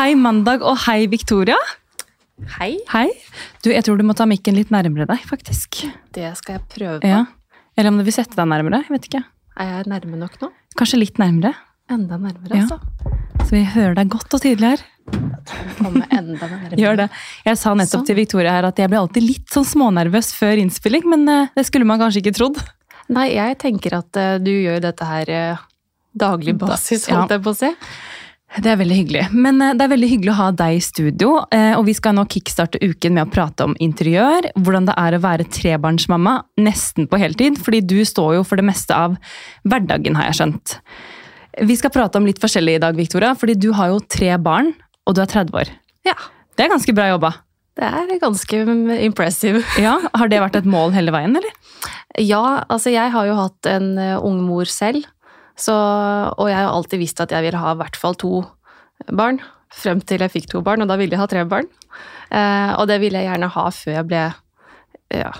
Hei, 0.00 0.14
Mandag, 0.16 0.62
og 0.64 0.78
hei, 0.86 1.02
Victoria. 1.12 1.58
Hei. 2.54 2.70
Hei. 2.88 3.10
Du, 3.60 3.68
Jeg 3.68 3.84
tror 3.84 3.98
du 4.00 4.04
må 4.08 4.14
ta 4.16 4.24
mikken 4.24 4.56
litt 4.56 4.70
nærmere 4.72 5.04
deg, 5.10 5.26
faktisk. 5.28 5.82
Det 6.16 6.30
skal 6.38 6.54
jeg 6.56 6.62
prøve 6.72 6.94
på. 7.02 7.10
Ja. 7.10 7.26
Eller 7.76 7.92
om 7.92 7.98
du 8.00 8.06
vil 8.06 8.14
sette 8.16 8.32
deg 8.38 8.48
nærmere. 8.48 8.80
jeg 8.86 8.94
vet 8.94 9.08
ikke. 9.10 9.20
Er 9.60 9.74
jeg 9.74 9.90
nærme 9.92 10.16
nok 10.22 10.38
nå? 10.40 10.48
Kanskje 10.80 11.02
litt 11.02 11.20
nærmere, 11.20 11.52
Enda 11.90 12.16
nærmere, 12.16 12.48
Ja. 12.56 12.62
altså. 12.62 12.78
så 13.44 13.50
vi 13.50 13.60
hører 13.74 13.94
deg 13.98 14.08
godt 14.08 14.32
og 14.32 14.40
tydelig 14.40 14.70
her. 14.70 14.84
Komme 15.76 16.06
enda 16.08 16.48
nærmere. 16.48 16.78
Gjør 16.80 16.96
det. 16.96 17.08
Jeg 17.44 17.58
sa 17.58 17.74
nettopp 17.74 18.00
Sånn. 18.00 18.06
til 18.06 18.16
Victoria 18.16 18.52
her 18.56 18.68
at 18.70 18.78
jeg 18.78 18.88
blir 18.88 19.00
alltid 19.00 19.22
litt 19.26 19.48
sånn 19.52 19.66
smånervøs 19.68 20.32
før 20.32 20.62
innspilling, 20.64 21.04
men 21.04 21.28
eh, 21.28 21.48
det 21.54 21.66
skulle 21.66 21.84
man 21.84 22.00
kanskje 22.00 22.22
ikke 22.24 22.38
trodd. 22.40 22.62
Nei, 23.10 23.34
jeg 23.34 23.58
tenker 23.58 23.98
at 23.98 24.16
eh, 24.16 24.38
du 24.38 24.50
gjør 24.50 24.80
dette 24.80 25.04
her 25.04 25.28
eh, 25.28 25.56
daglig 26.16 26.56
basis, 26.56 27.04
holdt 27.12 27.36
jeg 27.36 27.42
på 27.44 27.52
å 27.52 27.58
si. 27.58 27.74
Det 28.58 28.66
er 28.66 28.78
veldig 28.80 28.96
hyggelig. 28.98 29.20
Men 29.30 29.60
eh, 29.62 29.74
det 29.78 29.84
er 29.86 29.92
veldig 29.92 30.08
hyggelig 30.10 30.32
å 30.32 30.38
ha 30.40 30.48
deg 30.58 30.78
i 30.78 30.82
studio. 30.82 31.36
eh, 31.54 31.76
Og 31.78 31.84
vi 31.86 31.94
skal 31.94 32.16
nå 32.16 32.24
kickstarte 32.30 32.80
uken 32.82 33.14
med 33.14 33.28
å 33.28 33.30
prate 33.30 33.66
om 33.68 33.76
interiør. 33.78 34.48
Hvordan 34.58 34.88
det 34.88 34.96
er 34.98 35.14
å 35.16 35.20
være 35.22 35.46
trebarnsmamma 35.54 36.34
nesten 36.58 37.06
på 37.10 37.20
heltid. 37.22 37.60
Fordi 37.62 37.80
du 37.86 38.00
står 38.04 38.40
jo 38.40 38.44
for 38.46 38.58
det 38.58 38.66
meste 38.66 38.96
av 38.96 39.14
hverdagen, 39.62 40.18
har 40.18 40.30
jeg 40.30 40.40
skjønt. 40.40 40.74
Vi 41.66 41.76
skal 41.78 41.92
prate 41.94 42.18
om 42.18 42.26
litt 42.26 42.40
forskjellig 42.42 42.78
i 42.78 42.82
dag, 42.82 42.98
Victoria. 42.98 43.36
Fordi 43.38 43.54
du 43.54 43.70
har 43.78 43.92
jo 43.94 44.00
tre 44.10 44.34
barn, 44.42 44.72
og 45.06 45.14
du 45.14 45.22
er 45.22 45.30
30 45.30 45.54
år. 45.62 45.70
Ja. 46.08 46.16
Det 46.58 46.66
er 46.66 46.74
ganske 46.74 46.92
bra 46.96 47.06
jobba. 47.12 47.30
Det 47.78 47.86
er 47.86 48.18
ganske 48.20 48.58
impressive. 49.06 49.62
Ja, 49.86 49.94
Har 50.18 50.28
det 50.28 50.42
vært 50.42 50.58
et 50.58 50.66
mål 50.68 50.90
hele 50.98 51.14
veien, 51.14 51.38
eller? 51.38 51.54
Ja, 52.18 52.64
altså 52.68 52.90
jeg 52.90 53.14
har 53.14 53.30
jo 53.30 53.38
hatt 53.38 53.70
en 53.70 53.92
eh, 53.96 54.16
ung 54.18 54.42
mor 54.44 54.66
selv, 54.68 55.06
så, 55.58 55.74
og 56.36 56.50
jeg 56.50 56.58
har 56.58 56.70
alltid 56.70 57.02
visst 57.02 57.20
at 57.22 57.32
jeg 57.34 57.46
ville 57.46 57.60
ha 57.60 57.74
i 57.74 57.80
hvert 57.80 57.98
fall 57.98 58.16
to 58.18 58.42
barn. 59.08 59.40
Frem 59.70 60.00
til 60.02 60.22
jeg 60.22 60.32
fikk 60.32 60.48
to 60.50 60.62
barn, 60.66 60.82
og 60.82 60.90
da 60.90 60.98
ville 60.98 61.14
jeg 61.14 61.22
ha 61.22 61.28
tre 61.30 61.44
barn. 61.48 61.68
Eh, 62.30 62.72
og 62.76 62.88
det 62.90 63.00
ville 63.02 63.20
jeg 63.20 63.30
gjerne 63.30 63.52
ha 63.54 63.66
før 63.74 63.96
jeg 63.96 64.06
ble 64.06 64.24
ja, 65.10 65.30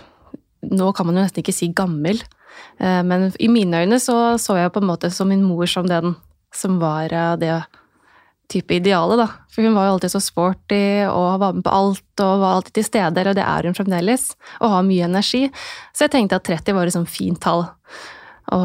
Nå 0.66 0.88
kan 0.92 1.06
man 1.06 1.14
jo 1.14 1.22
nesten 1.22 1.44
ikke 1.44 1.54
si 1.54 1.68
gammel, 1.76 2.18
eh, 2.82 3.02
men 3.06 3.28
i 3.38 3.46
mine 3.48 3.84
øyne 3.84 4.00
så 4.02 4.34
så 4.42 4.58
jeg 4.58 4.72
på 4.74 4.82
en 4.82 4.88
måte 4.90 5.12
som 5.14 5.30
min 5.30 5.44
mor 5.46 5.70
som 5.70 5.86
den 5.88 6.16
som 6.54 6.80
var 6.82 7.14
eh, 7.14 7.36
det 7.40 7.60
type 8.50 8.74
idealet, 8.74 9.20
da. 9.22 9.28
For 9.54 9.62
hun 9.62 9.76
var 9.78 9.86
jo 9.86 9.94
alltid 9.94 10.12
så 10.16 10.20
sporty 10.22 10.82
og 11.06 11.38
var 11.38 11.54
med 11.54 11.64
på 11.66 11.74
alt 11.74 12.22
og 12.24 12.40
var 12.42 12.56
alltid 12.56 12.80
til 12.80 12.88
stede, 12.88 13.26
og 13.30 13.36
det 13.38 13.46
er 13.46 13.68
hun 13.68 13.76
fremdeles. 13.78 14.32
Og 14.58 14.72
har 14.74 14.86
mye 14.86 15.06
energi. 15.06 15.44
Så 15.94 16.08
jeg 16.08 16.16
tenkte 16.16 16.40
at 16.40 16.48
30 16.50 16.74
var 16.74 16.90
et 16.90 16.96
sånn 16.96 17.06
fint 17.06 17.38
tall 17.42 17.68
å 18.50 18.60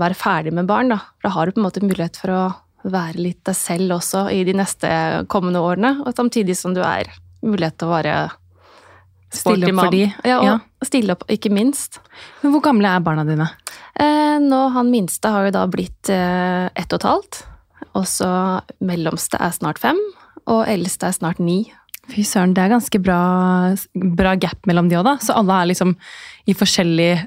være 0.00 0.16
ferdig 0.16 0.52
med 0.56 0.68
barn, 0.68 0.88
da. 0.94 1.00
Da 1.24 1.32
har 1.34 1.46
du 1.46 1.52
på 1.56 1.60
en 1.60 1.66
måte 1.68 1.82
mulighet 1.84 2.16
for 2.20 2.32
å 2.32 2.42
være 2.86 3.18
litt 3.18 3.42
deg 3.44 3.56
selv 3.58 3.96
også 3.98 4.26
i 4.32 4.42
de 4.46 4.54
neste 4.56 4.88
kommende 5.32 5.60
årene, 5.64 5.96
og 6.06 6.14
samtidig 6.16 6.56
som 6.56 6.74
du 6.76 6.82
er 6.86 7.10
mulighet 7.44 7.78
til 7.78 7.88
å 7.90 7.96
være 7.96 8.16
Stille 9.36 9.66
opp 9.68 9.80
for 9.82 9.90
de. 9.92 10.04
Ja, 10.24 10.36
og 10.38 10.44
Ja. 10.46 10.58
stille 10.86 11.12
opp, 11.12 11.24
ikke 11.28 11.50
minst. 11.52 11.98
Men 12.42 12.52
hvor 12.52 12.62
gamle 12.62 12.86
er 12.88 13.00
barna 13.00 13.24
dine? 13.26 13.50
Eh, 13.98 14.38
nå, 14.38 14.72
han 14.72 14.90
minste 14.90 15.28
har 15.28 15.44
jo 15.46 15.50
da 15.50 15.66
blitt 15.66 16.08
eh, 16.08 16.70
ett 16.74 16.92
og 16.92 17.00
et 17.00 17.08
halvt. 17.10 17.42
Og 17.96 18.04
så 18.06 18.60
mellomste 18.80 19.36
er 19.40 19.50
snart 19.50 19.78
fem, 19.78 19.98
og 20.46 20.66
eldste 20.68 21.08
er 21.08 21.12
snart 21.12 21.38
ni. 21.40 21.72
Fy 22.08 22.22
søren, 22.22 22.54
det 22.54 22.62
er 22.62 22.70
ganske 22.70 23.02
bra, 23.02 23.74
bra 23.94 24.36
gap 24.36 24.64
mellom 24.64 24.88
de 24.88 24.96
òg, 24.96 25.04
da. 25.04 25.16
Så 25.18 25.34
alle 25.36 25.52
er 25.52 25.66
liksom 25.74 25.96
i 26.46 26.54
forskjellige 26.54 27.18
eh, 27.18 27.26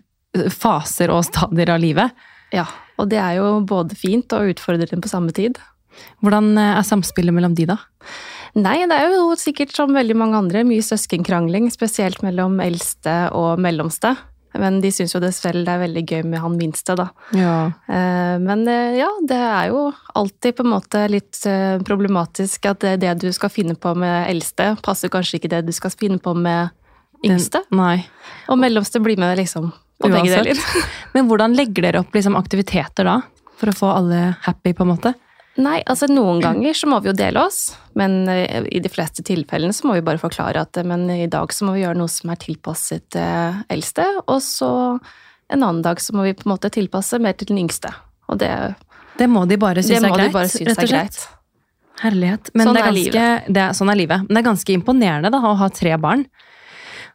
faser 0.54 1.12
og 1.14 1.24
stadier 1.28 1.74
av 1.74 1.82
livet. 1.82 2.14
Ja, 2.54 2.66
og 3.00 3.10
det 3.12 3.20
er 3.22 3.38
jo 3.40 3.60
både 3.68 3.98
fint 3.98 4.32
og 4.36 4.54
utfordrende 4.54 5.02
på 5.04 5.12
samme 5.12 5.34
tid. 5.36 5.60
Hvordan 6.24 6.54
eh, 6.58 6.78
er 6.80 6.88
samspillet 6.88 7.36
mellom 7.36 7.56
de, 7.58 7.68
da? 7.70 7.80
Nei, 8.58 8.80
det 8.90 8.98
er 8.98 9.14
jo 9.14 9.36
sikkert 9.38 9.76
som 9.76 9.94
veldig 9.94 10.16
mange 10.18 10.40
andre 10.40 10.64
mye 10.66 10.82
søskenkrangling, 10.86 11.70
spesielt 11.74 12.24
mellom 12.26 12.58
eldste 12.64 13.28
og 13.38 13.62
mellomste. 13.62 14.16
Men 14.58 14.80
de 14.82 14.90
syns 14.90 15.14
jo 15.14 15.22
dessverre 15.22 15.62
det 15.62 15.70
er 15.70 15.84
veldig 15.84 16.02
gøy 16.10 16.24
med 16.26 16.42
han 16.42 16.56
minste, 16.58 16.96
da. 16.98 17.12
Ja. 17.38 17.58
Eh, 17.86 18.38
Men 18.42 18.66
eh, 18.70 18.98
ja, 18.98 19.10
det 19.30 19.38
er 19.38 19.70
jo 19.70 19.84
alltid 20.18 20.58
på 20.58 20.66
en 20.66 20.74
måte 20.74 21.04
litt 21.12 21.44
problematisk 21.86 22.66
at 22.72 22.88
det, 23.02 23.14
du 23.22 23.30
skal 23.36 23.54
finne 23.54 23.78
på 23.78 23.94
med 23.98 24.32
eldste, 24.32 24.74
passer 24.86 25.14
kanskje 25.14 25.38
ikke 25.38 25.54
det 25.54 25.68
du 25.70 25.76
skal 25.76 25.94
finne 25.94 26.18
på 26.18 26.34
med 26.34 26.74
yngste. 27.26 27.62
Nei. 27.76 28.02
Og 28.50 28.58
mellomste 28.58 29.02
blir 29.04 29.20
med 29.22 29.38
liksom 29.38 29.70
på 30.00 30.12
begge 30.12 30.36
deler. 30.36 30.62
Men 31.16 31.30
hvordan 31.30 31.56
legger 31.58 31.90
dere 31.90 32.04
opp 32.04 32.16
liksom, 32.16 32.38
aktiviteter 32.40 33.08
da? 33.08 33.20
For 33.60 33.72
å 33.72 33.76
få 33.76 33.90
alle 33.92 34.22
happy, 34.46 34.74
på 34.74 34.86
en 34.86 34.94
måte? 34.94 35.14
Nei, 35.60 35.80
altså 35.90 36.08
noen 36.08 36.40
ganger 36.44 36.78
så 36.78 36.88
må 36.88 37.02
vi 37.04 37.10
jo 37.10 37.16
dele 37.18 37.42
oss, 37.42 37.74
men 37.98 38.22
eh, 38.32 38.64
i 38.72 38.80
de 38.80 38.92
fleste 38.92 39.26
tilfellene 39.28 39.76
så 39.76 39.90
må 39.90 39.98
vi 39.98 40.04
bare 40.06 40.22
forklare 40.22 40.62
at 40.64 40.78
eh, 40.80 40.86
men 40.88 41.10
i 41.12 41.28
dag 41.28 41.52
så 41.52 41.68
må 41.68 41.74
vi 41.76 41.82
gjøre 41.82 42.00
noe 42.00 42.12
som 42.12 42.32
er 42.32 42.40
tilpasset 42.40 43.18
eh, 43.20 43.58
eldste, 43.74 44.06
og 44.30 44.40
så 44.46 44.70
en 45.50 45.66
annen 45.66 45.82
dag 45.84 46.00
så 46.00 46.16
må 46.16 46.30
vi 46.30 46.36
på 46.38 46.48
en 46.48 46.54
måte 46.54 46.72
tilpasse 46.72 47.20
mer 47.20 47.36
til 47.36 47.52
den 47.52 47.60
yngste. 47.66 47.92
Og 48.30 48.40
det, 48.40 48.54
Det 49.20 49.28
må 49.28 49.44
de 49.50 49.58
bare 49.60 49.84
synes 49.84 50.06
er 50.06 50.16
greit, 50.16 50.30
de 50.30 50.38
bare 50.38 50.54
synes 50.54 50.80
er 50.80 50.92
greit. 50.94 51.20
Herlighet. 52.00 52.52
Men 52.54 52.70
Sånn 52.70 52.78
det 52.78 52.82
er 52.82 52.94
ganske, 52.94 53.54
det 53.58 53.66
sånn 53.76 53.92
er 53.92 54.00
livet. 54.00 54.28
Men 54.28 54.38
det 54.38 54.44
er 54.44 54.48
ganske 54.54 54.76
imponerende 54.78 55.32
da, 55.34 55.42
å 55.44 55.58
ha 55.60 55.68
tre 55.74 55.98
barn. 56.00 56.24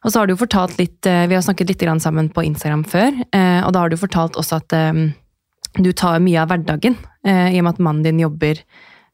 Og 0.05 0.13
så 0.13 0.21
har 0.21 0.29
du 0.29 0.37
fortalt 0.37 0.77
litt, 0.79 1.07
eh, 1.07 1.27
Vi 1.27 1.35
har 1.35 1.43
snakket 1.43 1.69
litt 1.69 2.03
sammen 2.03 2.29
på 2.29 2.45
Instagram 2.45 2.85
før, 2.85 3.25
eh, 3.33 3.65
og 3.65 3.73
da 3.73 3.81
har 3.81 3.89
du 3.89 3.97
fortalt 3.97 4.37
også 4.37 4.57
at 4.57 4.73
eh, 4.73 5.13
du 5.81 5.93
tar 5.93 6.21
mye 6.21 6.41
av 6.41 6.49
hverdagen, 6.49 6.97
i 7.25 7.59
og 7.59 7.65
med 7.65 7.75
at 7.75 7.79
mannen 7.81 8.03
din 8.05 8.21
jobber 8.21 8.61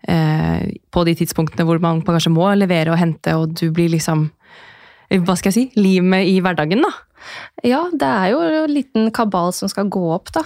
på 0.02 1.04
de 1.04 1.14
tidspunktene 1.14 1.64
hvor 1.64 1.78
man 1.80 2.02
kanskje 2.02 2.32
må 2.32 2.48
levere 2.58 2.90
og 2.90 2.98
hente, 2.98 3.36
og 3.36 3.54
du 3.54 3.70
blir 3.70 3.88
liksom 3.88 4.30
Hva 5.10 5.36
skal 5.36 5.52
jeg 5.52 5.54
si? 5.54 5.80
Limet 5.80 6.26
i 6.26 6.40
hverdagen, 6.40 6.82
da. 6.82 6.90
Ja, 7.62 7.88
det 7.92 8.02
er 8.02 8.30
jo 8.32 8.40
en 8.40 8.74
liten 8.74 9.10
kabal 9.10 9.52
som 9.52 9.68
skal 9.68 9.88
gå 9.88 10.02
opp, 10.12 10.32
da. 10.32 10.42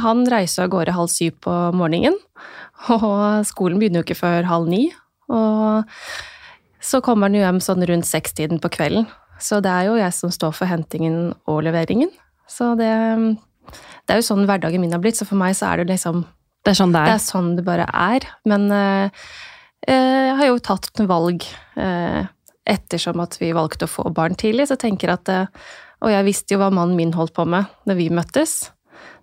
Han 0.00 0.24
reiser 0.26 0.64
av 0.64 0.70
gårde 0.70 0.96
halv 0.96 1.08
syv 1.08 1.36
på 1.40 1.52
morgenen, 1.76 2.16
og 2.88 3.44
skolen 3.44 3.78
begynner 3.78 4.00
jo 4.00 4.08
ikke 4.08 4.22
før 4.22 4.48
halv 4.48 4.68
ni. 4.68 4.90
Og 5.28 5.84
så 6.80 7.00
kommer 7.04 7.28
han 7.28 7.36
jo 7.36 7.44
hjem 7.44 7.60
sånn 7.60 7.84
rundt 7.86 8.08
sekstiden 8.08 8.58
på 8.60 8.72
kvelden. 8.72 9.06
Så 9.40 9.60
det 9.64 9.70
er 9.72 9.88
jo 9.88 9.98
jeg 9.98 10.12
som 10.16 10.32
står 10.34 10.52
for 10.56 10.68
hentingen 10.70 11.32
og 11.48 11.62
leveringen. 11.66 12.10
Så 12.50 12.74
det, 12.78 12.90
det 14.06 14.14
er 14.14 14.20
jo 14.20 14.26
sånn 14.26 14.46
hverdagen 14.48 14.82
min 14.82 14.92
har 14.92 15.02
blitt, 15.02 15.16
så 15.20 15.26
for 15.28 15.40
meg 15.40 15.54
så 15.58 15.70
er 15.72 15.82
det 15.82 15.94
liksom 15.94 16.24
Det 16.64 16.72
er 16.74 16.76
sånn 16.80 16.92
det 16.92 17.04
Det 17.06 17.12
er. 17.14 17.20
er 17.20 17.24
sånn 17.24 17.52
det 17.56 17.64
bare 17.64 17.86
er. 17.88 18.26
Men 18.44 18.66
eh, 18.74 19.22
eh, 19.88 20.26
jeg 20.30 20.36
har 20.40 20.50
jo 20.50 20.58
tatt 20.66 20.90
en 21.00 21.08
valg 21.10 21.46
eh, 21.80 22.26
ettersom 22.70 23.22
at 23.24 23.38
vi 23.40 23.52
valgte 23.56 23.88
å 23.88 23.90
få 23.90 24.10
barn 24.14 24.36
tidlig, 24.38 24.68
så 24.68 24.76
tenker 24.76 25.08
jeg 25.08 25.20
at 25.22 25.32
eh, 25.32 25.46
Og 26.04 26.12
jeg 26.12 26.24
visste 26.24 26.54
jo 26.54 26.60
hva 26.62 26.70
mannen 26.72 26.96
min 26.96 27.12
holdt 27.12 27.34
på 27.36 27.44
med 27.48 27.64
da 27.84 27.96
vi 27.96 28.10
møttes. 28.12 28.70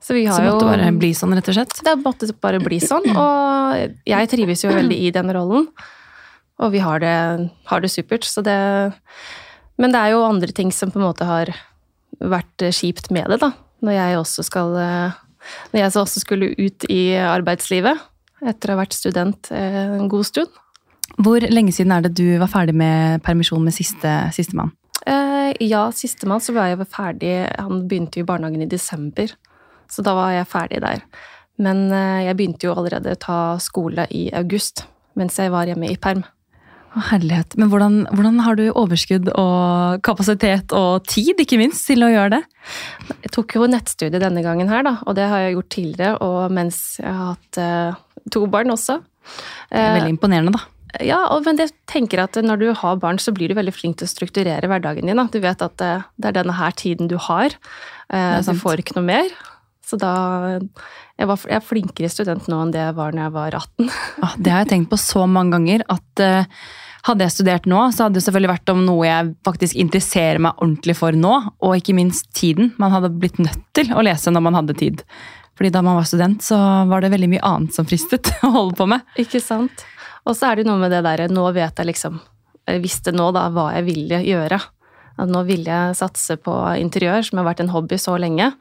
Så 0.02 0.14
vi 0.14 0.26
har 0.30 0.38
Så 0.38 0.46
måtte 0.46 0.66
jo 0.66 0.72
bare 0.72 0.92
bli 0.94 1.10
sånn, 1.18 1.34
rett 1.34 1.48
og 1.50 1.56
slett. 1.58 1.80
Det 1.86 1.94
måtte 2.04 2.28
bare 2.42 2.60
bli 2.62 2.78
sånn. 2.82 3.06
Og 3.18 3.96
jeg 4.06 4.30
trives 4.30 4.62
jo 4.64 4.70
veldig 4.70 4.98
i 5.08 5.10
den 5.14 5.32
rollen. 5.34 5.66
Og 6.62 6.72
vi 6.74 6.82
har 6.82 7.02
det, 7.02 7.16
har 7.70 7.82
det 7.82 7.90
supert, 7.94 8.26
så 8.26 8.42
det 8.46 8.58
Men 9.78 9.94
det 9.94 10.02
er 10.02 10.16
jo 10.16 10.26
andre 10.26 10.54
ting 10.56 10.72
som 10.74 10.92
på 10.94 11.00
en 11.00 11.08
måte 11.08 11.28
har 11.28 11.52
vært 12.18 12.66
kjipt 12.74 13.12
med 13.14 13.30
det, 13.30 13.40
da. 13.44 13.52
Når 13.86 13.94
jeg 13.94 14.18
også 14.18 14.44
skal 14.48 14.72
eh, 14.82 15.18
Når 15.74 15.82
jeg 15.84 15.94
så 15.94 16.02
også 16.02 16.22
skulle 16.24 16.50
ut 16.58 16.88
i 16.90 17.02
arbeidslivet 17.22 18.00
etter 18.46 18.70
å 18.70 18.76
ha 18.76 18.82
vært 18.84 18.98
student 18.98 19.52
eh, 19.54 19.84
en 19.98 20.10
god 20.12 20.28
stund. 20.30 20.50
Hvor 21.18 21.42
lenge 21.42 21.74
siden 21.74 21.94
er 21.96 22.04
det 22.06 22.16
du 22.18 22.38
var 22.42 22.52
ferdig 22.52 22.76
med 22.78 23.24
permisjon 23.26 23.64
med 23.64 23.74
siste, 23.76 24.12
sistemann? 24.36 24.74
Eh, 25.06 25.54
Ja, 25.64 25.88
sistemann 25.96 26.44
så 26.44 26.54
var 26.54 26.68
jeg 26.68 26.90
ferdig 26.92 27.32
Han 27.56 27.86
begynte 27.88 28.20
i 28.20 28.26
barnehagen 28.28 28.66
i 28.66 28.70
desember, 28.70 29.32
så 29.90 30.04
da 30.04 30.14
var 30.18 30.34
jeg 30.36 30.50
ferdig 30.52 30.82
der. 30.84 31.06
Men 31.58 31.88
eh, 31.92 32.28
jeg 32.28 32.38
begynte 32.38 32.68
jo 32.68 32.76
allerede 32.78 33.16
å 33.16 33.22
ta 33.22 33.40
skole 33.64 34.06
i 34.14 34.28
august, 34.36 34.86
mens 35.18 35.40
jeg 35.40 35.54
var 35.54 35.70
hjemme 35.70 35.90
i 35.90 35.98
perm. 35.98 36.26
Herlighet. 37.10 37.56
Men 37.60 37.70
hvordan, 37.72 37.98
hvordan 38.16 38.40
har 38.46 38.58
du 38.60 38.66
overskudd 38.70 39.30
og 39.34 40.02
kapasitet 40.06 40.74
og 40.76 41.06
tid, 41.10 41.40
ikke 41.44 41.60
minst, 41.62 41.86
til 41.90 42.06
å 42.06 42.12
gjøre 42.12 42.38
det? 42.38 42.42
Jeg 43.26 43.34
tok 43.36 43.58
jo 43.58 43.70
nettstudie 43.70 44.22
denne 44.22 44.44
gangen 44.46 44.72
her, 44.72 44.86
da, 44.88 44.98
og 45.06 45.18
det 45.18 45.28
har 45.30 45.46
jeg 45.46 45.58
gjort 45.58 45.74
tidligere, 45.76 46.16
og 46.26 46.56
mens 46.58 46.82
jeg 47.02 47.12
har 47.12 47.36
hatt 47.36 47.62
eh, 47.62 48.24
to 48.34 48.46
barn 48.52 48.74
også. 48.74 49.00
Det 49.70 49.84
er 49.84 49.96
veldig 50.00 50.16
imponerende, 50.16 50.56
da. 50.56 50.64
Ja, 51.04 51.20
og, 51.34 51.44
men 51.46 51.60
jeg 51.60 51.74
tenker 51.90 52.24
at 52.24 52.38
når 52.42 52.62
du 52.62 52.68
har 52.80 53.02
barn, 53.02 53.20
så 53.22 53.34
blir 53.36 53.52
du 53.52 53.58
veldig 53.58 53.76
flink 53.76 54.00
til 54.00 54.08
å 54.08 54.12
strukturere 54.12 54.70
hverdagen 54.72 55.10
din. 55.10 55.20
Da. 55.20 55.28
Du 55.30 55.42
vet 55.44 55.62
at 55.64 55.84
eh, 55.84 56.08
det 56.18 56.32
er 56.32 56.40
denne 56.40 56.56
her 56.58 56.74
tiden 56.80 57.12
du 57.12 57.18
har. 57.28 57.54
Eh, 58.14 58.40
du 58.48 58.54
får 58.58 58.82
ikke 58.82 58.98
noe 58.98 59.08
mer. 59.10 59.30
Så 59.88 60.00
da 60.00 60.14
jeg, 60.58 61.28
var, 61.30 61.40
jeg 61.48 61.60
er 61.60 61.64
flinkere 61.64 62.10
student 62.12 62.50
nå 62.52 62.60
enn 62.64 62.74
det 62.74 62.82
jeg 62.82 62.98
var 62.98 63.16
når 63.16 63.28
jeg 63.28 63.36
var 63.38 63.58
18. 63.62 63.94
Ah, 64.26 64.36
Det 64.36 64.54
har 64.54 64.66
jeg 64.66 64.72
tenkt 64.74 64.92
på 64.92 65.00
så 65.00 65.24
mange 65.30 65.56
ganger 65.56 65.86
at 65.94 66.24
eh, 66.24 66.50
hadde 67.08 67.26
jeg 67.26 67.34
studert 67.38 67.68
nå, 67.70 67.80
så 67.96 68.06
hadde 68.06 68.20
det 68.20 68.24
selvfølgelig 68.26 68.52
vært 68.52 68.72
om 68.74 68.84
noe 68.86 69.08
jeg 69.08 69.34
faktisk 69.48 69.80
interesserer 69.80 70.42
meg 70.44 70.60
ordentlig 70.62 70.98
for 71.00 71.16
nå, 71.16 71.34
og 71.64 71.76
ikke 71.80 71.96
minst 71.98 72.30
tiden. 72.38 72.74
Man 72.82 72.94
hadde 72.94 73.14
blitt 73.16 73.40
nødt 73.42 73.64
til 73.78 73.92
å 73.96 74.04
lese 74.06 74.34
når 74.34 74.46
man 74.48 74.58
hadde 74.60 74.78
tid. 74.78 75.04
Fordi 75.58 75.72
da 75.74 75.82
man 75.82 75.98
var 75.98 76.06
student, 76.06 76.44
så 76.46 76.58
var 76.90 77.02
det 77.02 77.12
veldig 77.14 77.30
mye 77.32 77.46
annet 77.48 77.74
som 77.78 77.88
fristet 77.90 78.30
å 78.46 78.54
holde 78.54 78.78
på 78.78 78.90
med. 78.92 79.06
Ikke 79.18 79.42
sant? 79.44 79.86
Og 80.28 80.36
så 80.38 80.52
er 80.52 80.60
det 80.60 80.68
noe 80.68 80.80
med 80.82 80.92
det 80.92 81.06
derre 81.06 81.30
Nå 81.32 81.46
vet 81.56 81.78
jeg 81.80 81.88
liksom 81.88 82.18
Jeg 82.68 82.82
visste 82.84 83.14
nå 83.16 83.30
da 83.32 83.46
hva 83.54 83.70
jeg 83.78 83.86
ville 83.88 84.20
gjøre. 84.28 84.60
At 85.18 85.32
nå 85.32 85.42
ville 85.48 85.72
jeg 85.72 85.98
satse 85.98 86.36
på 86.44 86.54
interiør, 86.78 87.24
som 87.26 87.40
har 87.40 87.48
vært 87.48 87.64
en 87.64 87.72
hobby 87.74 87.98
så 88.02 88.18
lenge. 88.22 88.52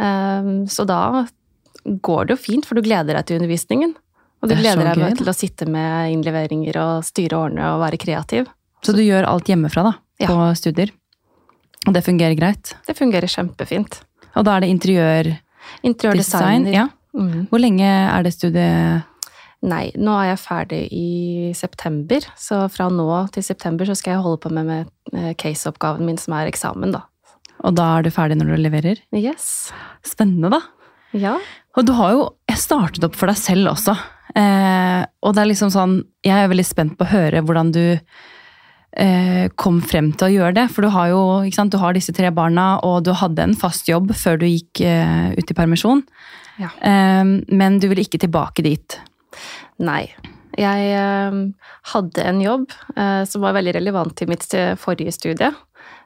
Ehm, 0.00 0.68
Så 0.70 0.86
da 0.88 1.26
går 1.84 2.28
det 2.28 2.36
jo 2.36 2.44
fint, 2.44 2.66
for 2.68 2.78
du 2.78 2.86
gleder 2.86 3.16
deg 3.18 3.26
til 3.26 3.40
undervisningen. 3.40 3.96
Og 4.40 4.48
Det 4.48 4.56
så 4.56 4.62
gleder 4.62 4.96
gøy, 4.96 5.16
til 5.18 5.28
å 5.28 5.36
sitte 5.36 5.66
med 5.68 6.14
innleveringer 6.14 6.78
og 6.80 7.04
styre 7.04 7.36
og 7.36 7.50
ordne 7.50 7.66
og 7.74 7.82
være 7.82 7.98
kreativ. 8.00 8.48
Så 8.80 8.94
du 8.96 9.02
gjør 9.04 9.28
alt 9.28 9.50
hjemmefra 9.50 9.84
da, 9.90 9.92
Ja. 10.22 10.28
på 10.28 10.56
studier? 10.56 10.90
Og 11.86 11.92
det 11.94 12.04
fungerer 12.04 12.36
greit? 12.36 12.74
Det 12.86 12.96
fungerer 12.96 13.28
kjempefint. 13.28 14.00
Og 14.36 14.44
da 14.44 14.56
er 14.56 14.60
det 14.60 14.70
interiørdesign? 14.72 15.38
Interiørdesigner. 15.84 16.72
Ja. 16.72 16.88
Mm. 17.16 17.48
Hvor 17.50 17.60
lenge 17.60 17.84
er 17.84 18.22
det 18.22 18.32
studiet? 18.32 19.04
Nei, 19.62 19.90
nå 20.00 20.14
er 20.16 20.30
jeg 20.30 20.40
ferdig 20.40 20.80
i 20.96 21.52
september, 21.52 22.24
så 22.40 22.62
fra 22.72 22.88
nå 22.88 23.06
til 23.34 23.44
september 23.44 23.84
så 23.84 23.96
skal 23.98 24.14
jeg 24.14 24.22
holde 24.24 24.40
på 24.40 24.52
med, 24.56 24.88
med 25.12 25.36
caseoppgaven 25.36 26.06
min, 26.06 26.16
som 26.16 26.32
er 26.38 26.48
eksamen, 26.48 26.94
da. 26.96 27.02
Og 27.60 27.74
da 27.76 27.98
er 27.98 28.06
du 28.06 28.10
ferdig 28.14 28.38
når 28.40 28.54
du 28.54 28.62
leverer? 28.62 29.02
Yes. 29.12 29.70
Spennende, 30.06 30.48
da. 30.54 30.62
Ja. 31.16 31.36
Og 31.78 31.86
du 31.86 31.94
har 31.96 32.14
jo 32.14 32.26
startet 32.58 33.04
opp 33.06 33.16
for 33.18 33.30
deg 33.30 33.38
selv 33.38 33.72
også. 33.72 33.94
Eh, 34.38 35.00
og 35.26 35.34
det 35.34 35.42
er 35.42 35.48
liksom 35.50 35.72
sånn 35.74 35.94
Jeg 36.22 36.38
er 36.38 36.50
veldig 36.52 36.64
spent 36.68 36.92
på 36.94 37.02
å 37.02 37.10
høre 37.10 37.40
hvordan 37.42 37.72
du 37.74 37.82
eh, 37.90 39.46
kom 39.58 39.80
frem 39.82 40.12
til 40.14 40.28
å 40.28 40.34
gjøre 40.34 40.56
det. 40.60 40.66
For 40.74 40.86
du 40.86 40.92
har 40.94 41.10
jo 41.12 41.22
ikke 41.46 41.60
sant, 41.60 41.74
du 41.74 41.82
har 41.82 41.96
disse 41.96 42.14
tre 42.16 42.30
barna, 42.34 42.72
og 42.86 43.04
du 43.06 43.12
hadde 43.16 43.46
en 43.46 43.56
fast 43.58 43.90
jobb 43.90 44.14
før 44.18 44.40
du 44.40 44.46
gikk 44.48 44.82
eh, 44.86 45.30
ut 45.38 45.50
i 45.50 45.56
permisjon. 45.56 46.04
Ja. 46.62 46.72
Eh, 46.78 47.24
men 47.48 47.80
du 47.80 47.88
ville 47.90 48.06
ikke 48.06 48.22
tilbake 48.22 48.66
dit. 48.66 49.00
Nei. 49.82 50.04
Jeg 50.58 50.94
eh, 50.98 51.42
hadde 51.94 52.26
en 52.26 52.40
jobb 52.42 52.70
eh, 52.96 53.22
som 53.30 53.46
var 53.46 53.56
veldig 53.56 53.78
relevant 53.78 54.16
til 54.18 54.30
mitt 54.30 54.46
forrige 54.82 55.14
studie. 55.16 55.52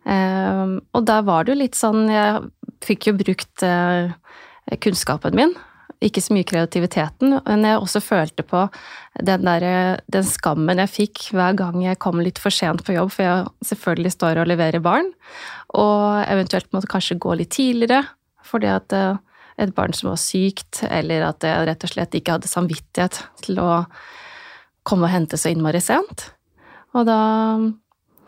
Og 0.05 1.07
der 1.09 1.23
var 1.25 1.47
det 1.47 1.55
jo 1.55 1.61
litt 1.63 1.79
sånn 1.79 2.11
Jeg 2.13 2.43
fikk 2.85 3.07
jo 3.09 3.15
brukt 3.17 3.63
eh, 3.65 4.11
kunnskapen 4.85 5.37
min. 5.37 5.55
Ikke 6.05 6.21
så 6.21 6.35
mye 6.35 6.47
kreativiteten, 6.47 7.39
men 7.47 7.65
jeg 7.65 7.81
også 7.81 8.01
følte 8.03 8.45
på 8.45 8.65
den, 9.25 9.45
der, 9.47 9.65
eh, 9.65 10.01
den 10.13 10.27
skammen 10.27 10.81
jeg 10.83 10.93
fikk 10.93 11.23
hver 11.33 11.55
gang 11.57 11.79
jeg 11.85 12.01
kom 12.03 12.21
litt 12.21 12.41
for 12.43 12.53
sent 12.53 12.83
på 12.85 12.97
jobb, 12.97 13.13
for 13.15 13.25
jeg 13.25 13.71
selvfølgelig 13.71 14.13
står 14.17 14.43
og 14.43 14.51
leverer 14.51 14.85
barn. 14.85 15.13
Og 15.73 16.25
eventuelt 16.27 16.69
måtte 16.75 16.91
kanskje 16.91 17.21
gå 17.23 17.37
litt 17.39 17.55
tidligere, 17.57 18.03
fordi 18.45 18.69
at 18.75 18.93
eh, 18.97 19.17
et 19.65 19.75
barn 19.75 19.95
som 19.95 20.11
var 20.11 20.21
sykt, 20.21 20.83
eller 20.89 21.29
at 21.29 21.47
jeg 21.47 21.69
rett 21.69 21.87
og 21.87 21.93
slett 21.93 22.19
ikke 22.19 22.37
hadde 22.37 22.51
samvittighet 22.51 23.21
til 23.45 23.61
å 23.63 23.85
komme 24.85 25.07
og 25.07 25.15
hente 25.15 25.39
så 25.41 25.53
innmari 25.55 25.81
sent. 25.81 26.33
Og 26.95 27.07
da 27.09 27.21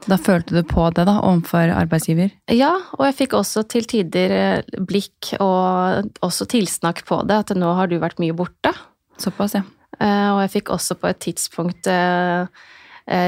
Da 0.06 0.18
følte 0.20 0.54
du 0.54 0.62
på 0.68 0.84
det 0.94 1.06
da, 1.08 1.16
overfor 1.24 1.72
arbeidsgiver? 1.74 2.30
Ja, 2.52 2.74
og 2.94 3.02
jeg 3.08 3.16
fikk 3.24 3.34
også 3.38 3.64
til 3.72 3.88
tider 3.90 4.34
eh, 4.36 4.76
blikk 4.86 5.32
og 5.42 6.12
også 6.22 6.46
tilsnakk 6.52 7.02
på 7.08 7.22
det, 7.26 7.40
at 7.42 7.54
nå 7.58 7.72
har 7.78 7.90
du 7.90 7.96
vært 8.02 8.20
mye 8.22 8.36
borte. 8.36 8.70
Såpass, 9.18 9.56
ja. 9.58 9.64
Eh, 9.98 10.28
Og 10.34 10.42
jeg 10.44 10.52
fikk 10.58 10.70
også 10.76 10.98
på 11.00 11.08
et 11.10 11.22
tidspunkt 11.24 11.88
eh, 11.90 12.46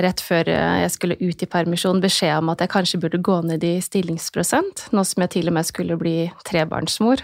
rett 0.04 0.22
før 0.22 0.52
jeg 0.52 0.92
skulle 0.94 1.16
ut 1.18 1.42
i 1.42 1.50
permisjon, 1.50 2.00
beskjed 2.02 2.40
om 2.42 2.52
at 2.52 2.62
jeg 2.62 2.72
kanskje 2.76 3.00
burde 3.02 3.20
gå 3.22 3.40
ned 3.46 3.64
i 3.66 3.76
stillingsprosent, 3.82 4.88
nå 4.92 5.04
som 5.06 5.22
jeg 5.24 5.34
til 5.36 5.50
og 5.50 5.54
med 5.58 5.66
skulle 5.68 5.98
bli 5.98 6.16
trebarnsmor. 6.46 7.22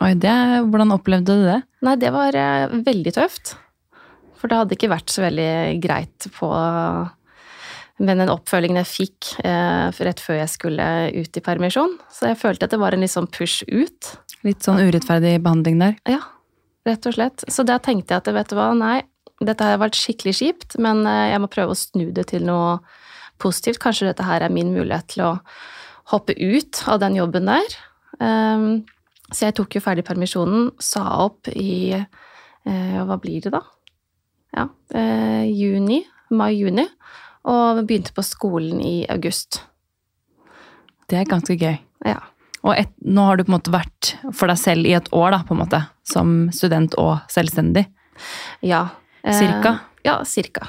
Oi, 0.00 0.14
det, 0.16 0.32
hvordan 0.72 0.94
opplevde 0.94 1.36
du 1.36 1.44
det? 1.44 1.58
Nei, 1.84 1.98
det 2.00 2.12
var 2.14 2.32
veldig 2.72 3.12
tøft. 3.12 3.54
For 4.40 4.48
det 4.48 4.56
hadde 4.58 4.74
ikke 4.78 4.88
vært 4.90 5.12
så 5.12 5.22
veldig 5.26 5.50
greit 5.84 6.26
på 6.34 6.48
med 8.00 8.18
den 8.18 8.30
oppfølgingen 8.32 8.80
jeg 8.80 8.90
fikk 8.90 9.32
eh, 9.44 10.02
rett 10.06 10.20
før 10.22 10.40
jeg 10.40 10.52
skulle 10.52 10.86
ut 11.12 11.36
i 11.38 11.44
permisjon. 11.44 11.98
Så 12.12 12.30
jeg 12.30 12.40
følte 12.40 12.66
at 12.66 12.74
det 12.74 12.80
var 12.80 12.96
en 12.96 13.04
litt 13.04 13.12
sånn 13.12 13.28
push 13.30 13.66
ut. 13.68 14.12
Litt 14.46 14.64
sånn 14.64 14.80
urettferdig 14.80 15.36
behandling 15.44 15.82
der? 15.82 15.98
Ja, 16.08 16.22
rett 16.88 17.06
og 17.06 17.16
slett. 17.18 17.44
Så 17.52 17.66
da 17.68 17.78
tenkte 17.82 18.16
jeg 18.16 18.24
at 18.24 18.32
vet 18.34 18.50
du 18.50 18.56
hva, 18.58 18.72
nei, 18.78 19.02
dette 19.42 19.66
har 19.66 19.80
vært 19.82 19.98
skikkelig 19.98 20.34
kjipt, 20.38 20.78
men 20.82 21.04
eh, 21.08 21.28
jeg 21.34 21.42
må 21.42 21.50
prøve 21.52 21.74
å 21.74 21.78
snu 21.78 22.08
det 22.14 22.28
til 22.32 22.46
noe 22.48 22.78
positivt. 23.42 23.82
Kanskje 23.82 24.08
dette 24.10 24.26
her 24.26 24.44
er 24.44 24.54
min 24.54 24.72
mulighet 24.74 25.12
til 25.14 25.26
å 25.26 25.32
hoppe 26.12 26.34
ut 26.38 26.82
av 26.90 27.00
den 27.02 27.18
jobben 27.18 27.48
der. 27.50 27.78
Um, 28.18 28.84
Så 29.32 29.46
jeg 29.46 29.54
tok 29.56 29.72
jo 29.72 29.80
ferdig 29.80 30.04
permisjonen, 30.04 30.66
sa 30.82 31.06
opp 31.24 31.48
i 31.48 31.94
uh, 31.96 32.98
Hva 33.08 33.16
blir 33.16 33.40
det, 33.40 33.54
da? 33.54 33.62
Ja, 34.52 34.66
uh, 34.68 35.44
juni. 35.48 36.02
Mai-juni. 36.32 36.84
Og 37.48 37.82
begynte 37.86 38.14
på 38.14 38.24
skolen 38.26 38.80
i 38.84 39.02
august. 39.10 39.62
Det 41.10 41.18
er 41.18 41.28
ganske 41.28 41.56
gøy. 41.58 41.80
Ja. 42.06 42.20
Og 42.62 42.76
et, 42.78 42.92
nå 43.02 43.24
har 43.26 43.36
du 43.36 43.44
på 43.44 43.50
en 43.50 43.56
måte 43.56 43.72
vært 43.74 44.12
for 44.30 44.50
deg 44.50 44.60
selv 44.60 44.86
i 44.86 44.94
et 44.94 45.08
år, 45.10 45.32
da, 45.34 45.40
på 45.46 45.56
en 45.56 45.62
måte. 45.64 45.80
Som 46.06 46.36
student 46.54 46.94
og 47.00 47.18
selvstendig. 47.32 47.88
ja. 48.62 48.88
Eh, 49.22 49.34
Cirka? 49.38 49.76
Ja, 50.02 50.16
cirka. 50.26 50.66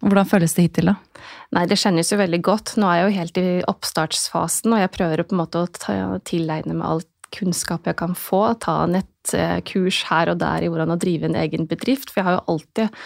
Hvordan 0.00 0.28
føles 0.30 0.54
det 0.54 0.68
hittil, 0.68 0.92
da? 0.92 1.24
Nei, 1.56 1.64
det 1.66 1.78
kjennes 1.80 2.08
jo 2.12 2.18
veldig 2.20 2.38
godt. 2.46 2.76
Nå 2.78 2.86
er 2.86 3.00
jeg 3.00 3.06
jo 3.06 3.16
helt 3.18 3.40
i 3.40 3.48
oppstartsfasen, 3.68 4.72
og 4.72 4.80
jeg 4.80 4.92
prøver 4.94 5.24
på 5.26 5.34
en 5.34 5.40
måte 5.42 5.64
å 5.64 5.70
ta, 5.74 5.96
tilegne 6.24 6.76
meg 6.78 6.86
alt 6.86 7.08
kunnskap 7.34 7.88
jeg 7.90 7.98
kan 7.98 8.14
få. 8.18 8.44
Ta 8.62 8.84
nettkurs 8.90 10.04
her 10.10 10.32
og 10.32 10.40
der 10.42 10.64
i 10.64 10.70
hvordan 10.70 10.94
å 10.94 10.98
drive 11.00 11.28
en 11.28 11.38
egen 11.38 11.66
bedrift. 11.70 12.10
For 12.10 12.22
jeg 12.22 12.28
har 12.28 12.38
jo 12.38 12.46
alltid 12.54 13.02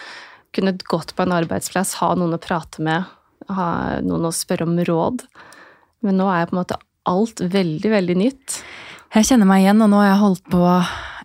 kunnet 0.54 0.84
gått 0.88 1.14
på 1.16 1.24
en 1.24 1.34
arbeidsplass, 1.36 1.96
ha 2.00 2.12
noen 2.18 2.36
å 2.36 2.42
prate 2.42 2.82
med, 2.84 3.08
ha 3.50 3.68
noen 4.04 4.28
å 4.28 4.34
spørre 4.34 4.66
om 4.68 4.76
råd. 4.88 5.24
Men 6.04 6.20
nå 6.20 6.28
er 6.30 6.48
på 6.48 6.56
en 6.56 6.62
måte 6.62 6.78
alt 7.08 7.40
veldig, 7.40 7.90
veldig 7.92 8.16
nytt. 8.20 8.60
Jeg 9.14 9.28
kjenner 9.28 9.48
meg 9.48 9.64
igjen, 9.64 9.82
og 9.84 9.90
nå 9.92 10.00
har 10.00 10.12
jeg 10.12 10.22
holdt 10.22 10.46
på 10.52 10.62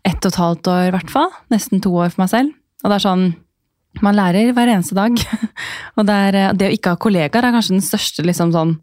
ett 0.07 0.23
og 0.23 0.31
et 0.31 0.39
halvt 0.39 0.71
år, 0.71 0.81
i 0.87 0.95
hvert 0.95 1.13
fall. 1.13 1.31
Nesten 1.53 1.83
to 1.83 1.93
år 1.97 2.11
for 2.13 2.23
meg 2.23 2.33
selv. 2.33 2.57
Og 2.83 2.91
det 2.91 2.99
er 2.99 3.07
sånn 3.09 3.29
Man 4.05 4.13
lærer 4.13 4.51
hver 4.53 4.69
eneste 4.69 4.93
dag. 4.93 5.15
og 5.97 6.05
det, 6.05 6.13
er, 6.29 6.35
det 6.53 6.67
å 6.67 6.75
ikke 6.75 6.91
ha 6.93 6.99
kollegaer 7.01 7.47
er 7.47 7.55
kanskje 7.55 7.73
den 7.73 7.83
største 7.83 8.21
liksom 8.21 8.51
sånn 8.53 8.75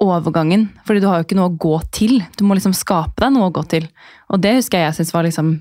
overgangen. 0.00 0.70
Fordi 0.88 1.02
du 1.02 1.06
har 1.10 1.20
jo 1.20 1.26
ikke 1.26 1.36
noe 1.36 1.50
å 1.50 1.58
gå 1.60 1.74
til. 1.92 2.16
Du 2.40 2.46
må 2.48 2.56
liksom 2.56 2.72
skape 2.74 3.20
deg 3.20 3.34
noe 3.34 3.50
å 3.50 3.54
gå 3.54 3.62
til. 3.68 3.84
Og 4.32 4.40
det 4.40 4.54
husker 4.56 4.80
jeg 4.80 4.88
jeg 4.88 4.96
syns 5.02 5.12
var 5.14 5.28
liksom 5.28 5.52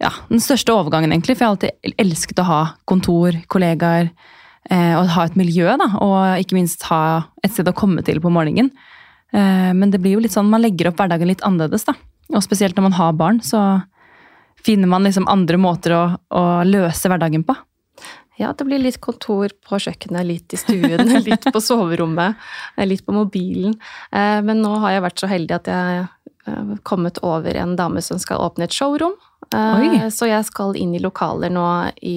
ja, 0.00 0.10
den 0.30 0.40
største 0.42 0.74
overgangen, 0.74 1.12
egentlig. 1.12 1.36
For 1.36 1.44
jeg 1.44 1.48
har 1.50 1.56
alltid 1.56 1.96
elsket 2.00 2.40
å 2.42 2.48
ha 2.48 2.60
kontor, 2.88 3.36
kollegaer, 3.52 4.10
eh, 4.70 4.94
og 4.96 5.10
ha 5.16 5.26
et 5.28 5.36
miljø, 5.38 5.68
da. 5.80 5.90
Og 6.00 6.40
ikke 6.42 6.56
minst 6.56 6.86
ha 6.88 7.02
et 7.44 7.52
sted 7.52 7.68
å 7.68 7.76
komme 7.76 8.04
til 8.06 8.20
på 8.22 8.32
morgenen. 8.32 8.72
Eh, 9.32 9.70
men 9.76 9.92
det 9.92 10.00
blir 10.02 10.16
jo 10.16 10.24
litt 10.24 10.34
sånn, 10.34 10.50
man 10.50 10.64
legger 10.64 10.90
opp 10.90 11.00
hverdagen 11.00 11.30
litt 11.30 11.44
annerledes, 11.46 11.84
da. 11.88 11.94
Og 12.32 12.44
spesielt 12.46 12.76
når 12.78 12.88
man 12.88 12.98
har 12.98 13.16
barn, 13.18 13.40
så 13.44 13.82
finner 14.60 14.88
man 14.90 15.04
liksom 15.06 15.28
andre 15.30 15.58
måter 15.60 15.96
å, 15.96 16.04
å 16.36 16.44
løse 16.68 17.10
hverdagen 17.10 17.44
på. 17.48 17.56
Ja, 18.40 18.54
det 18.56 18.64
blir 18.64 18.80
litt 18.80 18.96
kontor 19.04 19.52
på 19.66 19.76
kjøkkenet, 19.84 20.24
litt 20.24 20.54
i 20.56 20.60
stuen, 20.60 21.10
litt 21.28 21.44
på 21.52 21.60
soverommet, 21.60 22.40
eh, 22.76 22.88
litt 22.88 23.04
på 23.04 23.12
mobilen. 23.12 23.76
Eh, 24.12 24.40
Men 24.46 24.62
nå 24.64 24.78
har 24.80 24.96
jeg 24.96 25.04
vært 25.04 25.20
så 25.20 25.28
heldig 25.28 25.58
at 25.58 25.68
jeg 25.68 26.06
kommet 26.82 27.18
over 27.26 27.54
en 27.56 27.76
dame 27.76 28.02
som 28.02 28.18
skal 28.18 28.38
åpne 28.40 28.64
et 28.64 28.72
showroom. 28.74 29.12
Eh, 29.54 29.80
Oi. 29.80 30.10
Så 30.14 30.28
jeg 30.28 30.44
skal 30.46 30.76
inn 30.78 30.94
i 30.94 31.00
lokaler 31.02 31.50
nå 31.52 31.64
i 32.06 32.14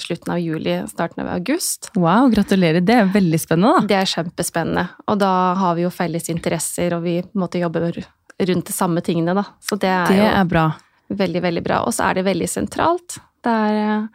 slutten 0.00 0.32
av 0.34 0.40
juli, 0.40 0.78
starten 0.88 1.22
av 1.26 1.32
august. 1.36 1.90
Wow, 1.96 2.30
gratulerer. 2.32 2.80
Det 2.84 2.94
er 2.96 3.10
veldig 3.12 3.40
spennende, 3.40 3.82
da. 3.82 3.86
Det 3.92 3.98
er 4.00 4.10
kjempespennende. 4.14 4.86
Og 5.06 5.18
da 5.20 5.32
har 5.60 5.74
vi 5.78 5.84
jo 5.86 5.90
felles 5.92 6.28
interesser, 6.32 6.94
og 6.96 7.02
vi 7.04 7.18
måtte 7.34 7.60
jobbe 7.62 7.84
rundt 7.92 8.66
de 8.66 8.72
samme 8.74 9.02
tingene, 9.04 9.34
da. 9.36 9.44
Så 9.60 9.78
det 9.78 9.90
er 9.92 10.06
Det 10.08 10.28
er 10.32 10.44
bra. 10.48 10.66
veldig, 11.12 11.42
veldig 11.42 11.62
bra. 11.66 11.82
Og 11.86 11.92
så 11.92 12.08
er 12.10 12.14
det 12.20 12.24
veldig 12.30 12.48
sentralt. 12.48 13.18
Det 13.44 13.50
er 13.52 13.78
eh, 13.82 14.06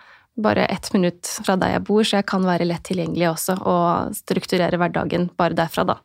bare 0.41 0.65
ett 0.69 0.91
minutt 0.93 1.25
fra 1.45 1.55
der 1.57 1.75
jeg 1.77 1.83
bor, 1.87 2.03
så 2.03 2.17
jeg 2.21 2.25
kan 2.25 2.43
være 2.45 2.65
lett 2.65 2.83
tilgjengelig 2.89 3.29
også, 3.35 3.57
og 3.65 4.15
strukturere 4.15 4.77
hverdagen 4.77 5.29
bare 5.37 5.53
derfra, 5.57 5.85
da. 5.85 5.95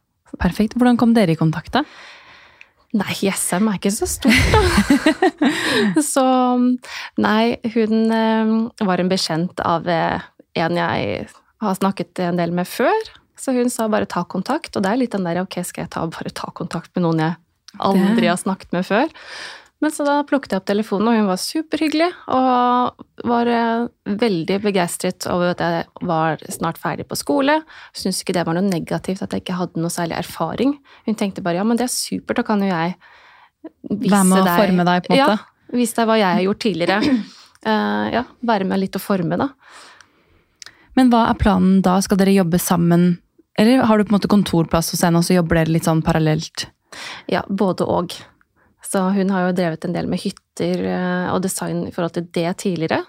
Perfekt. 0.40 0.75
Hvordan 0.80 0.96
kom 0.96 1.12
dere 1.14 1.32
i 1.32 1.37
kontakt, 1.37 1.72
da? 1.72 1.82
Nei, 2.92 3.14
Jessheim 3.25 3.70
er 3.70 3.78
ikke 3.78 3.92
så 3.94 4.06
stort, 4.11 4.52
da. 4.52 5.50
så 6.12 6.25
nei, 7.16 7.56
hun 7.72 8.12
eh, 8.12 8.52
var 8.84 9.00
en 9.00 9.08
bekjent 9.08 9.62
av 9.64 9.88
eh, 9.88 10.20
en 10.61 10.76
jeg 10.76 11.25
har 11.62 11.78
snakket 11.78 12.20
en 12.26 12.40
del 12.40 12.52
med 12.52 12.68
før. 12.68 13.08
Så 13.38 13.54
hun 13.56 13.72
sa 13.72 13.88
bare 13.90 14.06
ta 14.11 14.26
kontakt, 14.28 14.76
og 14.76 14.84
det 14.84 14.92
er 14.92 15.00
litt 15.00 15.16
den 15.16 15.25
der 15.26 15.40
ok, 15.42 15.62
skal 15.64 15.87
jeg 15.87 15.94
ta, 15.94 16.04
bare 16.11 16.34
ta 16.37 16.52
kontakt 16.54 16.92
med 16.94 17.06
noen 17.06 17.25
jeg 17.25 17.38
aldri 17.80 18.28
har 18.28 18.37
snakket 18.40 18.76
med 18.76 18.84
før. 18.87 19.08
Men 19.82 19.90
så 19.90 20.04
da 20.06 20.20
plukket 20.26 20.52
jeg 20.54 20.62
opp 20.62 20.66
telefonen, 20.70 21.08
og 21.10 21.16
hun 21.18 21.28
var 21.28 21.40
superhyggelig. 21.42 22.08
Og 22.30 23.26
var 23.26 23.48
eh, 23.50 23.86
veldig 24.22 24.58
begeistret 24.62 25.26
over 25.30 25.56
at 25.56 25.62
jeg 25.64 26.06
var 26.06 26.44
snart 26.54 26.78
ferdig 26.78 27.08
på 27.10 27.18
skole. 27.18 27.58
Syntes 27.90 28.22
ikke 28.22 28.36
det 28.36 28.44
var 28.46 28.54
noe 28.54 28.66
negativt 28.68 29.24
at 29.26 29.34
jeg 29.34 29.42
ikke 29.42 29.58
hadde 29.58 29.82
noe 29.82 29.90
særlig 29.90 30.20
erfaring. 30.20 30.76
Hun 31.08 31.18
tenkte 31.18 31.42
bare 31.42 31.58
ja, 31.58 31.66
men 31.66 31.80
det 31.80 31.88
er 31.88 31.94
supert, 31.94 32.38
da 32.38 32.46
kan 32.46 32.62
jo 32.62 32.70
jeg 32.70 32.94
vise 33.90 34.12
Være 34.14 34.28
med 34.30 34.38
å 34.38 34.46
deg 34.46 34.62
forme 34.62 34.86
deg, 34.86 35.02
på 35.06 35.12
en 35.12 35.18
måte. 35.18 35.38
Ja, 35.40 35.74
vise 35.80 35.98
deg 35.98 36.10
hva 36.10 36.18
jeg 36.20 36.38
har 36.38 36.46
gjort 36.46 36.62
tidligere. 36.66 37.16
Uh, 37.66 38.06
ja, 38.16 38.24
være 38.52 38.68
med 38.70 38.84
litt 38.84 38.98
å 38.98 39.02
forme, 39.02 39.40
da. 39.40 39.50
Men 40.98 41.10
hva 41.10 41.24
er 41.30 41.38
planen 41.40 41.80
da? 41.82 41.96
Skal 42.04 42.20
dere 42.20 42.34
jobbe 42.36 42.60
sammen? 42.62 43.16
Eller 43.58 43.82
har 43.88 43.98
du 43.98 44.06
på 44.06 44.12
en 44.12 44.18
måte 44.20 44.30
kontorplass 44.30 44.92
hos 44.94 45.02
henne, 45.02 45.18
og 45.18 45.26
så 45.26 45.40
jobber 45.40 45.58
dere 45.58 45.74
litt 45.74 45.88
sånn 45.88 46.04
parallelt? 46.06 46.68
Ja, 47.30 47.42
både 47.48 47.86
og. 47.88 48.14
Så 48.92 49.00
hun 49.16 49.30
har 49.32 49.46
jo 49.46 49.56
drevet 49.56 49.87
en 49.87 49.94
del 49.96 50.08
med 50.11 50.20
hytter 50.20 50.82
eh, 50.84 51.28
og 51.32 51.42
design 51.44 51.87
i 51.88 51.92
forhold 51.94 52.16
til 52.18 52.28
det 52.37 52.50
tidligere. 52.61 53.00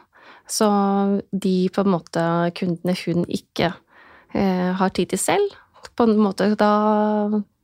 Så 0.47 0.67
de 1.31 1.57
på 1.73 1.83
en 1.83 1.93
måte 1.93 2.23
kundene 2.55 2.95
hun 3.03 3.25
ikke 3.27 3.73
eh, 4.33 4.69
har 4.79 4.93
tid 4.95 5.11
til 5.13 5.19
selv, 5.19 5.57
på 5.93 6.07
en 6.07 6.19
måte 6.23 6.47
da 6.57 6.71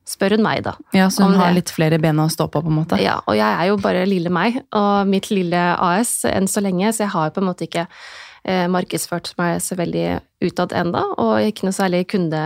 spør 0.10 0.36
hun 0.36 0.44
meg, 0.44 0.64
da. 0.66 0.74
Ja, 0.96 1.10
Så 1.14 1.28
hun 1.28 1.38
har 1.38 1.54
litt 1.54 1.72
flere 1.74 2.00
ben 2.02 2.20
å 2.22 2.28
stå 2.32 2.50
på, 2.50 2.64
på 2.66 2.72
en 2.72 2.80
måte? 2.82 2.98
Ja, 3.02 3.20
og 3.30 3.38
jeg 3.38 3.46
er 3.46 3.70
jo 3.70 3.78
bare 3.82 4.08
lille 4.10 4.32
meg, 4.34 4.62
og 4.76 5.10
mitt 5.10 5.30
lille 5.32 5.60
AS 5.76 6.24
enn 6.28 6.50
så 6.50 6.64
lenge, 6.66 6.90
så 6.94 7.06
jeg 7.06 7.14
har 7.14 7.36
på 7.36 7.44
en 7.44 7.50
måte 7.52 7.68
ikke 7.68 7.86
eh, 7.86 8.66
markedsført 8.72 9.36
meg 9.40 9.62
så 9.64 9.78
veldig 9.80 10.08
utad 10.50 10.74
enda, 10.78 11.06
og 11.22 11.46
ikke 11.46 11.70
noe 11.70 11.78
særlig 11.78 12.08
kunde... 12.16 12.42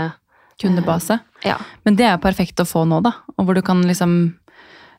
Kundebase? 0.62 1.18
Ja, 1.42 1.56
Men 1.82 1.96
det 1.98 2.06
er 2.06 2.20
perfekt 2.22 2.62
å 2.62 2.68
få 2.68 2.84
nå, 2.86 3.00
da. 3.04 3.16
Og 3.36 3.48
hvor 3.48 3.58
du 3.58 3.64
kan 3.66 3.82
liksom 3.90 4.36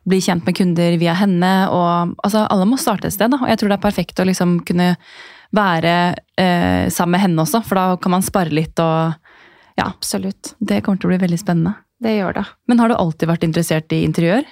bli 0.08 0.20
kjent 0.20 0.44
med 0.46 0.56
kunder 0.56 0.96
via 1.00 1.14
henne. 1.18 1.52
Og 1.72 2.14
altså, 2.24 2.44
alle 2.50 2.66
må 2.68 2.78
starte 2.80 3.08
et 3.08 3.16
sted, 3.16 3.32
da. 3.32 3.40
Og 3.42 3.48
jeg 3.50 3.60
tror 3.60 3.72
det 3.72 3.78
er 3.78 3.86
perfekt 3.86 4.20
å 4.20 4.28
liksom 4.28 4.58
kunne 4.68 4.94
være 5.54 5.94
eh, 6.40 6.90
sammen 6.90 7.14
med 7.16 7.22
henne 7.28 7.44
også, 7.44 7.62
for 7.64 7.78
da 7.78 7.84
kan 8.02 8.16
man 8.16 8.26
spare 8.26 8.52
litt 8.54 8.80
og 8.82 9.14
Ja, 9.78 9.88
absolutt. 9.88 10.54
det 10.60 10.82
kommer 10.84 11.00
til 11.02 11.08
å 11.08 11.14
bli 11.14 11.22
veldig 11.24 11.38
spennende. 11.40 11.76
Det 12.02 12.16
gjør 12.16 12.34
det. 12.40 12.44
Men 12.68 12.82
har 12.82 12.90
du 12.90 12.94
alltid 12.98 13.30
vært 13.30 13.46
interessert 13.46 13.92
i 13.94 14.02
interiør? 14.06 14.44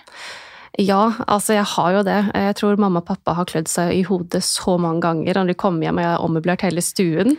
Ja, 0.81 1.13
altså 1.29 1.53
jeg 1.53 1.67
har 1.75 1.91
jo 1.93 2.03
det. 2.07 2.21
Jeg 2.33 2.55
tror 2.57 2.79
mamma 2.81 3.03
og 3.03 3.07
pappa 3.11 3.35
har 3.37 3.45
klødd 3.51 3.69
seg 3.69 3.93
i 3.93 4.05
hodet 4.09 4.41
så 4.47 4.79
mange 4.81 5.03
ganger 5.05 5.37
når 5.37 5.51
de 5.53 5.59
kom 5.61 5.83
hjem 5.85 5.99
og 6.01 6.07
jeg 6.07 6.15
har 6.15 6.25
ommøblert 6.25 6.65
hele 6.65 6.81
stuen. 6.85 7.37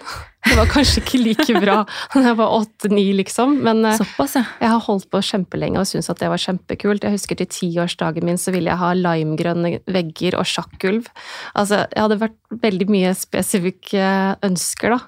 Det 0.53 0.59
var 0.59 0.69
kanskje 0.69 1.01
ikke 1.01 1.17
like 1.17 1.53
bra 1.63 1.75
da 2.13 2.21
jeg 2.21 2.35
var 2.37 2.51
åtte-ni, 2.53 3.07
liksom, 3.17 3.55
men 3.65 3.79
eh, 3.89 3.95
Såpass, 3.97 4.35
ja. 4.37 4.43
jeg 4.61 4.69
har 4.69 4.83
holdt 4.85 5.07
på 5.09 5.21
kjempelenge 5.25 5.81
og 5.81 5.87
syns 5.89 6.11
at 6.13 6.19
det 6.21 6.29
var 6.29 6.41
kjempekult. 6.43 7.07
Jeg 7.07 7.15
husker 7.15 7.39
til 7.39 7.49
tiårsdagen 7.49 8.27
min 8.27 8.37
så 8.37 8.53
ville 8.53 8.69
jeg 8.69 8.77
ha 8.77 8.91
limegrønne 8.93 9.79
vegger 9.89 10.37
og 10.37 10.45
sjakkgulv. 10.45 11.09
Altså, 11.57 11.87
jeg 11.87 12.03
hadde 12.03 12.19
vært 12.21 12.37
veldig 12.67 12.87
mye 12.93 13.15
spesifikke 13.17 14.11
ønsker, 14.45 14.93
da, 14.93 14.99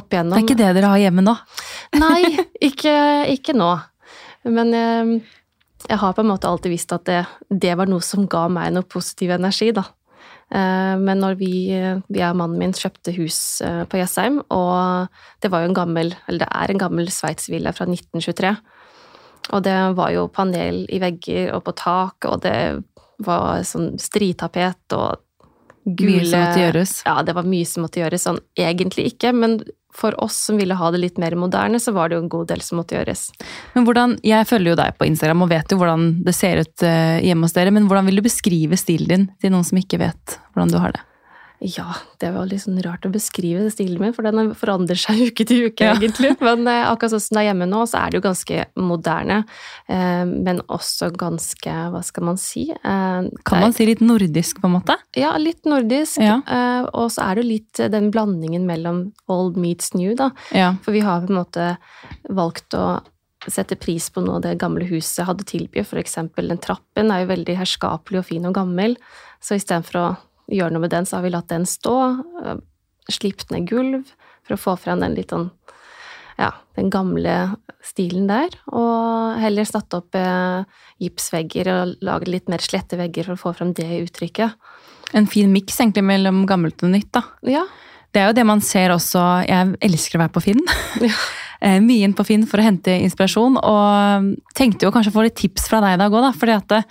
opp 0.00 0.16
igjennom. 0.16 0.38
Det 0.38 0.40
er 0.40 0.48
ikke 0.48 0.60
det 0.62 0.72
dere 0.78 0.94
har 0.94 1.04
hjemme 1.04 1.26
nå? 1.26 1.36
Nei, 2.06 2.22
ikke, 2.70 2.96
ikke 3.36 3.58
nå. 3.60 3.74
Men 4.48 4.72
jeg, 4.72 5.20
jeg 5.84 6.00
har 6.00 6.16
på 6.16 6.24
en 6.24 6.32
måte 6.32 6.48
alltid 6.48 6.72
visst 6.78 6.96
at 6.96 7.04
det, 7.10 7.20
det 7.52 7.76
var 7.76 7.92
noe 7.92 8.00
som 8.00 8.24
ga 8.24 8.46
meg 8.56 8.72
noe 8.72 8.88
positiv 8.88 9.36
energi, 9.36 9.68
da. 9.76 9.84
Eh, 10.48 10.96
Men 10.98 11.20
når 11.20 11.38
vi, 11.40 11.52
via 12.08 12.32
mannen 12.32 12.58
min 12.58 12.72
kjøpte 12.72 13.12
hus 13.18 13.60
eh, 13.60 13.84
på 13.84 14.00
Jessheim, 14.00 14.40
og 14.50 15.08
det 15.42 15.52
var 15.52 15.62
jo 15.62 15.70
en 15.70 15.78
gammel, 15.78 16.14
eller 16.26 16.44
det 16.44 16.50
er 16.50 16.72
en 16.72 16.82
gammel 16.82 17.10
sveitsvilla 17.12 17.74
fra 17.76 17.88
1923, 17.88 18.56
og 19.52 19.62
det 19.64 19.78
var 19.96 20.12
jo 20.12 20.28
panel 20.32 20.84
i 20.92 21.00
vegger 21.00 21.54
og 21.56 21.64
på 21.68 21.72
tak, 21.76 22.28
og 22.28 22.42
det 22.44 22.58
var 23.24 23.64
sånn 23.66 23.96
stritapet 24.00 24.96
og 24.96 25.24
Mye 25.88 26.24
som 26.28 26.42
måtte 26.42 26.60
gjøres. 26.60 26.90
Ja, 27.06 27.14
det 27.24 27.32
var 27.32 27.46
mye 27.48 27.64
som 27.64 27.84
måtte 27.86 28.02
gjøres. 28.02 28.26
Sånn 28.26 28.40
egentlig 28.60 29.06
ikke, 29.14 29.32
men 29.32 29.54
for 29.98 30.14
oss 30.22 30.36
som 30.48 30.58
ville 30.60 30.76
ha 30.78 30.90
det 30.94 31.02
litt 31.02 31.18
mer 31.18 31.34
moderne, 31.38 31.80
så 31.82 31.92
var 31.96 32.08
det 32.08 32.18
jo 32.18 32.24
en 32.24 32.32
god 32.32 32.48
del 32.52 32.62
som 32.64 32.78
måtte 32.80 32.94
gjøres. 32.98 33.28
Men 33.74 33.88
hvordan, 33.88 34.18
Jeg 34.22 34.46
følger 34.46 34.72
jo 34.72 34.78
deg 34.78 34.98
på 34.98 35.08
Instagram 35.08 35.44
og 35.46 35.52
vet 35.52 35.72
jo 35.72 35.80
hvordan 35.80 36.08
det 36.26 36.34
ser 36.36 36.62
ut 36.62 36.86
eh, 36.86 37.18
hjemme 37.26 37.48
hos 37.48 37.56
dere. 37.56 37.74
Men 37.74 37.90
hvordan 37.90 38.06
vil 38.08 38.20
du 38.20 38.26
beskrive 38.26 38.78
stilen 38.78 39.08
din 39.08 39.28
til 39.42 39.54
noen 39.54 39.66
som 39.66 39.80
ikke 39.80 40.00
vet 40.02 40.38
hvordan 40.52 40.74
du 40.74 40.80
har 40.82 40.94
det? 40.94 41.07
Ja, 41.60 41.88
det 42.22 42.28
var 42.36 42.46
litt 42.46 42.62
sånn 42.62 42.78
rart 42.84 43.02
å 43.08 43.10
beskrive 43.10 43.64
stilen 43.74 43.98
min, 43.98 44.12
for 44.14 44.22
den 44.22 44.52
forandrer 44.54 44.94
seg 45.00 45.18
uke 45.32 45.46
til 45.48 45.64
uke, 45.68 45.88
Ja. 45.88 45.96
egentlig. 45.96 46.36
Men 46.44 46.62
eh, 46.70 46.84
akkurat 46.86 47.16
sånn 47.16 47.24
som 47.24 47.34
det 47.34 47.42
er 47.42 47.48
hjemme 47.48 47.66
nå, 47.66 47.80
så 47.90 47.98
er 48.04 48.12
det 48.12 48.20
jo 48.20 48.24
ganske 48.28 48.60
moderne. 48.78 49.40
Eh, 49.90 50.22
men 50.28 50.62
også 50.70 51.10
ganske, 51.18 51.74
hva 51.92 52.02
skal 52.06 52.28
man 52.30 52.38
si 52.38 52.68
eh, 52.70 53.28
Kan 53.48 53.64
man 53.64 53.74
si 53.74 53.88
litt 53.90 54.04
nordisk, 54.04 54.60
på 54.62 54.70
en 54.70 54.76
måte? 54.78 54.94
Ja, 55.18 55.32
litt 55.42 55.66
nordisk. 55.66 56.20
Ja. 56.22 56.38
Og 56.94 57.10
så 57.14 57.24
er 57.26 57.34
det 57.34 57.42
jo 57.44 57.50
litt 57.50 57.82
den 57.96 58.10
blandingen 58.14 58.64
mellom 58.68 59.02
old 59.26 59.58
meets 59.58 59.92
new, 59.98 60.14
da. 60.18 60.30
Ja. 60.54 60.72
For 60.84 60.94
vi 60.94 61.02
har 61.02 61.26
på 61.26 61.32
en 61.32 61.40
måte 61.40 61.68
valgt 62.30 62.74
å 62.78 63.00
sette 63.48 63.76
pris 63.80 64.08
på 64.12 64.22
noe 64.22 64.40
det 64.44 64.56
gamle 64.60 64.86
huset 64.90 65.26
hadde. 65.26 65.46
For 65.86 65.98
eksempel 66.00 66.48
den 66.50 66.58
trappen 66.62 67.10
er 67.14 67.22
jo 67.24 67.30
veldig 67.34 67.58
herskapelig 67.60 68.22
og 68.22 68.26
fin 68.30 68.46
og 68.46 68.54
gammel. 68.58 68.96
Så 69.42 69.54
istedenfor 69.58 69.98
å 70.02 70.08
gjøre 70.50 70.74
noe 70.74 70.84
med 70.84 70.92
den, 70.94 71.06
så 71.08 71.18
har 71.18 71.26
vi 71.26 71.32
latt 71.34 71.50
den 71.52 71.66
stå. 71.68 71.96
øh, 72.44 72.58
Slipt 73.08 73.50
ned 73.54 73.68
gulv 73.70 74.10
for 74.44 74.56
å 74.56 74.60
få 74.60 74.74
frem 74.80 75.00
den 75.00 75.14
litt 75.16 75.32
sånn 75.32 75.48
ja, 76.38 76.52
den 76.78 76.90
gamle 76.92 77.32
stilen 77.82 78.28
der. 78.28 78.52
Og 78.70 79.38
heller 79.42 79.66
satt 79.66 79.94
opp 79.96 80.14
eh, 80.14 80.62
gipsvegger 81.02 81.70
og 81.72 81.96
laget 82.04 82.30
litt 82.30 82.52
mer 82.52 82.62
slette 82.62 82.98
vegger 83.00 83.26
for 83.26 83.34
å 83.34 83.42
få 83.42 83.54
frem 83.58 83.72
det 83.74 83.88
uttrykket. 84.04 84.54
En 85.18 85.26
fin 85.26 85.50
miks 85.50 85.80
egentlig 85.80 86.04
mellom 86.04 86.44
gammelt 86.46 86.84
og 86.84 86.92
nytt. 86.92 87.10
da. 87.16 87.24
Ja. 87.48 87.64
Det 88.12 88.22
er 88.22 88.30
jo 88.30 88.36
det 88.38 88.44
man 88.48 88.62
ser 88.64 88.92
også 88.94 89.20
Jeg 89.44 89.74
elsker 89.84 90.16
å 90.16 90.22
være 90.24 90.34
på 90.36 90.44
Finn. 90.48 90.64
Ja. 91.04 91.12
Eh, 91.58 91.80
Mye 91.82 92.06
inn 92.06 92.12
på 92.14 92.22
Finn 92.22 92.44
for 92.46 92.62
å 92.62 92.62
hente 92.62 92.92
inspirasjon, 93.02 93.56
og 93.58 94.28
tenkte 94.54 94.86
jo 94.86 94.92
kanskje 94.94 95.10
å 95.10 95.14
få 95.16 95.24
litt 95.24 95.34
tips 95.40 95.64
fra 95.66 95.80
deg 95.82 95.96
i 95.96 95.98
dag 95.98 96.14
òg, 96.14 96.22
da. 96.22 96.30
Fordi 96.38 96.52
at 96.54 96.74
eh, 96.76 96.84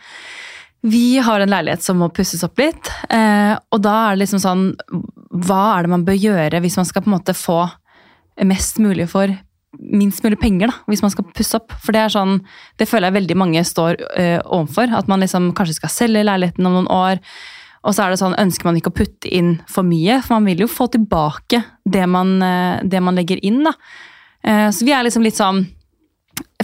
vi 0.84 1.18
har 1.20 1.40
en 1.42 1.50
leilighet 1.50 1.82
som 1.84 1.98
må 1.98 2.10
pusses 2.14 2.44
opp 2.46 2.58
litt. 2.60 2.90
eh, 3.10 3.58
Og 3.72 3.82
da 3.82 3.96
er 4.12 4.16
det 4.16 4.22
liksom 4.28 4.40
sånn 4.40 4.64
Hva 5.34 5.78
er 5.78 5.84
det 5.84 5.90
man 5.90 6.06
bør 6.06 6.16
gjøre 6.18 6.62
hvis 6.62 6.78
man 6.78 6.86
skal 6.86 7.02
på 7.02 7.10
en 7.12 7.18
måte 7.18 7.34
få 7.36 7.70
mest 8.46 8.78
mulig 8.80 9.08
for 9.10 9.28
minst 9.78 10.24
mulig 10.24 10.40
penger, 10.40 10.68
da, 10.72 10.74
hvis 10.88 11.02
man 11.04 11.12
skal 11.12 11.26
pusse 11.36 11.58
opp. 11.58 11.72
For 11.84 11.92
det 11.94 12.00
er 12.02 12.10
sånn, 12.14 12.40
det 12.80 12.88
føler 12.90 13.10
jeg 13.12 13.18
veldig 13.22 13.36
mange 13.38 13.62
står 13.68 13.98
øh, 14.18 14.40
overfor. 14.46 14.90
At 14.96 15.08
man 15.12 15.20
liksom 15.22 15.52
kanskje 15.54 15.76
skal 15.78 15.90
selge 15.94 16.24
leiligheten 16.24 16.66
om 16.66 16.74
noen 16.80 16.88
år. 16.90 17.20
Og 17.84 17.94
så 17.94 18.06
er 18.06 18.10
det 18.14 18.20
sånn, 18.22 18.38
ønsker 18.42 18.66
man 18.66 18.78
ikke 18.80 18.90
å 18.90 18.96
putte 18.98 19.30
inn 19.30 19.60
for 19.70 19.86
mye, 19.86 20.22
for 20.26 20.38
man 20.40 20.46
vil 20.50 20.64
jo 20.66 20.70
få 20.72 20.88
tilbake 20.96 21.62
det 21.86 22.08
man, 22.10 22.38
øh, 22.42 22.80
det 22.90 23.02
man 23.04 23.16
legger 23.20 23.42
inn. 23.46 23.64
da. 23.68 23.74
Eh, 24.44 24.70
Så 24.72 24.86
vi 24.86 24.94
er 24.94 25.04
liksom 25.04 25.24
litt 25.24 25.38
sånn 25.38 25.66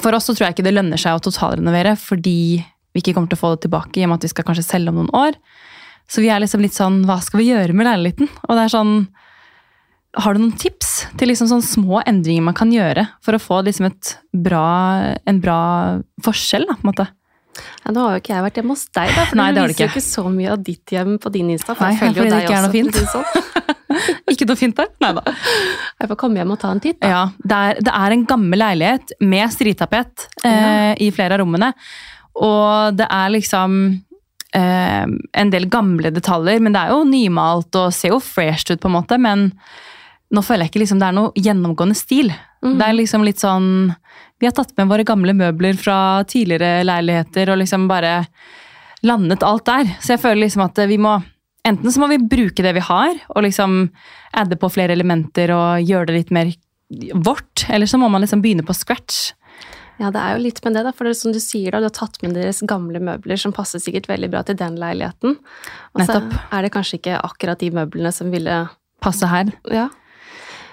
For 0.01 0.13
oss 0.13 0.25
så 0.25 0.34
tror 0.36 0.48
jeg 0.48 0.55
ikke 0.55 0.63
det 0.70 0.74
lønner 0.75 0.98
seg 1.01 1.13
å 1.17 1.22
totalrenovere, 1.22 1.96
fordi 1.98 2.63
vi 2.93 3.01
ikke 3.01 3.15
kommer 3.17 3.31
til 3.31 3.39
å 3.39 3.43
få 3.43 3.53
det 3.55 3.63
tilbake, 3.65 4.00
i 4.00 4.05
og 4.05 4.12
med 4.13 4.21
at 4.21 4.27
vi 4.27 4.31
skal 4.33 4.45
kanskje 4.47 4.65
selge 4.67 4.93
om 4.93 5.01
noen 5.01 5.13
år. 5.17 5.38
Så 6.12 6.21
vi 6.21 6.29
er 6.29 6.41
liksom 6.43 6.59
litt 6.62 6.75
sånn 6.75 6.97
Hva 7.07 7.15
skal 7.23 7.39
vi 7.39 7.45
gjøre 7.47 7.73
med 7.73 7.88
leiligheten? 7.88 8.27
Og 8.50 8.57
det 8.57 8.65
er 8.65 8.71
sånn 8.73 8.89
Har 10.19 10.35
du 10.35 10.41
noen 10.43 10.57
tips 10.59 10.89
til 11.17 11.31
liksom 11.31 11.47
sånn 11.47 11.63
små 11.63 12.01
endringer 12.05 12.43
man 12.43 12.57
kan 12.57 12.73
gjøre 12.75 13.05
for 13.23 13.38
å 13.38 13.39
få 13.41 13.62
liksom 13.65 13.88
et 13.88 14.12
bra, 14.35 14.65
en 15.25 15.39
bra 15.41 15.59
forskjell, 16.25 16.67
da, 16.69 16.75
på 16.75 16.83
en 16.85 16.91
måte? 16.91 17.07
Ja, 17.85 17.93
nå 17.93 18.03
har 18.03 18.15
jo 18.17 18.21
ikke 18.21 18.33
jeg 18.33 18.45
vært 18.45 18.59
hjemme 18.59 18.75
hos 18.75 18.83
deg, 18.89 19.09
da, 19.15 19.23
for 19.29 19.38
Nei, 19.39 19.47
du 19.53 19.59
viser 19.62 19.69
jo 19.69 19.73
ikke. 19.88 19.89
ikke 19.93 20.05
så 20.05 20.23
mye 20.33 20.51
av 20.53 20.62
ditt 20.65 20.93
hjem 20.93 21.15
på 21.21 21.31
din 21.33 21.51
Insta. 21.53 21.73
For 21.77 21.85
Nei, 21.85 21.91
jeg 21.93 22.01
følger 22.01 22.23
jo 22.23 22.31
deg 22.33 22.51
er 22.51 22.63
noe 22.65 22.73
fint. 22.73 23.01
sånn. 23.13 23.50
Ikke 24.33 24.47
noe 24.50 24.57
fint 24.57 24.77
der? 24.79 24.88
Nei 25.03 25.12
da. 25.13 25.21
Jeg 26.01 26.09
får 26.09 26.17
komme 26.17 26.41
hjem 26.41 26.53
og 26.55 26.57
ta 26.63 26.71
en 26.73 26.81
titt, 26.81 26.97
da. 27.03 27.09
Ja, 27.12 27.19
det 27.45 27.59
er, 27.67 27.81
det 27.85 27.93
er 27.93 28.15
en 28.15 28.23
gammel 28.29 28.59
leilighet 28.59 29.13
med 29.21 29.53
strittapet 29.53 30.25
eh, 30.43 30.93
i 31.05 31.12
flere 31.13 31.38
av 31.38 31.43
rommene. 31.43 31.69
Og 32.40 32.98
det 32.98 33.08
er 33.12 33.34
liksom 33.34 33.80
eh, 34.56 35.06
en 35.06 35.54
del 35.54 35.68
gamle 35.72 36.12
detaljer, 36.13 36.62
men 36.63 36.75
det 36.75 36.84
er 36.84 36.94
jo 36.94 37.04
nymalt 37.08 37.75
og 37.80 37.94
ser 37.96 38.16
jo 38.16 38.22
fresh 38.24 38.72
ut, 38.72 38.82
på 38.82 38.90
en 38.90 38.98
måte. 38.98 39.20
Men 39.22 39.52
nå 40.34 40.42
føler 40.46 40.66
jeg 40.66 40.74
ikke 40.74 40.84
liksom 40.86 41.02
det 41.02 41.10
er 41.10 41.18
noe 41.18 41.34
gjennomgående 41.38 41.98
stil. 41.98 42.32
Mm. 42.63 42.78
Det 42.80 42.88
er 42.88 42.98
liksom 42.98 43.25
litt 43.28 43.42
sånn 43.44 43.68
Vi 44.40 44.48
har 44.48 44.56
tatt 44.56 44.72
med 44.80 44.90
våre 44.90 45.06
gamle 45.08 45.36
møbler 45.36 45.78
fra 45.80 46.24
tidligere 46.28 46.84
leiligheter 46.88 47.52
og 47.52 47.60
liksom 47.62 47.86
bare 47.92 48.24
landet 49.04 49.44
alt 49.46 49.66
der. 49.70 49.94
Så 50.02 50.16
jeg 50.16 50.24
føler 50.24 50.46
liksom 50.46 50.66
at 50.66 50.84
vi 50.90 51.00
må 51.02 51.20
Enten 51.63 51.94
så 51.96 52.02
må 52.02 52.10
vi 52.12 52.18
bruke 52.20 52.60
det 52.60 52.74
vi 52.75 52.82
har, 52.84 53.13
og 53.32 53.46
liksom 53.46 53.86
adde 54.36 54.58
på 54.60 54.68
flere 54.68 54.92
elementer 54.92 55.54
og 55.56 55.86
gjøre 55.88 56.10
det 56.10 56.16
litt 56.18 56.34
mer 56.36 56.50
vårt, 57.16 57.63
eller 57.72 57.88
så 57.88 57.96
må 58.02 58.10
man 58.12 58.20
liksom 58.20 58.42
begynne 58.44 58.66
på 58.68 58.75
scratch. 58.75 59.30
Ja, 60.01 60.09
det 60.09 60.19
er 60.19 60.35
jo 60.35 60.43
litt 60.43 60.62
med 60.65 60.77
det, 60.77 60.83
da. 60.88 60.91
For 60.95 61.05
det 61.05 61.13
er 61.13 61.19
som 61.21 61.33
du 61.35 61.39
sier, 61.43 61.73
da, 61.73 61.81
du 61.83 61.88
har 61.89 61.95
tatt 61.95 62.17
med 62.23 62.33
deres 62.38 62.63
gamle 62.69 63.01
møbler 63.03 63.39
som 63.39 63.53
passer 63.55 63.81
sikkert 63.83 64.09
veldig 64.09 64.31
bra 64.33 64.41
til 64.47 64.57
den 64.59 64.79
leiligheten. 64.81 65.38
Og 65.93 66.05
så 66.07 66.21
er 66.50 66.65
det 66.65 66.71
kanskje 66.73 67.00
ikke 67.01 67.19
akkurat 67.21 67.62
de 67.62 67.69
møblene 67.75 68.13
som 68.15 68.33
ville 68.33 68.63
Passe 69.03 69.27
her. 69.27 69.50
Ja. 69.67 69.89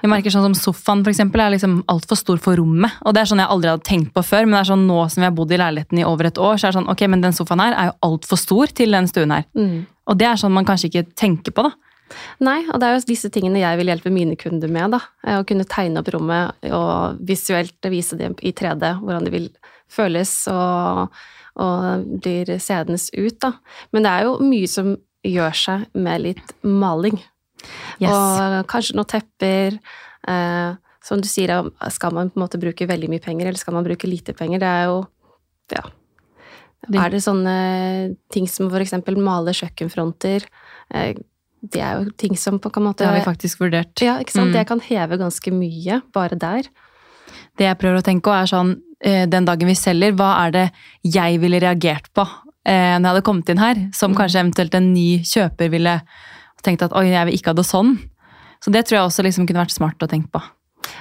Jeg 0.01 0.09
merker 0.09 0.33
sånn 0.33 0.47
som 0.47 0.57
Sofaen 0.57 1.03
for 1.05 1.13
eksempel, 1.13 1.43
er 1.43 1.53
liksom 1.53 1.81
altfor 1.91 2.17
stor 2.17 2.41
for 2.41 2.57
rommet. 2.61 2.95
Og 3.05 3.15
det 3.15 3.23
er 3.23 3.31
sånn 3.31 3.43
jeg 3.43 3.53
aldri 3.53 3.73
hadde 3.73 3.87
tenkt 3.89 4.13
på 4.15 4.23
før, 4.25 4.47
men 4.47 4.57
det 4.57 4.63
er 4.63 4.71
sånn 4.71 4.87
nå 4.89 5.01
som 5.13 5.21
vi 5.21 5.29
har 5.29 5.35
bodd 5.37 5.53
i 5.53 5.59
leiligheten 5.61 6.01
i 6.01 6.07
over 6.09 6.31
et 6.31 6.41
år, 6.41 6.57
så 6.57 6.69
er 6.69 6.73
det 6.73 6.79
sånn, 6.79 6.89
ok, 6.93 7.05
men 7.13 7.25
den 7.25 7.37
sofaen 7.37 7.63
her 7.65 7.77
er 7.77 7.91
jo 7.91 7.97
altfor 8.09 8.41
stor 8.41 8.73
til 8.81 8.97
den 8.97 9.11
stuen 9.11 9.35
her. 9.35 9.45
Mm. 9.59 9.83
Og 10.09 10.21
det 10.21 10.29
er 10.31 10.41
sånn 10.41 10.55
man 10.55 10.69
kanskje 10.69 10.89
ikke 10.93 11.05
tenker 11.19 11.57
på, 11.57 11.67
da. 11.69 11.75
Nei, 12.43 12.59
og 12.69 12.81
det 12.81 12.89
er 12.89 12.97
jo 12.97 13.07
disse 13.09 13.31
tingene 13.33 13.63
jeg 13.63 13.81
vil 13.81 13.93
hjelpe 13.93 14.13
mine 14.15 14.37
kunder 14.41 14.71
med. 14.73 14.97
da. 14.97 15.01
Eh, 15.25 15.39
Å 15.41 15.47
kunne 15.47 15.69
tegne 15.69 16.03
opp 16.03 16.11
rommet 16.15 16.71
og 16.75 17.21
visuelt 17.27 17.91
vise 17.93 18.19
det 18.19 18.33
i 18.43 18.53
3D, 18.53 18.97
hvordan 19.03 19.29
det 19.29 19.35
vil 19.35 19.49
føles 19.91 20.33
og, 20.53 21.09
og 21.61 22.07
blir 22.23 22.57
seende 22.59 22.99
ut. 22.99 23.41
da. 23.41 23.55
Men 23.93 24.07
det 24.07 24.11
er 24.11 24.29
jo 24.29 24.39
mye 24.43 24.69
som 24.71 24.95
gjør 25.27 25.57
seg 25.57 25.89
med 25.95 26.23
litt 26.29 26.55
maling. 26.63 27.19
Yes. 28.01 28.11
Og 28.11 28.67
kanskje 28.71 28.97
noen 28.97 29.11
tepper, 29.11 29.77
Eh, 30.29 30.75
som 31.03 31.21
du 31.21 31.29
sier, 31.29 31.49
skal 31.91 32.13
man 32.13 32.31
på 32.31 32.39
en 32.39 32.45
måte 32.45 32.61
bruke 32.61 32.89
veldig 32.89 33.09
mye 33.09 33.25
penger, 33.25 33.49
eller 33.49 33.61
skal 33.61 33.77
man 33.77 33.87
bruke 33.87 34.09
lite 34.09 34.35
penger? 34.37 34.61
Det 34.61 34.69
er 34.69 34.85
jo 34.91 35.07
Ja. 35.71 35.83
Er 36.93 37.11
det 37.11 37.23
sånne 37.23 38.17
ting 38.33 38.49
som 38.49 38.71
eksempel 38.71 39.17
male 39.17 39.53
kjøkkenfronter? 39.53 40.45
Eh, 40.93 41.15
det 41.63 41.81
er 41.85 41.99
jo 42.01 42.11
ting 42.17 42.37
som 42.41 42.59
på 42.59 42.71
en 42.77 42.87
måte 42.89 43.05
Det 43.05 43.11
har 43.11 43.19
vi 43.19 43.25
faktisk 43.27 43.61
vurdert. 43.61 43.93
Ja, 44.01 44.19
ikke 44.23 44.33
sant? 44.33 44.51
Mm. 44.51 44.57
Det 44.59 44.67
kan 44.69 44.81
heve 44.81 45.19
ganske 45.21 45.53
mye 45.53 46.01
bare 46.15 46.39
der. 46.41 46.69
Det 47.59 47.67
jeg 47.67 47.79
prøver 47.79 48.01
å 48.01 48.07
tenke 48.07 48.25
på 48.31 48.33
er 48.35 48.49
sånn, 48.49 48.77
eh, 49.05 49.27
den 49.29 49.45
dagen 49.45 49.69
vi 49.69 49.75
selger, 49.77 50.15
hva 50.17 50.47
er 50.47 50.55
det 50.55 50.67
jeg 51.05 51.41
ville 51.43 51.61
reagert 51.61 52.09
på 52.17 52.25
eh, 52.65 52.97
når 52.97 53.05
jeg 53.05 53.11
hadde 53.13 53.27
kommet 53.29 53.49
inn 53.53 53.59
her? 53.59 53.83
Som 53.93 54.13
Mm. 54.13 54.17
kanskje 54.23 54.41
eventuelt 54.41 54.75
en 54.75 54.93
ny 54.95 55.21
kjøper 55.21 55.71
ville 55.71 56.01
tenkt 56.63 56.83
at 56.83 56.93
oi, 56.93 57.09
jeg 57.09 57.27
vil 57.27 57.35
ikke 57.37 57.53
ha 57.53 57.55
det 57.55 57.67
sånn. 57.67 57.99
Så 58.61 58.73
det 58.73 58.87
tror 58.87 58.99
jeg 58.99 59.07
også 59.09 59.25
liksom 59.25 59.47
kunne 59.49 59.65
vært 59.65 59.77
smart 59.77 59.99
å 60.05 60.09
tenke 60.09 60.29
på. 60.31 60.43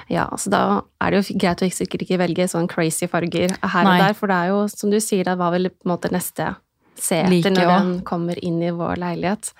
Ja, 0.08 0.26
altså 0.26 0.50
da 0.50 0.82
er 1.00 1.10
det 1.10 1.20
jo 1.20 1.38
greit 1.38 1.62
å 1.62 1.68
sikkert 1.72 2.02
ikke 2.04 2.18
velge 2.20 2.48
sånn 2.48 2.68
crazy 2.68 3.06
farger 3.06 3.52
her 3.62 3.84
Nei. 3.84 3.98
og 4.00 4.06
der, 4.06 4.14
for 4.16 4.26
det 4.28 4.36
er 4.36 4.48
jo, 4.52 4.68
som 4.68 4.90
du 4.90 4.98
sier, 5.00 5.24
det 5.24 5.36
var 5.38 5.52
vel 5.52 5.70
på 5.70 5.86
en 5.86 5.92
måte 5.92 6.10
neste 6.12 6.56
se 7.00 7.22
Like 7.28 7.48
etter 7.48 7.56
når 7.56 7.70
den 7.70 7.92
kommer 8.04 8.38
inn 8.44 8.60
i 8.62 8.72
vår 8.76 9.00
leilighet. 9.00 9.52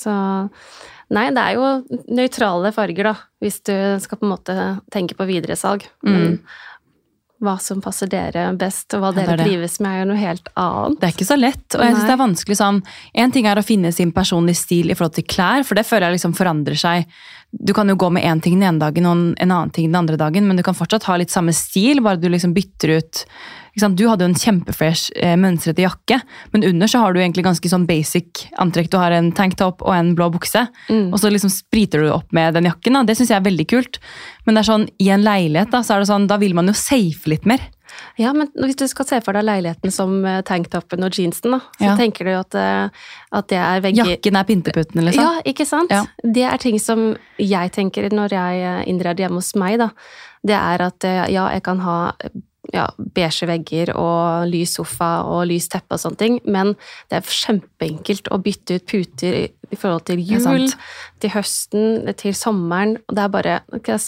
Så 0.00 0.16
Nei, 1.10 1.26
det 1.34 1.42
er 1.42 1.56
jo 1.58 2.00
nøytrale 2.14 2.70
farger, 2.74 3.10
da, 3.10 3.14
hvis 3.42 3.58
du 3.66 3.74
skal 4.02 4.20
på 4.20 4.28
en 4.28 4.34
måte 4.36 4.58
tenke 4.94 5.16
på 5.18 5.26
videresalg. 5.26 5.88
Mm. 6.06 6.38
hva 7.40 7.54
som 7.56 7.80
passer 7.80 8.04
dere 8.12 8.50
best, 8.60 8.92
og 8.92 9.00
hva. 9.00 9.10
Ja, 9.14 9.24
dere 9.24 9.38
er 9.38 9.48
trives 9.48 9.78
med, 9.80 9.94
er 9.94 10.02
jo 10.02 10.08
noe 10.10 10.20
helt 10.20 10.50
annet. 10.60 10.98
Det 11.00 11.08
er 11.08 11.14
ikke 11.14 11.26
så 11.30 11.38
lett, 11.40 11.66
og 11.72 11.82
jeg 11.82 11.94
synes 11.94 12.04
det 12.04 12.12
er 12.12 12.20
vanskelig 12.20 12.56
sånn 12.60 12.80
En 13.22 13.32
ting 13.32 13.48
er 13.48 13.58
å 13.58 13.64
finne 13.64 13.92
sin 13.96 14.12
personlige 14.12 14.60
stil 14.60 14.92
i 14.92 14.96
forhold 14.98 15.16
til 15.16 15.24
klær, 15.24 15.64
for 15.64 15.80
det 15.80 15.86
føler 15.88 16.10
jeg 16.10 16.18
liksom 16.18 16.36
forandrer 16.36 16.78
seg. 16.78 17.08
Du 17.50 17.72
kan 17.74 17.88
jo 17.90 17.96
gå 17.98 18.10
med 18.12 18.28
én 18.28 18.44
ting 18.44 18.60
den 18.60 18.68
ene 18.68 18.84
dagen 18.84 19.08
og 19.08 19.16
en 19.16 19.48
annen 19.48 19.72
ting 19.74 19.88
den 19.88 19.98
andre 20.02 20.20
dagen, 20.20 20.46
men 20.46 20.60
du 20.60 20.62
kan 20.66 20.76
fortsatt 20.76 21.08
ha 21.08 21.16
litt 21.18 21.32
samme 21.32 21.56
stil, 21.56 22.04
bare 22.04 22.20
du 22.20 22.28
liksom 22.30 22.52
bytter 22.54 23.00
ut? 23.00 23.24
Du 23.78 24.08
hadde 24.08 24.24
jo 24.24 24.28
en 24.28 24.34
kjempefresh 24.34 25.10
eh, 25.16 25.36
mønstrete 25.36 25.82
jakke, 25.84 26.20
men 26.52 26.64
under 26.64 26.86
så 26.86 26.98
har 27.00 27.12
du 27.12 27.20
egentlig 27.20 27.44
ganske 27.44 27.68
sånn 27.70 27.86
basic 27.86 28.48
antrekk. 28.58 28.90
Du 28.90 28.98
har 28.98 29.12
en 29.12 29.30
tanktop 29.32 29.80
og 29.82 29.94
en 29.94 30.14
blå 30.16 30.30
bukse, 30.32 30.68
Mm. 30.90 31.12
og 31.12 31.18
så 31.20 31.30
liksom 31.30 31.50
spriter 31.50 32.00
du 32.02 32.10
opp 32.12 32.32
med 32.32 32.54
den 32.54 32.64
jakken. 32.64 32.92
Da. 32.94 33.02
Det 33.04 33.16
syns 33.16 33.30
jeg 33.30 33.36
er 33.40 33.50
veldig 33.50 33.66
kult. 33.68 33.98
Men 34.46 34.54
det 34.54 34.60
er 34.66 34.72
sånn, 34.72 34.88
i 34.98 35.08
en 35.10 35.22
leilighet 35.22 35.70
da, 35.70 35.80
så 35.82 35.94
er 35.94 36.00
det 36.00 36.08
sånn, 36.10 36.26
da 36.26 36.36
vil 36.36 36.54
man 36.54 36.66
jo 36.66 36.72
safe 36.72 37.26
litt 37.30 37.46
mer. 37.46 37.60
Ja, 38.18 38.32
men 38.32 38.48
hvis 38.54 38.76
du 38.76 38.86
skal 38.86 39.04
se 39.06 39.20
for 39.20 39.32
deg 39.34 39.42
leiligheten 39.44 39.90
som 39.90 40.24
eh, 40.24 40.42
tanktoppen 40.42 41.02
og 41.02 41.10
jeansen, 41.12 41.50
da, 41.52 41.58
så 41.78 41.84
Ja. 41.90 41.96
tenker 41.96 42.24
du 42.24 42.30
at, 42.38 42.54
eh, 42.54 42.88
at 43.32 43.48
det 43.48 43.58
er 43.58 43.80
vegger 43.80 44.04
Jakken 44.16 44.36
er 44.36 44.44
pynteputtene, 44.44 45.04
liksom. 45.08 45.22
Ja, 45.24 45.42
ikke 45.44 45.66
sant? 45.66 45.90
Ja. 45.90 46.04
Det 46.22 46.42
er 46.44 46.56
ting 46.58 46.78
som 46.78 47.16
jeg 47.38 47.72
tenker 47.72 48.08
når 48.10 48.30
jeg 48.30 48.62
eh, 48.62 48.84
innreder 48.90 49.24
hjemme 49.26 49.38
hos 49.42 49.54
meg, 49.56 49.78
da. 49.78 49.90
Det 50.46 50.54
er 50.54 50.80
at 50.86 51.00
ja, 51.30 51.48
jeg 51.50 51.62
kan 51.62 51.78
ha 51.80 52.12
ja, 52.74 52.86
beige 52.96 53.48
vegger 53.50 53.92
og 53.98 54.48
lys 54.50 54.76
sofa 54.78 55.10
og 55.26 55.44
lys 55.50 55.68
teppe 55.72 55.96
og 55.96 56.02
sånne 56.02 56.20
ting, 56.20 56.40
men 56.46 56.74
det 57.10 57.20
er 57.20 57.36
kjempeenkelt 57.40 58.30
å 58.30 58.40
bytte 58.42 58.78
ut 58.78 58.88
puter 58.90 59.38
i, 59.42 59.76
forhold 59.78 60.06
til 60.10 60.22
jul, 60.22 60.66
til 61.22 61.34
høsten, 61.34 62.10
til 62.18 62.34
sommeren, 62.36 62.96
og 63.06 63.16
det 63.16 63.24
er 63.24 63.32
bare 63.34 63.60
okay, 63.76 63.98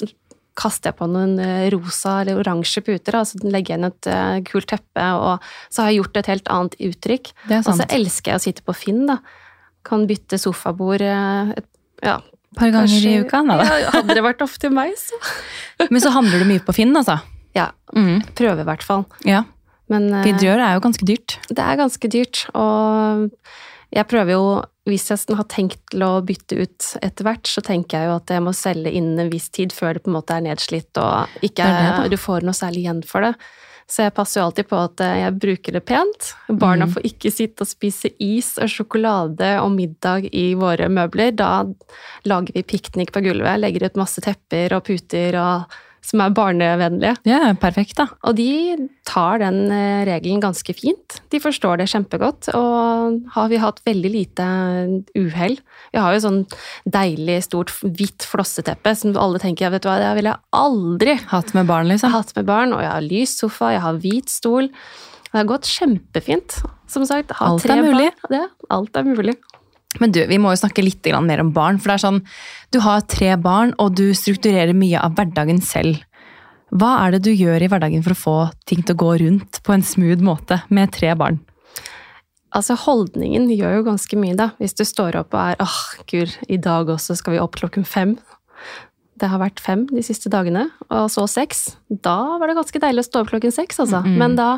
kaster 0.59 0.91
jeg 0.91 0.99
på 0.99 1.09
noen 1.11 1.37
eh, 1.41 1.69
rosa 1.73 2.19
eller 2.23 2.41
oransje 2.43 2.83
puter, 2.85 3.17
og 3.19 3.29
så 3.29 3.41
legger 3.45 3.75
jeg 3.75 3.81
inn 3.81 3.89
et 3.89 4.09
uh, 4.13 4.39
kult 4.49 4.69
teppe, 4.73 5.07
og 5.17 5.47
så 5.73 5.85
har 5.85 5.93
jeg 5.93 6.03
gjort 6.03 6.21
et 6.21 6.31
helt 6.33 6.51
annet 6.53 6.77
uttrykk. 6.89 7.33
Og 7.63 7.71
så 7.71 7.89
elsker 7.89 8.35
jeg 8.35 8.41
å 8.41 8.45
sitte 8.47 8.67
på 8.67 8.77
Finn, 8.77 9.07
da. 9.09 9.21
Kan 9.87 10.05
bytte 10.11 10.39
sofabord 10.39 11.03
eh, 11.03 11.55
et, 11.57 11.69
ja, 12.05 12.19
par 12.59 12.75
ganger 12.75 13.09
i 13.09 13.15
uka. 13.25 13.43
Da. 13.49 13.57
Ja, 13.65 13.95
hadde 13.97 14.19
det 14.19 14.25
vært 14.25 14.45
opp 14.45 14.59
til 14.61 14.75
meg, 14.77 14.93
så 15.01 15.19
Men 15.93 16.05
så 16.05 16.13
handler 16.15 16.45
du 16.45 16.51
mye 16.53 16.63
på 16.63 16.77
Finn, 16.77 16.93
altså. 16.99 17.19
Ja, 17.55 17.71
Mm. 17.95 18.23
prøve 18.35 18.61
i 18.61 18.65
hvert 18.65 18.83
fall. 18.83 19.05
Ja. 19.29 19.43
Men 19.89 20.07
eh, 20.15 20.25
er 20.33 20.75
jo 20.75 20.81
ganske 20.81 21.05
dyrt. 21.05 21.39
det 21.49 21.59
er 21.59 21.77
ganske 21.77 22.09
dyrt, 22.09 22.47
og 22.55 23.31
jeg 23.93 24.07
prøver 24.09 24.33
jo 24.33 24.45
Hvis 24.85 25.05
jeg 25.13 25.37
har 25.37 25.45
tenkt 25.45 25.79
til 25.93 26.01
å 26.03 26.25
bytte 26.27 26.57
ut 26.59 26.97
etter 27.01 27.23
hvert, 27.23 27.45
så 27.47 27.63
tenker 27.63 28.01
jeg 28.01 28.09
jo 28.09 28.17
at 28.17 28.27
jeg 28.35 28.43
må 28.43 28.51
selge 28.53 28.91
innen 28.91 29.21
en 29.21 29.31
viss 29.31 29.49
tid 29.49 29.71
før 29.71 29.95
det 29.95 30.03
på 30.03 30.11
en 30.11 30.17
måte 30.17 30.35
er 30.35 30.41
nedslitt 30.43 30.99
og 30.99 31.29
ikke 31.41 31.63
er 31.63 32.09
du 32.11 32.17
får 32.19 32.43
noe 32.43 32.53
særlig 32.53 32.83
igjen 32.83 33.05
for 33.07 33.21
det. 33.23 33.37
Så 33.87 34.03
jeg 34.03 34.15
passer 34.17 34.41
jo 34.41 34.47
alltid 34.49 34.67
på 34.67 34.81
at 34.83 35.01
eh, 35.01 35.21
jeg 35.23 35.39
bruker 35.39 35.73
det 35.79 35.85
pent. 35.87 36.33
Barna 36.49 36.87
Mm. 36.87 36.95
får 36.97 37.03
ikke 37.13 37.31
sitte 37.31 37.63
og 37.63 37.69
spise 37.71 38.11
is 38.19 38.59
og 38.59 38.67
sjokolade 38.75 39.53
og 39.63 39.71
middag 39.71 40.27
i 40.35 40.55
våre 40.59 40.89
møbler. 40.91 41.31
Da 41.37 41.63
lager 42.27 42.53
vi 42.53 42.63
piknik 42.65 43.13
på 43.13 43.23
gulvet, 43.23 43.61
legger 43.61 43.87
ut 43.87 43.95
masse 44.03 44.19
tepper 44.21 44.73
og 44.75 44.83
puter 44.83 45.39
og, 45.39 45.71
som 46.03 46.19
er 46.25 46.33
barnevennlige. 46.35 47.15
Ja, 47.29 47.37
er 47.53 47.59
perfekt, 47.63 47.95
da. 48.01 48.09
Og 48.27 48.35
de 48.39 48.89
tar 49.07 49.39
den 49.43 49.71
eh, 49.71 50.03
regelen 50.09 50.43
ganske 50.43 50.75
fint. 50.75 51.21
De 51.31 51.39
forstår 51.43 51.79
det 51.79 51.87
kjempegodt, 51.93 52.51
og 52.59 53.21
har 53.37 53.49
vi 53.53 53.61
hatt 53.63 53.79
veldig 53.87 54.11
lite 54.11 54.47
uhell. 55.15 55.55
Vi 55.95 56.03
har 56.03 56.17
jo 56.17 56.25
sånn 56.25 56.41
deilig, 56.91 57.39
stort, 57.47 57.71
hvitt 57.85 58.27
flosseteppe 58.27 58.97
som 58.99 59.15
alle 59.21 59.39
tenker 59.43 59.69
ja, 59.69 59.73
vet 59.77 59.87
du 59.87 59.89
hva, 59.93 59.99
det 60.03 60.11
ville 60.19 60.35
jeg 60.35 60.43
aldri 60.59 61.17
Hatt 61.31 61.55
med 61.55 61.71
barn, 61.71 61.87
liksom. 61.93 62.11
hatt 62.17 62.35
med 62.37 62.51
barn. 62.51 62.75
Og 62.75 62.83
jeg 62.83 62.91
har 62.93 63.07
lys 63.07 63.39
sofa, 63.39 63.71
jeg 63.77 63.85
har 63.87 64.03
hvit 64.03 64.33
stol. 64.33 64.69
Det 65.33 65.39
har 65.39 65.49
gått 65.49 65.71
kjempefint. 65.71 66.59
Som 66.93 67.07
sagt, 67.09 67.31
Alt 67.41 67.63
tre 67.65 67.79
er 67.79 67.87
mulig. 67.87 68.11
barn. 68.27 68.35
Det, 68.35 68.43
alt 68.75 68.99
er 69.01 69.07
mulig. 69.07 69.37
Men 70.01 70.15
du, 70.15 70.23
vi 70.29 70.39
må 70.41 70.55
jo 70.55 70.63
snakke 70.63 70.85
litt 70.85 71.09
mer 71.21 71.43
om 71.43 71.53
barn. 71.53 71.81
For 71.81 71.93
det 71.93 71.99
er 71.99 72.05
sånn, 72.07 72.23
du 72.73 72.81
har 72.85 73.05
tre 73.11 73.35
barn, 73.37 73.75
og 73.83 73.97
du 73.99 74.13
strukturerer 74.17 74.73
mye 74.77 75.01
av 75.01 75.17
hverdagen 75.19 75.61
selv. 75.65 76.01
Hva 76.73 76.95
er 77.03 77.13
det 77.13 77.27
du 77.27 77.33
gjør 77.35 77.61
i 77.61 77.69
hverdagen 77.69 78.05
for 78.05 78.15
å 78.15 78.21
få 78.21 78.37
ting 78.69 78.81
til 78.81 78.97
å 78.97 79.03
gå 79.03 79.17
rundt 79.21 79.61
på 79.65 79.75
en 79.75 79.85
smooth 79.85 80.25
måte 80.25 80.63
med 80.73 80.95
tre 80.95 81.13
barn? 81.19 81.43
Altså, 82.57 82.77
holdningen 82.77 83.49
gjør 83.53 83.79
jo 83.79 83.85
ganske 83.91 84.17
mye, 84.21 84.37
da. 84.37 84.51
Hvis 84.61 84.77
du 84.77 84.85
står 84.89 85.17
opp 85.21 85.37
og 85.37 85.41
er 85.41 85.61
åh, 85.65 85.77
gud, 86.09 86.33
i 86.53 86.59
dag 86.61 86.89
også 86.93 87.17
skal 87.17 87.37
vi 87.37 87.43
opp 87.45 87.57
klokken 87.61 87.85
fem. 87.89 88.17
Det 89.21 89.29
har 89.29 89.41
vært 89.41 89.61
fem 89.63 89.85
de 89.89 90.03
siste 90.05 90.33
dagene, 90.33 90.67
og 90.89 91.09
så 91.13 91.25
seks. 91.31 91.75
Da 91.89 92.39
var 92.41 92.49
det 92.49 92.57
ganske 92.59 92.83
deilig 92.83 93.05
å 93.05 93.09
stå 93.09 93.23
opp 93.23 93.33
klokken 93.33 93.55
seks, 93.55 93.81
altså. 93.85 94.03
Mm. 94.05 94.17
Men 94.21 94.37
da 94.41 94.51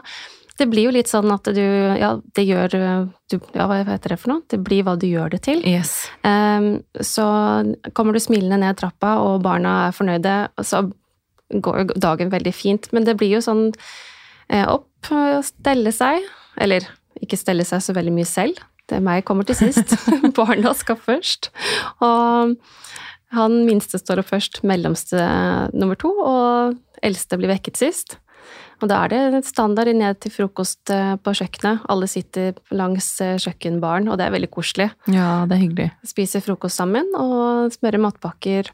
Det 0.58 0.66
blir 0.70 0.86
jo 0.86 0.94
litt 0.94 1.10
sånn 1.10 1.32
at 1.34 1.48
du 1.50 1.62
Ja, 1.98 2.14
det 2.36 2.44
gjør 2.46 2.70
du 2.70 2.80
Ja, 3.56 3.66
hva 3.66 3.80
heter 3.82 4.14
det 4.14 4.20
for 4.22 4.34
noe? 4.34 4.44
Det 4.50 4.60
blir 4.62 4.84
hva 4.86 4.94
du 5.00 5.08
gjør 5.08 5.32
det 5.34 5.42
til. 5.48 5.64
Yes. 5.66 6.06
Um, 6.22 6.84
så 7.02 7.26
kommer 7.96 8.14
du 8.14 8.22
smilende 8.22 8.60
ned 8.62 8.78
trappa, 8.78 9.16
og 9.24 9.42
barna 9.42 9.88
er 9.88 9.96
fornøyde, 9.96 10.36
så 10.62 10.84
går 11.50 11.96
dagen 11.98 12.30
veldig 12.30 12.54
fint. 12.54 12.90
Men 12.94 13.06
det 13.08 13.16
blir 13.18 13.36
jo 13.36 13.42
sånn 13.44 13.66
eh, 14.48 14.66
opp, 14.68 15.10
stelle 15.44 15.92
seg, 15.94 16.22
eller 16.60 16.86
ikke 17.22 17.38
stelle 17.38 17.66
seg 17.66 17.82
så 17.84 17.94
veldig 17.96 18.14
mye 18.14 18.28
selv. 18.28 18.62
Det 18.88 18.98
er 18.98 19.04
meg 19.04 19.24
kommer 19.26 19.46
til 19.48 19.56
sist. 19.58 19.96
Barna 20.38 20.74
skal 20.76 20.98
først. 21.00 21.50
Og 22.04 22.54
han 23.34 23.60
minste 23.66 23.98
står 23.98 24.22
opp 24.22 24.30
først, 24.30 24.62
mellomste 24.66 25.22
nummer 25.74 25.98
to, 25.98 26.12
og 26.20 26.76
eldste 27.04 27.40
blir 27.40 27.52
vekket 27.54 27.80
sist. 27.80 28.18
Og 28.82 28.90
da 28.90 29.02
er 29.04 29.12
det 29.12 29.44
standard 29.48 29.92
ned 29.96 30.18
til 30.22 30.32
frokost 30.34 30.90
eh, 30.92 31.14
på 31.20 31.34
kjøkkenet. 31.38 31.84
Alle 31.92 32.08
sitter 32.10 32.58
langs 32.74 33.08
eh, 33.24 33.37
kjøkkenbaren, 33.40 34.10
og 34.10 34.18
det 34.18 34.26
er 34.26 34.34
veldig 34.34 34.50
koselig 34.54 34.90
Ja, 35.10 35.44
det 35.48 35.56
er 35.56 35.62
hyggelig. 35.62 35.88
spiser 36.06 36.44
frokost 36.44 36.80
sammen 36.80 37.08
og 37.18 37.72
smører 37.74 38.02
matpakker. 38.02 38.70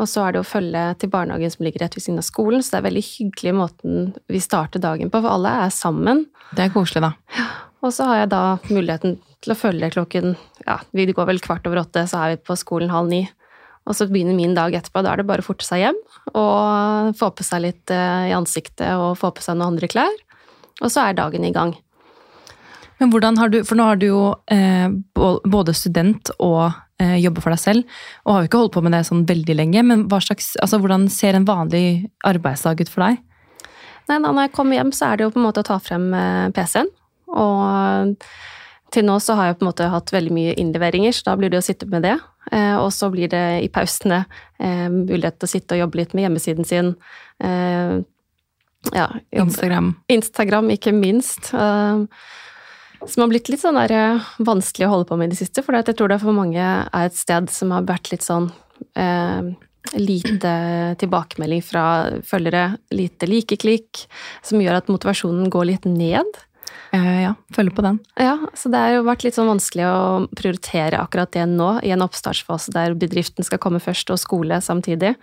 Og 0.00 0.08
så 0.08 0.22
er 0.24 0.32
det 0.32 0.40
å 0.40 0.48
følge 0.48 0.84
til 1.00 1.10
barnehagen 1.12 1.52
som 1.52 1.66
ligger 1.66 1.84
rett 1.84 1.96
ved 1.96 2.06
siden 2.06 2.22
av 2.22 2.24
skolen, 2.24 2.62
så 2.64 2.72
det 2.72 2.78
er 2.78 2.86
veldig 2.88 3.02
hyggelig 3.04 3.56
måten 3.58 4.06
vi 4.32 4.40
starter 4.40 4.80
dagen 4.80 5.10
på, 5.12 5.20
for 5.20 5.34
alle 5.34 5.52
er 5.66 5.74
sammen. 5.74 6.24
Det 6.56 6.64
er 6.64 6.72
koselig, 6.72 7.04
da. 7.04 7.50
Og 7.84 7.92
så 7.96 8.06
har 8.08 8.22
jeg 8.22 8.30
da 8.32 8.44
muligheten 8.70 9.18
til 9.44 9.52
å 9.54 9.58
følge 9.58 9.92
klokken 9.92 10.34
ja, 10.66 10.78
vi 10.96 11.06
går 11.12 11.28
vel 11.28 11.40
kvart 11.44 11.68
over 11.68 11.82
åtte, 11.82 12.06
så 12.08 12.24
er 12.24 12.34
vi 12.34 12.42
på 12.48 12.56
skolen 12.60 12.92
halv 12.92 13.12
ni. 13.12 13.22
Og 13.88 13.96
så 13.96 14.06
begynner 14.10 14.36
min 14.36 14.54
dag 14.54 14.74
etterpå. 14.76 15.02
Da 15.02 15.14
er 15.14 15.20
det 15.20 15.28
bare 15.28 15.42
å 15.42 15.46
forte 15.46 15.66
seg 15.66 15.84
hjem 15.84 16.00
og 16.36 17.14
få 17.18 17.30
på 17.34 17.46
seg 17.46 17.64
litt 17.64 17.92
eh, 17.94 18.30
i 18.30 18.34
ansiktet 18.36 18.92
og 18.94 19.16
få 19.18 19.32
på 19.34 19.44
seg 19.44 19.56
noen 19.56 19.74
andre 19.74 19.88
klær. 19.90 20.18
Og 20.80 20.92
så 20.92 21.06
er 21.06 21.16
dagen 21.18 21.44
i 21.44 21.54
gang. 21.54 21.74
Men 23.00 23.12
hvordan 23.12 23.38
har 23.40 23.48
du, 23.48 23.62
for 23.64 23.80
nå 23.80 23.86
har 23.88 23.96
du 23.96 24.06
jo 24.10 24.22
eh, 24.52 24.92
både 25.16 25.72
student 25.76 26.32
og 26.36 26.66
eh, 27.00 27.16
jobber 27.22 27.44
for 27.44 27.54
deg 27.54 27.62
selv, 27.62 27.98
og 28.26 28.34
har 28.34 28.44
jo 28.44 28.50
ikke 28.50 28.60
holdt 28.60 28.74
på 28.76 28.82
med 28.84 28.92
det 28.92 29.06
sånn 29.08 29.24
veldig 29.28 29.56
lenge, 29.56 29.84
men 29.88 30.04
hva 30.12 30.20
slags, 30.20 30.52
altså, 30.60 30.80
hvordan 30.82 31.08
ser 31.12 31.38
en 31.38 31.48
vanlig 31.48 32.10
arbeidsdag 32.28 32.84
ut 32.84 32.92
for 32.92 33.06
deg? 33.06 33.22
Nei, 34.10 34.18
da 34.18 34.20
når 34.26 34.42
jeg 34.46 34.54
kommer 34.58 34.76
hjem, 34.76 34.92
så 34.92 35.08
er 35.08 35.16
det 35.16 35.26
jo 35.26 35.32
på 35.32 35.40
en 35.40 35.46
måte 35.48 35.64
å 35.64 35.68
ta 35.70 35.78
frem 35.80 36.10
eh, 36.12 36.50
PC-en. 36.56 36.92
Og 37.40 38.28
til 38.92 39.06
nå 39.06 39.16
så 39.22 39.36
har 39.38 39.48
jeg 39.48 39.60
på 39.60 39.64
en 39.64 39.70
måte 39.70 39.88
hatt 39.92 40.12
veldig 40.12 40.34
mye 40.36 40.54
innleveringer, 40.60 41.14
så 41.16 41.30
da 41.30 41.38
blir 41.40 41.52
det 41.52 41.62
å 41.62 41.64
sitte 41.64 41.88
med 41.88 42.04
det. 42.04 42.18
Eh, 42.50 42.76
og 42.76 42.90
så 42.94 43.10
blir 43.12 43.30
det 43.30 43.44
i 43.64 43.70
pausene 43.72 44.24
eh, 44.58 44.88
mulighet 44.90 45.38
til 45.38 45.48
å 45.48 45.52
sitte 45.52 45.76
og 45.76 45.84
jobbe 45.84 46.02
litt 46.02 46.14
med 46.16 46.26
hjemmesiden 46.26 46.66
sin. 46.68 46.94
Eh, 47.42 47.96
ja, 48.96 49.06
Instagram. 49.36 49.94
Instagram, 50.10 50.70
ikke 50.74 50.92
minst. 50.96 51.52
som 51.52 53.22
har 53.22 53.30
blitt 53.32 53.48
litt 53.52 53.62
sånn 53.62 53.78
der, 53.80 54.20
vanskelig 54.40 54.88
å 54.88 54.92
holde 54.94 55.08
på 55.08 55.18
med 55.20 55.30
i 55.30 55.34
det 55.34 55.40
siste. 55.42 55.64
For 55.64 55.76
jeg 55.76 55.96
tror 55.96 56.12
det 56.12 56.20
for 56.22 56.36
mange 56.36 56.60
er 56.60 57.06
et 57.06 57.16
sted 57.16 57.50
som 57.52 57.74
har 57.76 57.86
vært 57.88 58.10
litt 58.12 58.24
sånn 58.24 58.50
eh, 58.96 59.52
lite 59.96 60.52
tilbakemelding 61.00 61.62
fra 61.64 61.84
følgere, 62.26 62.76
lite 62.94 63.28
likeklikk, 63.28 64.04
som 64.42 64.60
gjør 64.60 64.80
at 64.80 64.90
motivasjonen 64.92 65.50
går 65.52 65.70
litt 65.72 65.88
ned. 65.88 66.40
Eh, 66.92 67.20
ja, 67.22 67.34
følger 67.54 67.74
på 67.74 67.84
den. 67.86 68.00
Ja, 68.18 68.34
så 68.58 68.70
det 68.72 68.80
har 68.82 68.96
jo 68.96 69.06
vært 69.06 69.22
litt 69.22 69.36
sånn 69.38 69.50
vanskelig 69.50 69.86
å 69.86 70.00
prioritere 70.36 70.98
akkurat 70.98 71.30
det 71.36 71.46
nå, 71.46 71.76
i 71.86 71.92
en 71.94 72.02
oppstartsfase 72.02 72.74
der 72.74 72.96
bedriften 72.98 73.46
skal 73.46 73.62
komme 73.62 73.82
først, 73.82 74.10
og 74.10 74.18
skole 74.18 74.58
samtidig. 74.64 75.14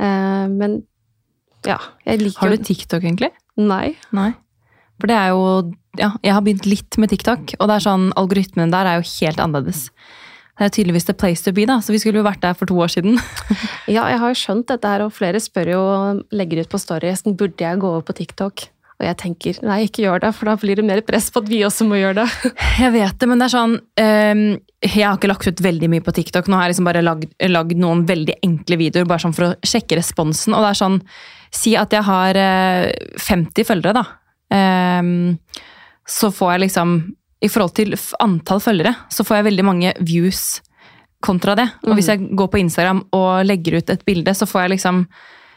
Eh, 0.00 0.46
men 0.52 0.80
ja, 1.66 1.78
jeg 2.06 2.22
liker 2.22 2.44
Har 2.44 2.54
du 2.54 2.62
TikTok, 2.64 3.02
egentlig? 3.02 3.32
Nei. 3.60 3.96
Nei. 4.16 4.30
For 5.00 5.10
det 5.10 5.16
er 5.16 5.34
jo 5.34 5.72
Ja, 5.96 6.10
jeg 6.20 6.32
har 6.36 6.42
begynt 6.44 6.66
litt 6.68 6.96
med 7.00 7.08
TikTok, 7.08 7.54
og 7.56 7.68
det 7.68 7.76
er 7.78 7.84
sånn, 7.84 8.10
algoritmen 8.20 8.72
der 8.72 8.88
er 8.88 8.98
jo 9.00 9.06
helt 9.08 9.40
annerledes. 9.40 9.86
Det 10.56 10.66
er 10.66 10.72
tydeligvis 10.72 11.06
the 11.08 11.14
place 11.16 11.44
to 11.44 11.52
be, 11.56 11.64
da, 11.68 11.78
så 11.80 11.92
vi 11.92 12.00
skulle 12.00 12.20
jo 12.20 12.26
vært 12.26 12.42
der 12.44 12.56
for 12.56 12.68
to 12.68 12.76
år 12.80 12.92
siden. 12.92 13.16
Ja, 13.96 14.04
jeg 14.10 14.20
har 14.20 14.32
jo 14.32 14.38
skjønt 14.40 14.68
dette 14.68 14.88
her, 14.90 15.04
og 15.04 15.14
flere 15.16 15.40
spør 15.40 15.70
jo 15.72 15.80
og 15.80 16.36
legger 16.36 16.64
ut 16.64 16.72
på 16.72 16.80
Story 16.80 17.12
burde 17.36 17.64
jeg 17.64 17.80
gå 17.80 17.88
over 17.88 18.04
på 18.04 18.16
TikTok. 18.16 18.66
Og 18.96 19.04
jeg 19.04 19.16
tenker 19.20 19.58
nei, 19.66 19.82
ikke 19.84 20.06
gjør 20.06 20.22
det, 20.24 20.30
for 20.38 20.48
da 20.48 20.54
blir 20.60 20.78
det 20.78 20.84
mer 20.88 21.02
press 21.04 21.28
på 21.32 21.42
at 21.42 21.50
vi 21.50 21.60
også 21.66 21.84
må 21.88 21.98
gjøre 22.00 22.22
det. 22.22 22.52
Jeg 22.82 22.94
vet 22.94 23.18
det, 23.20 23.28
men 23.28 23.40
det 23.40 23.48
er 23.48 23.52
sånn 23.52 23.74
um, 23.76 24.44
Jeg 24.86 25.04
har 25.04 25.18
ikke 25.18 25.28
lagt 25.28 25.48
ut 25.50 25.62
veldig 25.64 25.90
mye 25.92 26.04
på 26.04 26.14
TikTok. 26.16 26.48
Nå 26.48 26.56
har 26.56 26.66
jeg 26.66 26.74
liksom 26.74 26.88
bare 26.88 27.02
lagd, 27.04 27.26
lagd 27.52 27.80
noen 27.80 28.06
veldig 28.08 28.38
enkle 28.44 28.78
videoer 28.80 29.08
bare 29.08 29.24
sånn 29.24 29.36
for 29.36 29.50
å 29.50 29.66
sjekke 29.66 29.98
responsen. 29.98 30.56
Og 30.56 30.64
det 30.64 30.72
er 30.72 30.80
sånn 30.84 31.00
Si 31.56 31.72
at 31.78 31.92
jeg 31.94 32.04
har 32.04 32.36
uh, 32.36 32.88
50 33.22 33.68
følgere, 33.68 33.96
da. 33.96 34.04
Um, 34.52 35.38
så 36.06 36.30
får 36.34 36.54
jeg 36.54 36.64
liksom 36.66 36.96
I 37.44 37.50
forhold 37.52 37.76
til 37.78 37.96
antall 38.22 38.60
følgere, 38.64 38.92
så 39.12 39.24
får 39.26 39.40
jeg 39.40 39.48
veldig 39.50 39.66
mange 39.66 39.94
views 40.00 40.60
kontra 41.24 41.56
det. 41.58 41.66
Og 41.86 41.96
hvis 41.96 42.10
jeg 42.12 42.28
går 42.36 42.48
på 42.52 42.60
Instagram 42.60 43.06
og 43.16 43.46
legger 43.48 43.80
ut 43.80 43.92
et 43.92 44.04
bilde, 44.08 44.34
så 44.36 44.48
får 44.48 44.66
jeg 44.66 44.78
liksom 44.78 45.06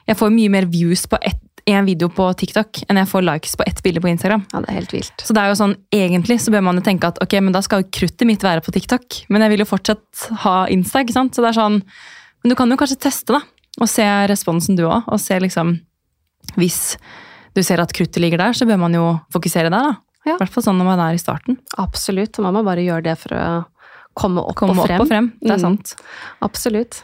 Jeg 0.10 0.18
får 0.18 0.32
mye 0.34 0.50
mer 0.50 0.66
views 0.66 1.06
på 1.08 1.20
ett 1.22 1.44
en 1.68 1.86
video 1.86 2.10
på 2.10 2.26
TikTok 2.38 2.84
enn 2.90 2.98
jeg 3.02 3.08
får 3.12 3.24
likes 3.26 3.56
på 3.60 3.64
ett 3.68 3.82
bilde 3.84 4.02
på 4.02 4.10
Instagram. 4.12 4.46
Ja, 4.54 4.60
det 4.62 4.70
er 4.70 4.78
helt 4.80 4.94
vilt. 4.94 5.24
Så 5.26 5.34
det 5.34 5.42
er 5.44 5.50
jo 5.52 5.58
sånn, 5.60 5.76
egentlig 5.92 6.40
så 6.42 6.52
bør 6.52 6.64
man 6.64 6.76
jo 6.80 6.82
tenke 6.86 7.08
at 7.08 7.20
ok, 7.24 7.34
men 7.42 7.52
da 7.56 7.62
skal 7.62 7.84
jo 7.84 7.90
kruttet 7.92 8.26
mitt 8.28 8.42
være 8.44 8.62
på 8.66 8.72
TikTok. 8.76 9.26
Men 9.30 9.42
jeg 9.42 9.50
vil 9.56 9.60
jo 9.66 9.70
fortsatt 9.70 10.28
ha 10.46 10.56
Insta, 10.68 11.02
ikke 11.04 11.14
sant? 11.18 11.34
Så 11.36 11.42
det 11.42 11.50
er 11.50 11.60
sånn, 11.60 11.82
men 12.44 12.50
du 12.50 12.56
kan 12.56 12.70
jo 12.70 12.78
kanskje 12.78 13.00
teste 13.00 13.34
da, 13.36 13.42
og 13.80 13.88
se 13.90 14.04
responsen 14.28 14.76
du 14.80 14.86
også, 14.88 15.04
og 15.12 15.20
se 15.20 15.40
liksom, 15.40 15.76
hvis 16.58 16.98
du 17.56 17.64
ser 17.64 17.82
at 17.82 17.92
kruttet 17.94 18.22
ligger 18.22 18.38
der, 18.42 18.54
så 18.54 18.66
bør 18.70 18.80
man 18.80 18.94
jo 18.94 19.20
fokusere 19.34 19.70
der 19.72 19.90
da. 19.90 19.96
Ja. 20.28 20.36
I 20.36 20.40
hvert 20.44 20.52
fall 20.54 20.64
sånn 20.64 20.78
når 20.78 20.86
man 20.92 21.00
er 21.00 21.16
i 21.16 21.22
starten. 21.22 21.58
Absolutt. 21.80 22.38
Man 22.44 22.54
må 22.54 22.64
bare 22.68 22.84
gjøre 22.84 23.04
det 23.08 23.18
for 23.22 23.34
å 23.34 23.44
komme 24.20 24.42
opp 24.44 24.56
Komme 24.60 24.76
og 24.76 24.84
opp 24.84 24.88
frem. 24.90 25.02
og 25.02 25.08
frem, 25.08 25.28
det 25.42 25.52
er 25.52 25.58
Mm. 25.58 25.64
sant. 25.64 25.96
Absolutt. 26.44 27.04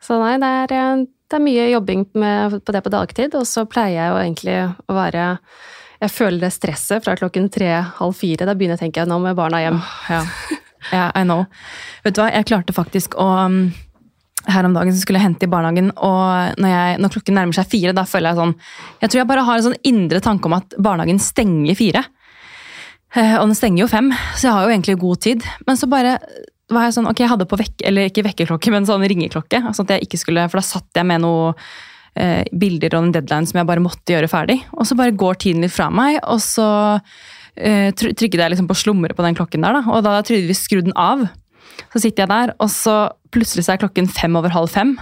Så 0.00 0.18
nei, 0.20 0.36
det 0.38 0.44
er, 0.70 0.74
eh, 0.76 1.04
det 1.30 1.38
er 1.38 1.44
mye 1.44 1.68
jobbing 1.72 2.04
med, 2.20 2.58
på 2.64 2.74
det 2.74 2.82
på 2.84 2.92
dagtid, 2.92 3.34
og 3.38 3.46
så 3.48 3.64
pleier 3.70 3.96
jeg 3.96 4.10
jo 4.12 4.18
egentlig 4.20 4.58
å 4.90 4.96
være 4.96 5.24
Jeg 6.04 6.12
føler 6.12 6.40
det 6.42 6.52
stresset 6.52 7.04
fra 7.04 7.14
klokken 7.16 7.48
tre-halv 7.48 8.12
fire. 8.18 8.44
Da 8.44 8.54
begynner 8.54 8.76
jeg 8.76 8.82
å 8.82 8.84
tenke 8.84 9.06
nå 9.08 9.18
må 9.22 9.32
barna 9.38 9.62
hjem. 9.62 9.80
Ja, 10.10 10.20
yeah, 10.92 11.10
I 11.16 11.24
know. 11.24 11.46
Vet 12.04 12.16
du 12.16 12.20
hva, 12.20 12.28
jeg 12.34 12.44
klarte 12.50 12.74
faktisk 12.76 13.16
å 13.16 13.28
um, 13.46 13.60
her 14.44 14.66
om 14.68 14.74
dagen 14.76 14.92
så 14.92 15.00
skulle 15.00 15.16
jeg 15.22 15.24
hente 15.30 15.46
i 15.46 15.48
barnehagen, 15.48 15.86
og 15.96 16.58
når, 16.60 16.68
jeg, 16.68 16.98
når 17.00 17.12
klokken 17.14 17.38
nærmer 17.38 17.56
seg 17.56 17.70
fire, 17.72 17.94
da 17.96 18.04
føler 18.04 18.34
jeg 18.34 18.40
sånn 18.42 18.52
Jeg 19.00 19.08
tror 19.08 19.20
jeg 19.22 19.30
bare 19.30 19.44
har 19.46 19.60
en 19.60 19.66
sånn 19.70 19.78
indre 19.88 20.20
tanke 20.20 20.50
om 20.50 20.58
at 20.58 20.76
barnehagen 20.76 21.22
stenger 21.22 21.78
fire. 21.78 22.04
Eh, 23.14 23.36
Og 23.38 23.46
den 23.48 23.56
stenger 23.56 23.84
jo 23.84 23.88
fem, 23.88 24.10
så 24.34 24.48
jeg 24.48 24.56
har 24.56 24.66
jo 24.66 24.74
egentlig 24.74 24.98
god 25.00 25.22
tid. 25.24 25.46
Men 25.64 25.80
så 25.80 25.88
bare 25.88 26.18
var 26.74 26.88
jeg 26.88 26.96
sånn 26.96 27.08
Ok, 27.10 27.22
jeg 27.22 27.30
hadde 27.32 27.48
på 27.50 27.58
vekk, 27.60 27.84
eller 27.88 28.10
ikke 28.10 28.26
vekkerklokke, 28.26 28.72
men 28.74 28.88
sånn 28.88 29.04
ringeklokke. 29.10 29.62
Sånn 29.70 29.88
at 29.88 29.96
jeg 29.96 30.08
ikke 30.08 30.20
skulle, 30.20 30.48
For 30.50 30.60
da 30.60 30.66
satt 30.66 31.00
jeg 31.00 31.08
med 31.08 31.24
noe 31.24 31.54
eh, 32.18 32.42
bilder 32.52 32.98
og 32.98 33.08
en 33.08 33.14
deadline 33.14 33.48
som 33.50 33.60
jeg 33.60 33.70
bare 33.70 33.84
måtte 33.84 34.14
gjøre 34.14 34.30
ferdig. 34.30 34.60
Og 34.76 34.88
så 34.88 34.98
bare 34.98 35.16
går 35.16 35.40
tiden 35.46 35.64
litt 35.64 35.74
fra 35.74 35.90
meg, 35.94 36.20
og 36.22 36.42
så 36.42 36.68
eh, 37.56 37.90
trykket 37.94 38.40
jeg 38.40 38.54
liksom 38.54 38.70
på 38.70 38.78
slumre 38.78 39.16
på 39.16 39.26
den 39.26 39.38
klokken 39.38 39.66
der, 39.66 39.80
da. 39.80 39.84
Og 39.94 40.04
da 40.06 40.18
jeg 40.18 40.30
tydeligvis 40.32 40.64
skrudd 40.66 40.88
den 40.88 40.98
av. 40.98 41.26
Så 41.90 42.04
sitter 42.04 42.24
jeg 42.24 42.30
der, 42.30 42.54
og 42.62 42.70
så 42.70 42.98
plutselig 43.34 43.66
så 43.66 43.74
er 43.74 43.82
klokken 43.82 44.06
fem 44.10 44.36
over 44.38 44.52
halv 44.54 44.70
fem. 44.70 44.94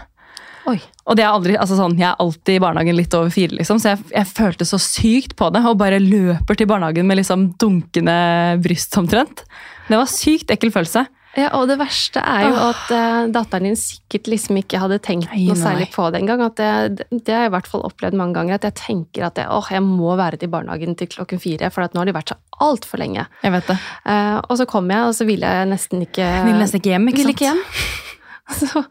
Oi. 0.71 0.77
Og 1.11 1.17
det 1.19 1.25
er 1.25 1.35
aldri, 1.35 1.57
altså 1.59 1.75
sånn, 1.75 1.97
jeg 1.99 2.07
er 2.07 2.21
alltid 2.23 2.55
i 2.55 2.63
barnehagen 2.63 2.95
litt 2.95 3.15
over 3.19 3.33
fire, 3.35 3.57
liksom, 3.59 3.81
så 3.83 3.93
jeg, 3.93 4.05
jeg 4.13 4.29
følte 4.31 4.67
så 4.69 4.79
sykt 4.81 5.35
på 5.39 5.49
det. 5.55 5.65
Og 5.67 5.81
bare 5.81 5.99
løper 6.03 6.59
til 6.59 6.71
barnehagen 6.71 7.09
med 7.09 7.19
liksom 7.19 7.51
dunkende 7.61 8.15
bryst 8.63 8.95
omtrent. 8.99 9.43
Det 9.89 9.99
var 9.99 10.11
sykt 10.11 10.55
ekkel 10.55 10.73
følelse. 10.75 11.05
Ja, 11.39 11.49
og 11.57 11.65
det 11.71 11.79
verste 11.81 12.21
er 12.21 12.43
jo 12.45 12.57
at 12.61 12.91
uh, 12.93 13.31
datteren 13.33 13.65
din 13.71 13.79
sikkert 13.81 14.29
liksom 14.29 14.59
ikke 14.61 14.81
hadde 14.83 14.99
tenkt 15.01 15.31
Nei, 15.33 15.47
noe 15.49 15.57
nei. 15.57 15.63
særlig 15.63 15.87
på 15.95 16.11
det 16.13 16.21
engang. 16.21 16.43
Det, 16.59 17.07
det 17.09 17.33
har 17.33 17.47
jeg 17.47 17.53
i 17.53 17.55
hvert 17.55 17.71
fall 17.73 17.87
opplevd 17.89 18.19
mange 18.21 18.37
ganger. 18.37 18.59
At 18.61 18.67
jeg 18.69 18.77
tenker 18.83 19.29
at 19.31 19.41
jeg, 19.41 19.49
åh, 19.49 19.71
jeg 19.73 19.81
må 19.87 20.13
være 20.21 20.37
til 20.43 20.53
barnehagen 20.53 20.93
til 21.01 21.09
klokken 21.15 21.41
fire, 21.41 21.73
for 21.73 21.87
at 21.87 21.97
nå 21.97 22.03
har 22.05 22.11
de 22.11 22.17
vært 22.19 22.35
så 22.35 22.39
altfor 22.63 23.01
lenge. 23.01 23.25
Jeg 23.43 23.55
vet 23.57 23.73
det. 23.73 23.79
Uh, 24.05 24.39
og 24.45 24.59
så 24.61 24.69
kom 24.69 24.93
jeg, 24.93 25.09
og 25.09 25.17
så 25.17 25.27
ville 25.29 25.57
jeg 25.57 25.71
nesten 25.73 26.05
ikke 26.05 26.21
Jeg 26.27 26.57
nesten 26.61 26.83
ikke 26.83 26.93
hjem, 26.97 27.09
ikke 27.09 27.23
Ville 27.25 27.33
sant? 27.33 27.41
ikke 27.41 27.49
hjem. 27.49 28.11
Så, 28.63 28.83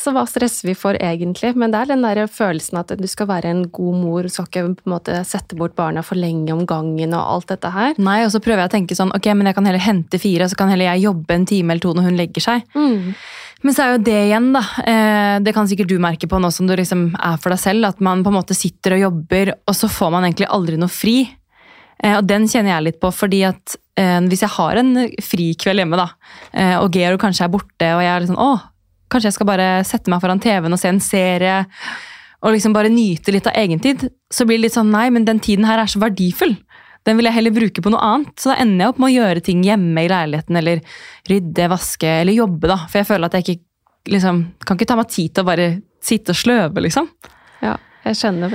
så 0.00 0.12
hva 0.16 0.22
stresser 0.28 0.70
vi 0.70 0.74
for 0.78 0.96
egentlig? 0.96 1.52
Men 1.58 1.72
det 1.72 1.82
er 1.82 1.90
den 1.90 2.04
der 2.06 2.22
følelsen 2.30 2.78
at 2.80 2.94
du 2.96 3.06
skal 3.10 3.28
være 3.28 3.50
en 3.52 3.66
god 3.68 3.98
mor, 4.00 4.24
du 4.24 4.32
skal 4.32 4.46
ikke 4.48 4.62
på 4.78 4.88
en 4.88 4.94
måte 4.94 5.18
sette 5.28 5.58
bort 5.58 5.74
barna 5.76 6.02
for 6.06 6.16
lenge 6.16 6.54
om 6.54 6.62
gangen 6.68 7.12
og 7.12 7.34
alt 7.34 7.50
dette 7.52 7.72
her. 7.74 7.98
Nei, 8.00 8.22
og 8.24 8.32
så 8.32 8.40
prøver 8.40 8.64
jeg 8.64 8.70
å 8.70 8.74
tenke 8.78 8.96
sånn, 8.96 9.12
ok, 9.16 9.28
men 9.36 9.50
jeg 9.50 9.58
kan 9.58 9.68
heller 9.68 9.84
hente 9.84 10.22
fire, 10.22 10.48
så 10.48 10.56
kan 10.56 10.72
heller 10.72 10.92
jeg 10.92 11.04
jobbe 11.04 11.36
en 11.36 11.46
time 11.50 11.74
eller 11.74 11.84
to 11.84 11.92
når 11.98 12.08
hun 12.08 12.18
legger 12.22 12.46
seg. 12.46 12.64
Men 13.60 13.76
så 13.76 13.84
er 13.84 13.92
jo 13.92 14.04
det 14.06 14.16
igjen, 14.28 14.48
da. 14.56 14.62
Eh, 14.88 15.34
det 15.44 15.52
kan 15.56 15.68
sikkert 15.68 15.90
du 15.90 15.98
merke 16.00 16.28
på 16.30 16.40
nå 16.40 16.48
som 16.54 16.68
du 16.68 16.72
liksom 16.78 17.10
er 17.18 17.36
for 17.42 17.52
deg 17.52 17.60
selv, 17.60 17.90
at 17.90 18.00
man 18.04 18.24
på 18.24 18.32
en 18.32 18.38
måte 18.38 18.56
sitter 18.56 18.96
og 18.96 19.04
jobber, 19.04 19.52
og 19.68 19.76
så 19.76 19.90
får 19.92 20.14
man 20.14 20.26
egentlig 20.28 20.48
aldri 20.48 20.80
noe 20.80 20.92
fri. 20.92 21.18
Eh, 22.00 22.16
og 22.16 22.24
den 22.28 22.48
kjenner 22.48 22.74
jeg 22.74 22.86
litt 22.88 23.00
på, 23.02 23.12
fordi 23.12 23.42
at 23.50 23.76
eh, 24.00 24.16
hvis 24.30 24.46
jeg 24.46 24.54
har 24.56 24.80
en 24.80 24.94
frikveld 25.20 25.84
hjemme, 25.84 26.00
da, 26.00 26.08
og 26.80 26.96
Georg 26.96 27.20
kanskje 27.20 27.46
er 27.46 27.52
borte, 27.52 27.92
og 27.92 28.04
jeg 28.04 28.12
er 28.14 28.24
litt 28.24 28.32
sånn, 28.32 28.40
åh, 28.40 28.64
kanskje 29.10 29.30
jeg 29.30 29.38
skal 29.38 29.48
bare 29.50 29.68
sette 29.86 30.12
meg 30.12 30.22
foran 30.22 30.40
TV-en 30.42 30.76
og 30.76 30.80
se 30.80 30.90
en 30.90 31.02
serie, 31.04 31.64
og 32.40 32.54
liksom 32.54 32.72
bare 32.72 32.92
nyte 32.92 33.34
litt 33.34 33.48
av 33.50 33.58
egentid, 33.60 34.06
så 34.32 34.46
blir 34.48 34.60
det 34.60 34.68
litt 34.68 34.76
sånn, 34.78 34.92
nei, 34.94 35.08
men 35.12 35.26
den 35.28 35.42
tiden 35.44 35.66
her 35.68 35.82
er 35.82 35.90
så 35.90 36.00
verdifull. 36.00 36.54
Den 37.08 37.16
vil 37.16 37.28
jeg 37.28 37.36
heller 37.36 37.54
bruke 37.56 37.82
på 37.84 37.92
noe 37.92 38.00
annet. 38.04 38.32
Så 38.40 38.52
da 38.52 38.58
ender 38.60 38.84
jeg 38.84 38.92
opp 38.92 39.00
med 39.00 39.10
å 39.10 39.14
gjøre 39.14 39.42
ting 39.44 39.60
hjemme 39.64 40.04
i 40.04 40.08
leiligheten, 40.12 40.56
eller 40.60 40.80
rydde, 41.28 41.68
vaske, 41.72 42.14
eller 42.22 42.36
jobbe, 42.36 42.70
da. 42.70 42.78
For 42.86 43.00
jeg 43.00 43.08
føler 43.08 43.28
at 43.28 43.36
jeg 43.38 43.46
ikke 43.46 44.14
liksom, 44.16 44.42
kan 44.64 44.80
ikke 44.80 44.88
ta 44.88 44.98
meg 45.00 45.12
tid 45.12 45.34
til 45.34 45.44
å 45.44 45.50
bare 45.50 45.68
sitte 46.04 46.32
og 46.32 46.40
sløve, 46.40 46.84
liksom. 46.84 47.08
Ja, 47.64 47.76
jeg 48.04 48.16
skjønner 48.16 48.50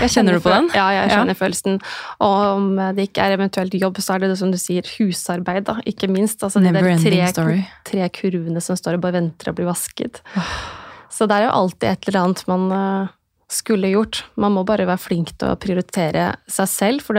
jeg 0.00 0.10
Kjenner 0.12 0.36
du 0.36 0.40
på 0.44 0.50
den? 0.52 0.68
Ja, 0.74 0.88
jeg 0.92 1.08
Ja. 1.10 1.16
skjønner 1.16 1.38
følelsen. 1.38 1.80
Og 2.20 2.42
om 2.56 2.66
det 2.96 3.08
ikke 3.08 3.22
er 3.24 3.36
eventuelt 3.38 3.72
jobb, 3.80 3.96
så 4.04 4.14
er 4.14 4.18
det 4.20 4.30
det 4.30 4.38
som 4.38 4.50
du 4.52 4.58
sier, 4.58 4.82
husarbeid, 4.98 5.64
da. 5.64 5.78
Ikke 5.86 6.08
minst. 6.08 6.42
Altså 6.42 6.60
de 6.60 6.70
Never 6.70 6.82
der 6.82 6.98
tre, 6.98 7.26
story. 7.32 7.64
tre 7.84 8.08
kurvene 8.10 8.60
som 8.62 8.76
står 8.76 8.94
og 8.94 9.00
bare 9.00 9.12
venter 9.20 9.50
å 9.52 9.54
bli 9.56 9.64
vasket. 9.64 10.20
Så 11.10 11.26
det 11.28 11.36
er 11.40 11.44
jo 11.48 11.56
alltid 11.56 11.88
et 11.90 12.08
eller 12.08 12.20
annet 12.24 12.44
man 12.48 12.72
eh, 12.72 13.08
skulle 13.52 13.90
gjort. 13.92 14.24
Man 14.36 14.52
må 14.52 14.64
bare 14.64 14.86
være 14.88 14.98
flink 15.00 15.34
til 15.38 15.48
å 15.52 15.56
prioritere 15.60 16.36
seg 16.48 16.68
selv, 16.68 17.02
for 17.02 17.14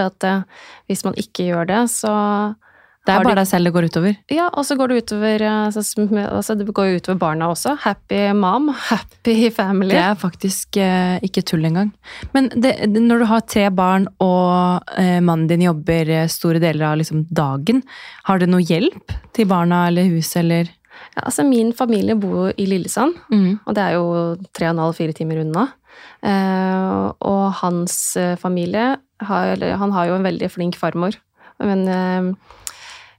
hvis 0.87 1.03
man 1.05 1.13
ikke 1.13 1.45
gjør 1.51 1.67
det, 1.69 1.81
så 1.89 2.55
Det 3.03 3.11
er 3.11 3.25
bare 3.25 3.35
deg 3.41 3.47
selv 3.49 3.67
det 3.67 3.73
går 3.75 3.85
utover. 3.91 4.13
Ja, 4.31 4.45
og 4.55 4.63
så 4.63 4.77
går 4.79 4.91
det 4.91 5.01
utover 5.03 5.43
eh, 5.43 5.65
altså, 5.67 6.55
Det 6.55 6.67
går 6.71 7.01
utover 7.01 7.17
barna 7.19 7.49
også. 7.51 7.73
Happy 7.83 8.21
mom, 8.37 8.69
happy 8.91 9.49
family. 9.51 9.91
Det 9.91 10.03
er 10.05 10.21
faktisk 10.21 10.79
eh, 10.79 11.17
ikke 11.27 11.43
tull 11.43 11.67
engang. 11.67 11.91
Men 12.35 12.47
det, 12.55 12.77
når 12.95 13.23
du 13.23 13.27
har 13.27 13.43
tre 13.43 13.65
barn, 13.75 14.07
og 14.23 14.87
eh, 14.95 15.19
mannen 15.19 15.49
din 15.51 15.65
jobber 15.65 16.13
eh, 16.15 16.29
store 16.31 16.63
deler 16.63 16.93
av 16.93 17.01
liksom, 17.01 17.25
dagen, 17.27 17.83
har 18.29 18.39
du 18.39 18.47
noe 18.47 18.63
hjelp 18.63 19.11
til 19.35 19.51
barna 19.51 19.83
eller 19.89 20.07
huset, 20.07 20.39
eller? 20.45 20.71
Ja, 21.17 21.25
altså, 21.27 21.43
min 21.43 21.75
familie 21.75 22.15
bor 22.15 22.53
i 22.55 22.69
Lillesand. 22.71 23.19
Og 23.67 23.75
det 23.75 23.83
er 23.83 23.97
jo 23.97 24.07
tre 24.55 24.69
og 24.69 24.77
en 24.77 24.83
halv, 24.85 24.95
fire 24.95 25.15
timer 25.17 25.43
unna. 25.43 25.67
Eh, 26.23 27.11
og 27.19 27.45
hans 27.59 28.15
eh, 28.15 28.37
familie 28.39 28.93
har, 29.27 29.53
eller, 29.57 29.75
Han 29.81 29.91
har 29.91 30.07
jo 30.07 30.15
en 30.15 30.31
veldig 30.31 30.53
flink 30.55 30.79
farmor. 30.79 31.19
Men 31.59 31.85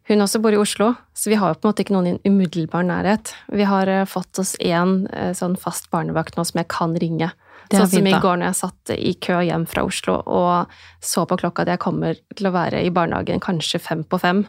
hun 0.08 0.20
også 0.20 0.40
bor 0.44 0.52
i 0.52 0.58
Oslo, 0.60 0.90
så 1.16 1.30
vi 1.32 1.38
har 1.40 1.52
jo 1.54 1.58
på 1.60 1.64
en 1.66 1.72
måte 1.72 1.84
ikke 1.84 1.94
noen 1.96 2.08
i 2.12 2.28
umiddelbar 2.28 2.84
nærhet. 2.84 3.32
Vi 3.48 3.64
har 3.64 3.88
eh, 3.88 4.04
fått 4.04 4.38
oss 4.42 4.52
én 4.60 5.06
eh, 5.12 5.32
sånn 5.36 5.56
fast 5.56 5.88
barnevakt 5.94 6.36
nå 6.36 6.44
som 6.44 6.60
jeg 6.60 6.68
kan 6.68 6.92
ringe. 7.00 7.30
Det 7.72 7.78
Sånn 7.80 7.88
som 7.88 8.06
i 8.10 8.12
går 8.20 8.36
når 8.42 8.50
jeg 8.50 8.58
satt 8.58 8.92
i 8.92 9.14
kø 9.24 9.38
hjem 9.40 9.64
fra 9.66 9.86
Oslo 9.88 10.18
og 10.28 10.74
så 11.00 11.24
på 11.24 11.38
klokka 11.40 11.64
at 11.64 11.70
jeg 11.72 11.80
kommer 11.80 12.18
til 12.36 12.50
å 12.50 12.52
være 12.52 12.82
i 12.84 12.90
barnehagen 12.92 13.40
kanskje 13.40 13.80
fem 13.80 14.02
på 14.04 14.20
fem. 14.20 14.42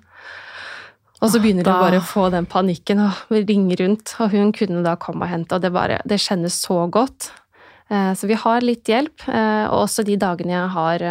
Og 1.24 1.32
så 1.32 1.40
begynner 1.40 1.64
du 1.64 1.72
bare 1.72 2.02
å 2.02 2.06
få 2.06 2.28
den 2.34 2.46
panikken 2.46 3.00
og 3.06 3.32
ringe 3.32 3.78
rundt. 3.80 4.18
Og 4.20 4.36
hun 4.36 4.52
kunne 4.54 4.84
da 4.84 4.98
komme 5.00 5.24
og 5.24 5.32
hente, 5.32 5.56
og 5.56 5.64
det, 5.64 5.72
bare, 5.72 6.02
det 6.04 6.20
kjennes 6.20 6.60
så 6.68 6.82
godt. 6.92 7.32
Eh, 7.88 8.12
Så 8.20 8.28
vi 8.28 8.36
har 8.36 8.60
litt 8.68 8.92
hjelp. 8.92 9.24
Og 9.32 9.78
også 9.88 10.04
de 10.04 10.20
dagene 10.20 10.58
jeg 10.58 10.74
har 10.76 11.08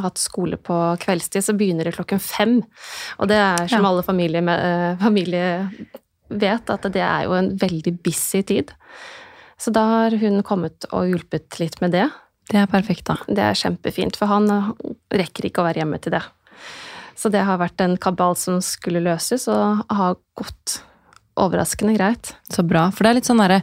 hatt 0.00 0.18
skole 0.18 0.56
på 0.58 0.76
kveldstid, 1.02 1.44
så 1.46 1.54
begynner 1.56 1.84
det 1.88 1.94
klokken 1.96 2.20
fem. 2.22 2.56
Og 3.18 3.28
det 3.30 3.36
er 3.38 3.68
som 3.68 3.82
Ja. 3.84 3.90
alle 3.90 4.02
familier, 4.02 4.42
med, 4.42 4.58
eh, 4.60 4.96
familie 5.04 5.70
vet, 6.30 6.70
at 6.70 6.82
det 6.82 7.02
er 7.02 7.24
jo 7.24 7.32
en 7.32 7.56
veldig 7.58 8.02
busy 8.02 8.42
tid. 8.42 8.72
Så 9.58 9.72
da 9.72 9.84
har 9.86 10.10
hun 10.18 10.42
kommet 10.42 10.84
og 10.92 11.06
hjulpet 11.08 11.58
litt 11.60 11.80
med 11.80 11.92
det. 11.92 12.10
Det 12.50 12.56
er 12.60 12.66
perfekt, 12.66 13.04
da. 13.04 13.16
Det 13.28 13.38
er 13.38 13.54
kjempefint, 13.54 14.16
for 14.16 14.26
han 14.26 14.50
eh, 14.50 14.72
rekker 15.12 15.44
ikke 15.48 15.62
å 15.62 15.68
være 15.72 15.82
hjemme 15.84 16.00
til 16.00 16.12
det. 16.12 16.22
Så 17.16 17.30
det 17.30 17.44
har 17.44 17.58
vært 17.58 17.80
en 17.80 17.96
kabal 17.96 18.34
som 18.36 18.58
skulle 18.60 19.00
løses, 19.00 19.46
og 19.48 19.84
har 19.88 20.16
gått 20.36 20.80
overraskende 21.36 21.96
greit. 21.96 22.34
Så 22.50 22.66
bra. 22.66 22.90
For 22.90 23.04
det 23.04 23.10
er 23.10 23.14
litt 23.14 23.24
sånn 23.30 23.38
derre 23.42 23.62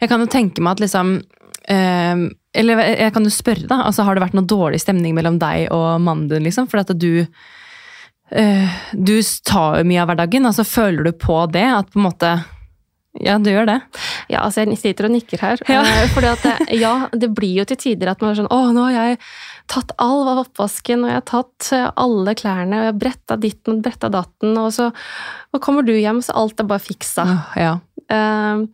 Jeg 0.00 0.08
kan 0.08 0.20
jo 0.20 0.26
tenke 0.26 0.60
meg 0.62 0.76
at 0.76 0.80
liksom 0.84 1.22
eh, 1.68 2.26
Eller 2.58 2.82
jeg 2.88 3.14
kan 3.14 3.26
jo 3.26 3.32
spørre, 3.32 3.68
da. 3.70 3.82
Altså, 3.86 4.04
har 4.06 4.16
det 4.16 4.24
vært 4.24 4.36
noe 4.38 4.48
dårlig 4.48 4.80
stemning 4.82 5.16
mellom 5.16 5.38
deg 5.40 5.68
og 5.74 6.00
mannen 6.02 6.28
din, 6.30 6.46
liksom? 6.48 6.68
For 6.70 6.82
at 6.82 6.92
du 6.96 7.24
uh, 7.24 8.78
Du 8.92 9.16
tar 9.46 9.80
jo 9.80 9.88
mye 9.88 10.04
av 10.04 10.12
hverdagen. 10.12 10.48
Altså, 10.48 10.66
føler 10.66 11.10
du 11.10 11.12
på 11.12 11.42
det? 11.52 11.66
At 11.80 11.92
på 11.92 12.00
en 12.00 12.08
måte 12.08 12.32
Ja, 13.18 13.38
du 13.42 13.50
gjør 13.50 13.66
det. 13.66 13.78
Ja, 14.30 14.44
altså 14.44 14.62
jeg 14.62 14.78
sitter 14.78 15.08
og 15.08 15.14
nikker 15.14 15.40
her. 15.42 15.62
Ja. 15.68 15.80
Eh, 15.82 16.10
fordi 16.14 16.28
at 16.30 16.44
det, 16.44 16.80
ja, 16.84 16.92
det 17.12 17.30
blir 17.34 17.62
jo 17.62 17.68
til 17.68 17.80
tider 17.80 18.12
at 18.12 18.20
man 18.22 18.34
er 18.34 18.40
sånn 18.42 18.50
Å, 18.52 18.58
nå 18.76 18.84
har 18.88 18.96
jeg 18.98 19.20
tatt 19.68 19.94
all 20.00 20.28
av 20.28 20.42
oppvasken, 20.44 21.04
og 21.04 21.10
jeg 21.10 21.18
har 21.18 21.26
tatt 21.28 21.70
eh, 21.76 21.88
alle 22.00 22.34
klærne, 22.38 22.76
og 22.76 22.84
jeg 22.84 22.92
har 22.92 23.00
bretta 23.02 23.36
ditten 23.40 23.78
og 23.78 23.82
bretta 23.84 24.10
datten, 24.12 24.54
og 24.60 24.70
så 24.76 24.90
og 25.52 25.62
kommer 25.64 25.84
du 25.84 25.94
hjem, 25.96 26.20
så 26.24 26.36
alt 26.36 26.60
er 26.60 26.68
bare 26.68 26.84
fiksa. 26.84 27.24
Ja. 27.58 27.74
Eh, 28.12 28.64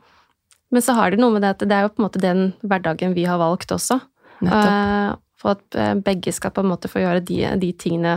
men 0.75 0.83
så 0.83 0.97
har 0.99 1.13
det 1.13 1.21
noe 1.23 1.31
med 1.37 1.45
det 1.45 1.53
at 1.55 1.63
det 1.63 1.75
er 1.77 1.85
jo 1.87 1.93
på 1.95 2.03
en 2.03 2.09
måte 2.09 2.23
den 2.23 2.49
hverdagen 2.67 3.15
vi 3.15 3.29
har 3.29 3.39
valgt 3.39 3.71
også. 3.71 4.01
Nettopp. 4.43 4.71
Eh, 4.71 5.11
For 5.39 5.55
at 5.55 5.77
eh, 5.79 5.93
begge 6.03 6.33
skal 6.35 6.55
på 6.57 6.65
en 6.65 6.71
måte 6.73 6.91
få 6.91 7.05
gjøre 7.05 7.23
de, 7.29 7.39
de 7.63 7.71
tingene 7.79 8.17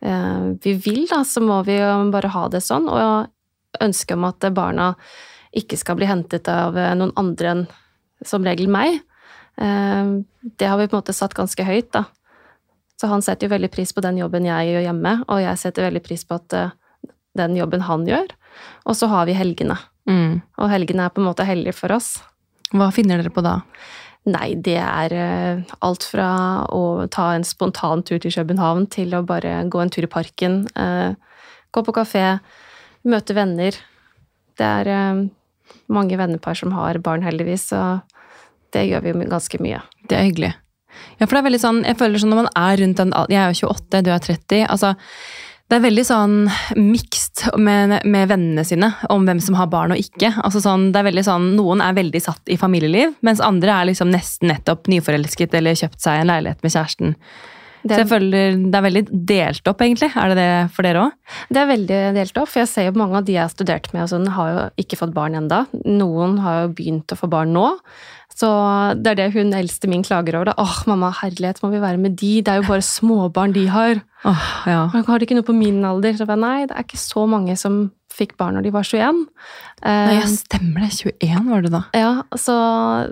eh, 0.00 0.46
vi 0.64 0.72
vil, 0.80 1.02
da, 1.10 1.20
så 1.28 1.42
må 1.44 1.60
vi 1.66 1.76
jo 1.76 1.90
bare 2.14 2.32
ha 2.32 2.46
det 2.52 2.62
sånn. 2.64 2.88
Og 2.88 3.84
ønske 3.84 4.16
om 4.16 4.24
at 4.30 4.48
barna 4.56 4.94
ikke 5.56 5.76
skal 5.76 5.98
bli 5.98 6.08
hentet 6.08 6.48
av 6.48 6.78
noen 6.96 7.12
andre 7.20 7.52
enn 7.52 7.62
som 8.26 8.44
regel 8.46 8.68
meg. 8.70 9.00
Det 9.56 10.66
har 10.68 10.78
vi 10.78 10.86
på 10.86 10.94
en 10.94 11.00
måte 11.00 11.14
satt 11.16 11.34
ganske 11.34 11.64
høyt, 11.64 11.88
da. 11.94 12.04
Så 13.00 13.08
han 13.10 13.22
setter 13.24 13.46
jo 13.46 13.54
veldig 13.54 13.70
pris 13.72 13.94
på 13.96 14.02
den 14.04 14.18
jobben 14.20 14.46
jeg 14.46 14.68
gjør 14.68 14.84
hjemme, 14.84 15.14
og 15.26 15.40
jeg 15.42 15.60
setter 15.62 15.86
veldig 15.88 16.02
pris 16.04 16.26
på 16.28 16.36
at 16.38 16.56
den 17.40 17.56
jobben 17.58 17.82
han 17.86 18.04
gjør. 18.06 18.30
Og 18.90 18.98
så 18.98 19.08
har 19.10 19.26
vi 19.30 19.38
helgene. 19.38 19.78
Mm. 20.08 20.40
Og 20.60 20.70
helgene 20.72 21.06
er 21.06 21.14
på 21.14 21.22
en 21.22 21.28
måte 21.28 21.46
hellige 21.48 21.76
for 21.76 21.92
oss. 21.94 22.14
Hva 22.70 22.90
finner 22.94 23.20
dere 23.20 23.32
på 23.34 23.42
da? 23.44 23.60
Nei, 24.30 24.52
det 24.60 24.76
er 24.76 25.14
eh, 25.16 25.60
alt 25.80 26.04
fra 26.04 26.30
å 26.68 27.06
ta 27.12 27.30
en 27.34 27.46
spontan 27.46 28.04
tur 28.04 28.20
til 28.20 28.34
København 28.34 28.86
til 28.92 29.14
å 29.16 29.24
bare 29.26 29.62
gå 29.72 29.80
en 29.80 29.92
tur 29.92 30.04
i 30.04 30.10
parken, 30.12 30.62
eh, 30.76 31.16
gå 31.72 31.82
på 31.86 31.94
kafé, 31.96 32.24
møte 33.08 33.36
venner. 33.36 33.78
Det 34.60 34.66
er 34.66 34.92
eh, 34.92 35.22
mange 35.88 36.20
vennepar 36.20 36.58
som 36.58 36.76
har 36.76 37.00
barn, 37.00 37.24
heldigvis, 37.24 37.70
så 37.72 38.02
det 38.76 38.86
gjør 38.90 39.06
vi 39.06 39.14
jo 39.14 39.30
ganske 39.32 39.62
mye. 39.64 39.80
Det 40.04 40.18
er 40.18 40.28
hyggelig. 40.28 40.52
Ja, 41.16 41.24
for 41.24 41.32
det 41.32 41.40
er 41.40 41.48
veldig 41.48 41.62
sånn, 41.62 41.84
jeg 41.86 41.96
føler 41.96 42.20
sånn 42.20 42.32
når 42.34 42.42
man 42.42 42.54
er 42.58 42.80
rundt 42.80 42.98
den 43.00 43.12
Jeg 43.30 43.40
er 43.40 43.54
jo 43.54 43.70
28, 43.70 44.02
du 44.04 44.10
er 44.10 44.24
30. 44.26 44.66
altså 44.66 44.94
det 45.70 45.78
er 45.78 45.84
veldig 45.84 46.02
sånn 46.02 46.32
mixed 46.80 47.44
med, 47.62 48.00
med 48.02 48.30
vennene 48.32 48.64
sine 48.66 48.88
om 49.12 49.22
hvem 49.28 49.38
som 49.42 49.54
har 49.54 49.70
barn 49.70 49.94
og 49.94 50.02
ikke. 50.02 50.32
Altså 50.42 50.62
sånn, 50.64 50.88
det 50.90 50.98
er 50.98 51.06
veldig 51.06 51.24
sånn, 51.28 51.52
Noen 51.54 51.84
er 51.84 51.94
veldig 51.94 52.22
satt 52.24 52.50
i 52.50 52.58
familieliv, 52.58 53.14
mens 53.26 53.42
andre 53.44 53.76
er 53.76 53.88
liksom 53.92 54.10
nesten 54.10 54.50
nettopp 54.50 54.90
nyforelsket 54.90 55.54
eller 55.60 55.78
kjøpt 55.78 56.02
seg 56.02 56.24
en 56.24 56.32
leilighet 56.32 56.66
med 56.66 56.74
kjæresten. 56.74 57.16
Det 57.80 57.94
Så 57.94 58.00
er, 58.00 58.02
jeg 58.02 58.10
føler 58.10 58.58
det 58.60 58.76
er 58.76 58.84
veldig 58.84 59.02
delt 59.30 59.68
opp, 59.70 59.80
egentlig. 59.86 60.10
Er 60.12 60.32
det 60.32 60.36
det 60.40 60.50
for 60.74 60.84
dere 60.84 61.06
òg? 61.06 61.36
det 61.48 61.62
er 61.62 61.70
veldig 61.70 62.00
delt 62.18 62.40
opp, 62.42 62.50
for 62.50 62.60
jeg 62.60 62.68
ser 62.74 62.88
jo 62.90 62.98
mange 63.00 63.20
av 63.20 63.28
de 63.28 63.38
jeg 63.38 63.44
har 63.46 63.52
studert 63.54 63.88
med, 63.94 64.10
sånn, 64.10 64.26
har 64.36 64.50
jo 64.50 64.64
ikke 64.82 64.98
fått 65.00 65.14
barn 65.16 65.38
enda. 65.38 65.62
Noen 65.86 66.40
har 66.44 66.64
jo 66.64 66.74
begynt 66.76 67.14
å 67.14 67.20
få 67.22 67.30
barn 67.30 67.54
nå. 67.56 67.70
Så 68.40 68.48
det 69.02 69.12
er 69.12 69.18
det 69.18 69.28
hun 69.34 69.52
eldste 69.56 69.88
min 69.90 70.04
klager 70.06 70.38
over. 70.38 70.50
da. 70.52 70.54
Åh, 70.62 70.76
mamma, 70.88 71.10
herlighet, 71.20 71.60
må 71.64 71.72
vi 71.74 71.80
være 71.82 72.00
med 72.00 72.16
de? 72.20 72.34
Det 72.46 72.52
er 72.54 72.62
jo 72.62 72.68
bare 72.70 72.84
småbarn 72.86 73.52
de 73.56 73.66
har. 73.68 74.00
Åh, 74.24 74.44
ja. 74.70 74.82
Har 74.94 75.18
de 75.20 75.26
ikke 75.26 75.36
noe 75.36 75.46
på 75.48 75.56
min 75.56 75.82
alder? 75.84 76.14
Så 76.16 76.24
jeg 76.24 76.30
bare, 76.30 76.40
nei, 76.40 76.68
det 76.70 76.76
er 76.76 76.86
ikke 76.86 77.00
så 77.00 77.26
mange 77.28 77.56
som 77.60 77.82
fikk 78.10 78.32
barn 78.40 78.56
når 78.58 78.64
de 78.66 78.72
var 78.74 78.86
21. 78.88 79.20
Eh, 79.84 80.06
Nei, 80.10 80.16
ja, 80.18 80.24
stemmer 80.28 80.82
det. 80.86 80.90
21 81.22 81.50
var 81.52 81.62
det 81.64 81.70
da. 81.72 81.82
ja, 81.96 82.08
så 82.36 82.56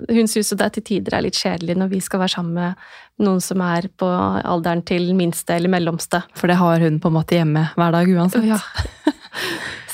hun 0.09 0.27
syns 0.29 0.51
det 0.59 0.67
til 0.75 0.85
tider 0.89 1.15
er 1.17 1.23
litt 1.25 1.39
kjedelig 1.39 1.77
når 1.79 1.93
vi 1.93 2.01
skal 2.03 2.19
være 2.25 2.35
sammen 2.35 2.57
med 2.59 3.23
noen 3.23 3.39
som 3.43 3.63
er 3.65 3.87
på 3.99 4.09
alderen 4.09 4.83
til 4.87 5.09
minste 5.17 5.55
eller 5.55 5.71
mellomste. 5.71 6.21
For 6.37 6.51
det 6.51 6.59
har 6.59 6.83
hun 6.83 6.99
på 6.99 7.09
en 7.11 7.15
måte 7.15 7.39
hjemme 7.39 7.69
hver 7.79 7.95
dag 7.95 8.11
uansett. 8.11 8.45
Ja. 8.51 8.59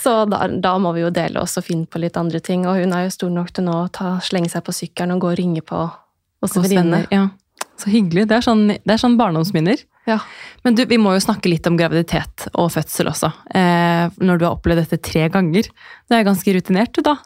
Så 0.05 0.13
da, 0.29 0.45
da 0.61 0.75
må 0.81 0.91
vi 0.93 1.01
jo 1.01 1.09
dele 1.13 1.41
oss 1.41 1.57
og 1.57 1.65
finne 1.65 1.89
på 1.89 1.97
litt 2.03 2.17
andre 2.19 2.41
ting. 2.43 2.67
Og 2.69 2.77
hun 2.77 2.93
er 2.93 3.07
jo 3.07 3.15
stor 3.15 3.31
nok 3.33 3.49
til 3.55 3.65
nå 3.65 3.79
å 3.85 3.89
ta, 3.93 4.19
slenge 4.21 4.51
seg 4.53 4.61
på 4.67 4.75
sykkelen 4.75 5.15
og 5.15 5.23
gå 5.23 5.31
og 5.31 5.39
ringe 5.39 5.65
på 5.65 5.81
hos 6.45 6.53
venninner. 6.59 7.07
Ja. 7.09 7.31
Så 7.81 7.89
hyggelig. 7.91 8.27
Det 8.29 8.37
er 8.37 8.45
sånn, 8.45 8.67
det 8.69 8.93
er 8.93 9.01
sånn 9.01 9.17
barndomsminner. 9.19 9.81
Ja. 10.05 10.19
Men 10.63 10.77
du, 10.77 10.83
vi 10.85 10.99
må 11.01 11.15
jo 11.15 11.23
snakke 11.23 11.49
litt 11.49 11.65
om 11.65 11.79
graviditet 11.79 12.45
og 12.53 12.69
fødsel 12.75 13.09
også. 13.09 13.31
Eh, 13.57 14.13
når 14.21 14.37
du 14.37 14.45
har 14.45 14.53
opplevd 14.53 14.83
dette 14.83 15.01
tre 15.03 15.25
ganger. 15.33 15.67
Det 16.05 16.19
er 16.19 16.27
ganske 16.27 16.53
rutinert, 16.55 16.93
du 16.93 17.01
da. 17.05 17.17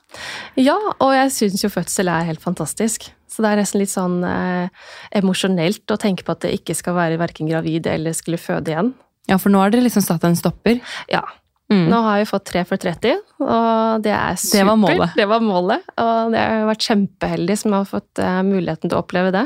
ja, 0.56 0.78
og 0.96 1.12
jeg 1.18 1.36
syns 1.36 1.66
jo 1.66 1.72
fødsel 1.74 2.10
er 2.14 2.30
helt 2.32 2.44
fantastisk. 2.44 3.10
Så 3.30 3.44
det 3.44 3.52
er 3.52 3.62
nesten 3.62 3.84
litt 3.84 3.92
sånn 3.92 4.24
eh, 4.26 4.72
emosjonelt 5.20 5.92
å 5.92 6.00
tenke 6.00 6.24
på 6.26 6.34
at 6.34 6.48
det 6.48 6.56
ikke 6.62 6.78
skal 6.80 6.96
være 6.98 7.20
verken 7.20 7.52
gravid 7.52 7.92
eller 7.92 8.16
skulle 8.18 8.40
føde 8.42 8.72
igjen. 8.74 8.96
Ja, 9.30 9.38
for 9.38 9.54
nå 9.54 9.60
har 9.62 9.76
dere 9.76 9.86
liksom 9.86 10.02
satt 10.02 10.24
en 10.26 10.40
stopper. 10.40 10.80
Ja, 11.12 11.22
Mm. 11.70 11.86
Nå 11.92 11.98
har 12.02 12.18
jeg 12.18 12.30
fått 12.32 12.48
tre 12.50 12.64
for 12.66 12.82
30, 12.82 13.20
og 13.46 14.06
det 14.06 14.14
er 14.16 14.38
supert. 14.42 14.56
Det 14.58 14.66
var 14.66 14.80
målet. 14.82 15.18
Det 15.20 15.26
var 15.30 15.44
målet, 15.46 15.90
og 16.02 16.32
det 16.34 16.42
har 16.42 16.64
vært 16.66 16.88
kjempeheldig 16.88 17.58
som 17.62 17.76
har 17.78 17.90
fått 17.90 18.22
eh, 18.24 18.40
muligheten 18.48 18.90
til 18.90 18.98
å 18.98 19.04
oppleve 19.04 19.34
det. 19.36 19.44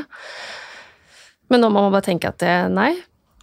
Men 1.52 1.60
nå 1.60 1.68
må 1.74 1.84
man 1.84 1.92
bare 1.92 2.08
tenke 2.08 2.30
at 2.32 2.40
det, 2.40 2.54
nei. 2.72 2.94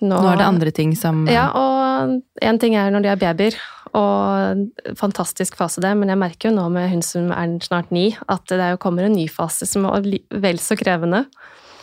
Nå, 0.01 0.17
Nå 0.17 0.31
er 0.31 0.39
det 0.39 0.47
andre 0.47 0.71
ting 0.73 0.95
som 0.97 1.27
Ja, 1.29 1.51
og 1.53 2.15
én 2.41 2.57
ting 2.57 2.73
er 2.73 2.89
når 2.89 3.05
de 3.05 3.11
er 3.13 3.21
babyer, 3.21 3.57
og 3.93 4.95
fantastisk 4.97 5.59
fase 5.59 5.83
det, 5.83 5.91
men 5.99 6.09
jeg 6.09 6.17
merker 6.17 6.49
jo 6.49 6.55
nå 6.55 6.65
med 6.73 6.89
hun 6.89 7.03
som 7.05 7.29
er 7.35 7.53
snart 7.61 7.91
ni, 7.93 8.09
at 8.25 8.47
det 8.49 8.63
er 8.65 8.73
jo 8.73 8.81
kommer 8.81 9.05
en 9.05 9.17
ny 9.17 9.27
fase 9.29 9.67
som 9.69 9.85
er 9.91 10.07
vel 10.41 10.61
så 10.63 10.77
krevende. 10.79 11.27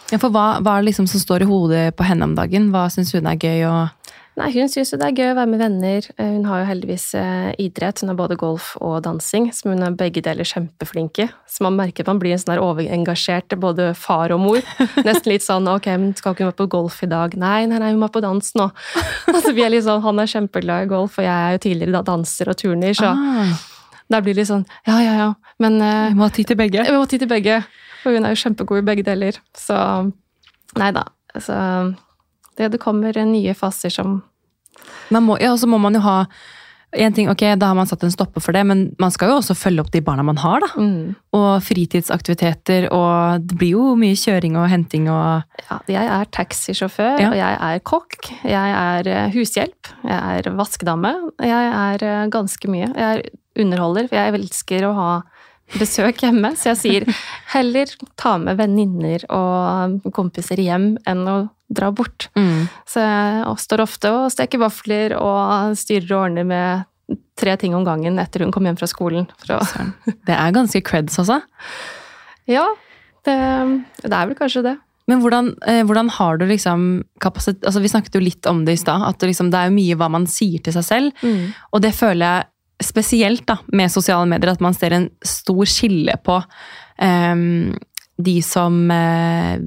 Ja, 0.09 0.17
for 0.17 0.33
hva, 0.33 0.57
hva 0.65 0.79
er 0.79 0.83
det 0.83 0.91
liksom 0.91 1.09
som 1.11 1.21
står 1.21 1.45
i 1.45 1.49
hodet 1.51 1.85
på 1.99 2.07
henne 2.09 2.25
om 2.25 2.35
dagen? 2.37 2.71
Hva 2.73 2.87
syns 2.93 3.13
hun 3.13 3.29
er 3.29 3.37
gøy? 3.37 3.67
Og... 3.69 3.98
Nei, 4.39 4.53
hun 4.55 4.69
syns 4.71 4.93
jo 4.93 4.99
det 5.01 5.07
er 5.09 5.17
gøy 5.19 5.31
å 5.33 5.37
være 5.39 5.51
med 5.51 5.59
venner. 5.59 6.05
Eh, 6.15 6.29
Hun 6.37 6.45
har 6.47 6.61
jo 6.61 6.67
heldigvis 6.69 7.07
eh, 7.19 7.49
idrett. 7.59 7.99
Hun 8.05 8.13
har 8.13 8.19
både 8.21 8.37
golf 8.39 8.69
og 8.79 9.01
dansing, 9.03 9.49
som 9.57 9.73
hun 9.73 9.83
er 9.83 9.97
begge 9.99 10.23
deler 10.23 10.47
kjempeflink 10.47 11.19
i. 11.25 11.27
Så 11.51 11.65
man 11.67 11.75
merker 11.79 12.05
at 12.07 12.11
man 12.13 12.21
blir 12.23 12.37
en 12.37 12.43
sånn 12.43 12.61
overengasjert 12.63 13.57
både 13.59 13.89
far 13.99 14.31
og 14.37 14.39
mor. 14.45 14.61
Nesten 15.03 15.33
litt 15.33 15.43
sånn 15.43 15.67
ok, 15.73 15.89
men 15.99 16.13
skal 16.19 16.37
ikke 16.37 16.45
hun 16.47 16.53
være 16.53 16.59
på 16.63 16.69
golf 16.77 17.01
i 17.03 17.11
dag? 17.11 17.35
Nei, 17.41 17.65
nei, 17.67 17.81
nei, 17.83 17.91
hun 17.97 17.99
må 18.05 18.11
på 18.15 18.23
dans 18.23 18.53
nå. 18.61 18.69
Altså, 19.33 19.53
vi 19.57 19.65
er 19.67 19.75
litt 19.75 19.87
sånn, 19.89 20.05
Han 20.07 20.23
er 20.23 20.31
kjempeglad 20.31 20.87
i 20.87 20.93
golf, 20.95 21.19
og 21.19 21.27
jeg 21.27 21.35
er 21.35 21.57
jo 21.59 21.65
tidligere 21.67 21.97
da 21.99 22.05
danser 22.13 22.53
og 22.55 22.61
turner, 22.63 22.95
så 22.95 23.11
Ah, 23.11 23.59
da 24.09 24.23
blir 24.25 24.33
det 24.39 24.45
litt 24.45 24.53
sånn 24.53 24.63
ja, 24.87 25.01
ja, 25.05 25.15
ja. 25.19 25.29
Men 25.59 25.81
eh, 25.83 26.07
vi 26.13 26.17
må 26.21 26.29
ha 26.29 26.33
tid 26.33 26.47
til 26.53 26.57
begge. 26.63 26.87
vi 26.87 26.95
må 26.95 27.03
ha 27.03 27.11
tid 27.11 27.27
til 27.27 27.29
begge. 27.35 27.59
For 28.05 28.15
hun 28.15 28.25
er 28.25 28.33
jo 28.37 28.43
kjempegod 28.47 28.85
i 28.85 28.87
begge 28.87 29.05
deler. 29.11 29.37
Så 29.59 29.75
nei 30.79 30.93
da. 30.95 31.03
Altså, 31.35 31.59
det, 32.57 32.71
det 32.73 32.81
kommer 32.83 33.19
nye 33.27 33.53
faser 33.59 33.91
som 33.93 34.21
må, 35.11 35.39
ja, 35.41 35.55
så 35.57 35.67
må 35.71 35.79
man 35.81 35.95
jo 35.95 36.01
ha 36.05 36.25
en 36.97 37.13
ting, 37.13 37.29
ok, 37.29 37.43
Da 37.61 37.67
har 37.69 37.75
man 37.77 37.85
satt 37.87 38.01
en 38.07 38.11
stopper 38.11 38.41
for 38.41 38.57
det, 38.57 38.63
men 38.65 38.95
man 38.99 39.11
skal 39.13 39.29
jo 39.29 39.35
også 39.43 39.53
følge 39.55 39.83
opp 39.83 39.91
de 39.93 40.01
barna 40.01 40.23
man 40.25 40.39
har. 40.41 40.61
da. 40.65 40.69
mm, 40.81 41.15
Og 41.37 41.63
fritidsaktiviteter, 41.63 42.87
og 42.97 43.45
det 43.45 43.59
blir 43.61 43.75
jo 43.75 43.91
mye 44.01 44.17
kjøring 44.17 44.57
og 44.57 44.69
henting 44.73 45.09
og 45.13 45.43
ja, 45.69 45.79
Jeg 45.93 46.07
er 46.15 46.25
taxisjåfør, 46.33 47.21
Ja. 47.21 47.29
og 47.29 47.37
jeg 47.37 47.59
er 47.61 47.79
kokk. 47.85 48.31
Jeg 48.45 48.73
er 48.73 49.07
eh, 49.13 49.31
hushjelp. 49.35 49.93
Jeg 50.05 50.39
er 50.47 50.51
vaskedame. 50.57 51.13
Jeg 51.45 51.73
er 51.75 52.07
eh, 52.09 52.29
ganske 52.33 52.69
mye. 52.73 52.89
Jeg 52.97 53.19
er 53.19 53.23
underholder. 53.61 54.09
for 54.09 54.17
Jeg 54.17 54.35
elsker 54.41 54.89
å 54.89 54.95
ha 54.95 55.11
besøk 55.79 56.23
hjemme, 56.25 56.55
så 56.57 56.71
jeg 56.73 56.79
sier 56.81 57.05
heller 57.55 57.87
ta 58.17 58.39
med 58.41 58.57
venninner 58.57 59.27
og 59.29 60.01
kompiser 60.17 60.57
hjem 60.57 60.95
enn 61.07 61.27
å 61.29 61.39
dra 61.69 61.91
bort. 61.93 62.29
Så 62.89 63.03
jeg 63.05 63.65
står 63.65 63.85
ofte 63.85 64.13
og 64.15 64.33
steker 64.33 64.63
vafler 64.63 65.15
og 65.19 65.77
styrer 65.79 66.09
og 66.15 66.25
ordner 66.29 66.49
med 66.49 67.19
tre 67.39 67.55
ting 67.61 67.77
om 67.77 67.87
gangen 67.87 68.19
etter 68.21 68.45
hun 68.45 68.53
kom 68.53 68.67
hjem 68.69 68.79
fra 68.81 68.89
skolen. 68.91 69.29
Det 70.27 70.35
er 70.35 70.57
ganske 70.57 70.83
creds, 70.85 71.21
altså. 71.23 71.41
ja, 72.57 72.67
det, 73.29 73.39
det 74.05 74.13
er 74.13 74.29
vel 74.31 74.39
kanskje 74.39 74.65
det. 74.67 74.77
Men 75.09 75.23
hvordan, 75.25 75.55
eh, 75.65 75.81
hvordan 75.89 76.11
har 76.19 76.37
du 76.37 76.45
liksom 76.51 76.83
kapasitet 77.25 77.65
altså 77.65 77.81
Vi 77.81 77.89
snakket 77.89 78.19
jo 78.19 78.21
litt 78.21 78.47
om 78.51 78.67
det 78.67 78.75
i 78.77 78.81
stad. 78.81 79.07
at 79.09 79.17
det, 79.21 79.31
liksom, 79.31 79.49
det 79.51 79.63
er 79.63 79.73
mye 79.73 79.97
hva 79.97 80.11
man 80.13 80.29
sier 80.29 80.61
til 80.61 80.77
seg 80.77 80.85
selv. 80.85 81.25
Og 81.73 81.81
det 81.85 81.95
føler 81.97 82.25
jeg 82.27 82.49
spesielt 82.85 83.47
da, 83.49 83.59
med 83.75 83.91
sosiale 83.91 84.29
medier, 84.31 84.53
at 84.53 84.63
man 84.63 84.77
ser 84.77 84.95
en 84.95 85.09
stor 85.25 85.67
skille 85.67 86.15
på 86.23 86.37
ehm, 87.03 87.75
de 88.19 88.39
som 88.43 88.79
eh, 88.91 89.59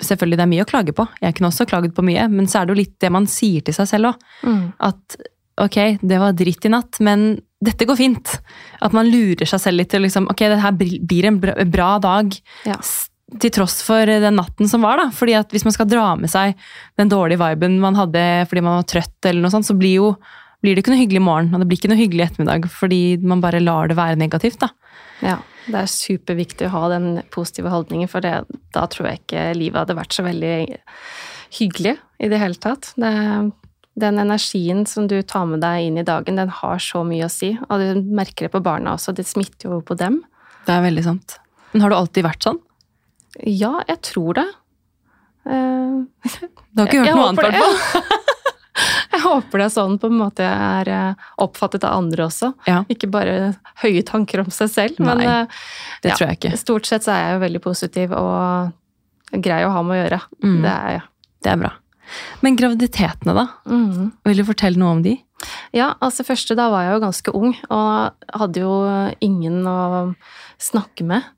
Selvfølgelig 0.00 0.38
det 0.40 0.44
er 0.44 0.50
mye 0.50 0.64
å 0.64 0.70
klage 0.70 0.94
på, 0.96 1.04
jeg 1.20 1.36
kunne 1.36 1.50
også 1.50 1.66
klaget 1.68 1.92
på 1.96 2.04
mye, 2.06 2.24
men 2.32 2.48
så 2.50 2.60
er 2.60 2.66
det 2.66 2.74
jo 2.74 2.80
litt 2.80 2.96
det 3.02 3.10
man 3.12 3.28
sier 3.30 3.64
til 3.66 3.76
seg 3.76 3.88
selv 3.90 4.12
òg. 4.12 4.24
Mm. 4.48 4.64
At 4.88 5.20
ok, 5.60 5.76
det 6.00 6.18
var 6.22 6.36
dritt 6.36 6.64
i 6.64 6.72
natt, 6.72 6.98
men 7.04 7.34
dette 7.60 7.84
går 7.84 7.98
fint. 7.98 8.32
At 8.80 8.96
man 8.96 9.10
lurer 9.12 9.48
seg 9.48 9.60
selv 9.60 9.82
litt 9.82 9.90
til 9.92 10.04
liksom, 10.06 10.30
ok, 10.32 10.44
det 10.48 10.60
her 10.62 10.76
blir 10.80 11.28
en 11.28 11.40
bra, 11.42 11.56
bra 11.68 11.90
dag. 12.02 12.36
Ja. 12.64 12.78
Til 13.40 13.52
tross 13.54 13.78
for 13.86 14.08
den 14.08 14.38
natten 14.40 14.70
som 14.70 14.82
var, 14.86 14.98
da. 14.98 15.10
Fordi 15.14 15.36
at 15.38 15.52
hvis 15.52 15.66
man 15.68 15.76
skal 15.76 15.90
dra 15.90 16.14
med 16.18 16.32
seg 16.32 16.56
den 16.98 17.12
dårlige 17.12 17.42
viben 17.42 17.76
man 17.82 17.98
hadde 17.98 18.24
fordi 18.50 18.64
man 18.64 18.80
var 18.80 18.88
trøtt, 18.90 19.18
eller 19.28 19.44
noe 19.44 19.52
sånt, 19.52 19.68
så 19.68 19.76
blir, 19.78 20.00
jo, 20.00 20.14
blir 20.60 20.76
det 20.76 20.82
ikke 20.82 20.92
noe 20.94 21.02
hyggelig 21.02 21.22
morgen. 21.24 21.52
Og 21.54 21.62
det 21.62 21.68
blir 21.70 21.80
ikke 21.80 21.92
noe 21.92 22.00
hyggelig 22.00 22.26
ettermiddag 22.26 22.68
fordi 22.72 23.02
man 23.24 23.42
bare 23.44 23.62
lar 23.62 23.90
det 23.90 23.98
være 23.98 24.20
negativt, 24.20 24.60
da. 24.62 24.70
Ja, 25.24 25.38
det 25.66 25.82
er 25.82 25.90
superviktig 25.92 26.68
å 26.68 26.74
ha 26.74 26.84
den 26.94 27.08
positive 27.32 27.72
holdningen, 27.72 28.08
for 28.08 28.24
det, 28.24 28.44
da 28.74 28.86
tror 28.90 29.10
jeg 29.10 29.22
ikke 29.22 29.48
livet 29.58 29.82
hadde 29.82 29.98
vært 29.98 30.16
så 30.16 30.24
veldig 30.24 30.54
hyggelig 31.58 31.96
i 32.20 32.30
det 32.32 32.40
hele 32.40 32.60
tatt. 32.60 32.92
Det, 33.00 33.12
den 34.00 34.22
energien 34.22 34.86
som 34.88 35.08
du 35.10 35.18
tar 35.22 35.48
med 35.50 35.62
deg 35.64 35.88
inn 35.88 36.00
i 36.00 36.06
dagen, 36.06 36.40
den 36.40 36.52
har 36.60 36.80
så 36.82 37.02
mye 37.06 37.26
å 37.26 37.32
si. 37.32 37.52
Og 37.68 37.82
du 37.82 38.10
merker 38.16 38.48
det 38.48 38.54
på 38.54 38.64
barna 38.64 38.96
også, 38.96 39.14
det 39.16 39.28
smitter 39.28 39.68
jo 39.68 39.80
på 39.84 39.96
dem. 40.00 40.22
Det 40.66 40.76
er 40.76 40.84
veldig 40.86 41.04
sant. 41.04 41.36
Men 41.72 41.84
har 41.84 41.92
du 41.92 41.98
alltid 41.98 42.26
vært 42.26 42.48
sånn? 42.48 42.62
Ja, 43.46 43.76
jeg 43.88 44.00
tror 44.06 44.40
det. 44.40 44.48
Uh, 45.46 46.06
du 46.72 46.82
har 46.82 46.90
ikke 46.90 47.04
hørt 47.04 47.14
noe 47.16 47.28
annet, 47.30 47.44
i 47.44 47.50
hvert 47.50 47.62
fall? 47.64 48.26
Jeg 49.14 49.22
håper 49.24 49.62
det 49.62 49.66
er 49.66 49.74
sånn 49.74 49.96
på 50.00 50.10
en 50.10 50.18
måte 50.20 50.46
er 50.46 50.90
eh, 50.90 51.28
oppfattet 51.42 51.84
av 51.86 51.98
andre 51.98 52.26
også. 52.28 52.52
Ja. 52.68 52.82
Ikke 52.92 53.10
bare 53.10 53.54
høye 53.82 54.04
tanker 54.06 54.44
om 54.44 54.50
seg 54.54 54.70
selv. 54.72 55.00
Nei, 55.02 55.14
men 55.14 55.24
eh, 55.26 55.62
det 56.04 56.12
ja, 56.12 56.18
tror 56.18 56.28
jeg 56.28 56.40
ikke. 56.40 56.52
stort 56.60 56.90
sett 56.90 57.06
så 57.06 57.14
er 57.14 57.24
jeg 57.24 57.36
jo 57.36 57.44
veldig 57.44 57.62
positiv 57.64 58.14
og 58.16 59.40
grei 59.44 59.62
å 59.66 59.72
ha 59.74 59.82
med 59.86 59.96
å 59.96 60.00
gjøre. 60.02 60.20
Mm. 60.42 60.60
Det 60.64 60.74
er 60.74 60.94
jeg. 60.96 61.06
Det 61.40 61.52
er 61.52 61.60
bra. 61.64 61.72
Men 62.42 62.56
graviditetene, 62.58 63.34
da? 63.36 63.46
Mm. 63.70 64.08
Vil 64.26 64.42
du 64.42 64.46
fortelle 64.48 64.80
noe 64.80 64.96
om 64.96 65.02
de? 65.04 65.14
Ja, 65.72 65.94
altså 66.04 66.26
første 66.26 66.56
da 66.58 66.66
var 66.72 66.84
jeg 66.84 66.96
jo 66.96 67.04
ganske 67.04 67.34
ung 67.38 67.52
og 67.70 68.40
hadde 68.42 68.64
jo 68.64 68.72
ingen 69.24 69.62
å 69.68 69.80
snakke 70.60 71.06
med. 71.06 71.28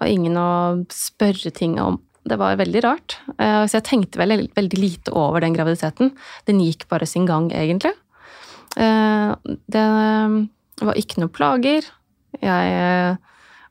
Og 0.00 0.08
ingen 0.08 0.38
å 0.40 0.48
spørre 0.92 1.52
ting 1.54 1.76
om. 1.82 2.00
Det 2.28 2.38
var 2.38 2.58
veldig 2.60 2.82
rart. 2.84 3.16
Eh, 3.38 3.64
så 3.66 3.80
jeg 3.80 3.86
tenkte 3.88 4.20
veldig, 4.20 4.52
veldig 4.54 4.78
lite 4.78 5.14
over 5.18 5.42
den 5.42 5.56
graviditeten. 5.56 6.12
Den 6.46 6.62
gikk 6.62 6.86
bare 6.92 7.08
sin 7.08 7.26
gang, 7.26 7.50
egentlig. 7.50 7.94
Eh, 8.78 9.34
det 9.72 9.86
var 10.86 10.98
ikke 10.98 11.22
noe 11.22 11.32
plager. 11.34 11.88
Jeg 12.40 12.76
eh, 12.78 13.16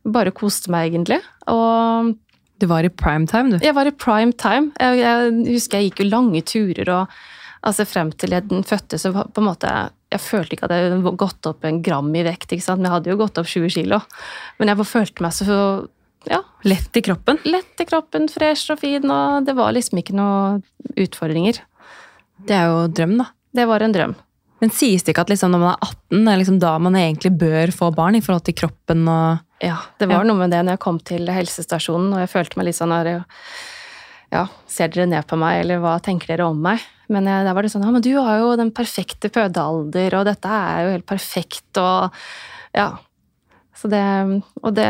bare 0.04 0.36
koste 0.36 0.72
meg, 0.74 0.92
egentlig. 0.92 1.22
Og 1.52 2.16
Du 2.62 2.68
var 2.70 2.86
i 2.86 2.94
prime 2.94 3.26
time, 3.26 3.56
du? 3.56 3.64
Jeg 3.64 3.74
var 3.74 3.88
i 3.88 3.96
prime 3.96 4.36
time. 4.38 4.70
Jeg, 4.78 5.00
jeg 5.00 5.54
husker 5.56 5.80
jeg 5.80 5.92
gikk 5.92 6.04
jo 6.04 6.12
lange 6.12 6.44
turer 6.46 6.92
og 6.94 7.22
altså 7.66 7.86
frem 7.86 8.12
til 8.18 8.34
jeg 8.34 8.62
fødte, 8.66 8.98
så 8.98 9.12
på 9.14 9.42
en 9.42 9.48
måte 9.48 9.72
Jeg 10.12 10.20
følte 10.20 10.56
ikke 10.56 10.68
at 10.68 10.74
jeg 10.76 10.92
hadde 10.92 11.12
gått 11.16 11.48
opp 11.48 11.64
en 11.64 11.82
gram 11.82 12.10
i 12.20 12.24
vekt, 12.26 12.52
ikke 12.52 12.66
sant? 12.66 12.82
men 12.82 12.90
jeg 12.90 12.96
hadde 12.98 13.12
jo 13.14 13.20
gått 13.22 13.38
opp 13.40 13.48
20 13.48 13.70
kilo. 13.72 14.02
Men 14.60 14.68
jeg 14.68 14.88
følte 14.90 15.24
meg 15.24 15.32
så 15.38 15.60
ja, 16.29 16.41
Lett 16.63 16.97
i 16.97 17.01
kroppen? 17.01 17.39
Lett 17.49 17.81
i 17.81 17.86
kroppen, 17.89 18.27
fresh 18.29 18.69
og 18.73 18.79
fin, 18.79 19.05
og 19.10 19.45
det 19.47 19.55
var 19.57 19.71
liksom 19.73 19.97
ikke 20.01 20.13
noe 20.13 20.62
utfordringer. 21.01 21.62
Det 22.45 22.53
er 22.57 22.67
jo 22.69 22.84
drøm, 22.93 23.15
da. 23.21 23.25
Det 23.53 23.65
var 23.67 23.81
en 23.86 23.93
drøm. 23.95 24.13
Men 24.62 24.69
sies 24.69 25.01
det 25.01 25.15
ikke 25.15 25.23
at 25.25 25.31
liksom 25.34 25.49
når 25.55 25.60
man 25.63 25.71
er 25.73 25.88
18, 25.88 26.19
det 26.25 26.31
er 26.34 26.38
liksom 26.43 26.60
da 26.62 26.75
man 26.77 26.93
egentlig 26.99 27.31
bør 27.41 27.71
få 27.73 27.89
barn 27.97 28.15
i 28.15 28.21
forhold 28.21 28.43
til 28.45 28.53
kroppen 28.62 29.07
og 29.10 29.39
Ja, 29.62 29.77
det 29.99 30.07
var 30.10 30.21
Ja. 30.21 30.27
noe 30.29 30.38
med 30.38 30.51
det 30.53 30.60
når 30.65 30.73
jeg 30.77 30.79
kom 30.79 30.99
til 30.99 31.25
helsestasjonen, 31.27 32.13
og 32.13 32.19
jeg 32.21 32.29
følte 32.29 32.57
meg 32.57 32.65
litt 32.69 32.77
sånn 32.77 32.93
her 32.93 33.25
Ja, 34.31 34.45
ser 34.67 34.88
dere 34.88 35.07
ned 35.07 35.25
på 35.27 35.38
meg, 35.38 35.60
eller 35.65 35.81
hva 35.84 35.97
tenker 36.01 36.27
dere 36.27 36.45
om 36.47 36.62
meg? 36.62 36.79
Men 37.10 37.25
jeg, 37.25 37.43
da 37.45 37.53
var 37.53 37.63
det 37.63 37.71
sånn 37.73 37.84
Ja, 37.84 37.91
men 37.91 38.01
du 38.05 38.13
har 38.21 38.38
jo 38.39 38.55
den 38.55 38.71
perfekte 38.71 39.29
fødealder, 39.34 40.13
og 40.19 40.25
dette 40.29 40.45
er 40.47 40.86
jo 40.86 40.91
helt 40.95 41.05
perfekt, 41.10 41.77
og 41.77 42.12
Ja. 42.73 42.97
Så 43.82 43.89
det, 43.89 44.02
og 44.62 44.76
det 44.78 44.89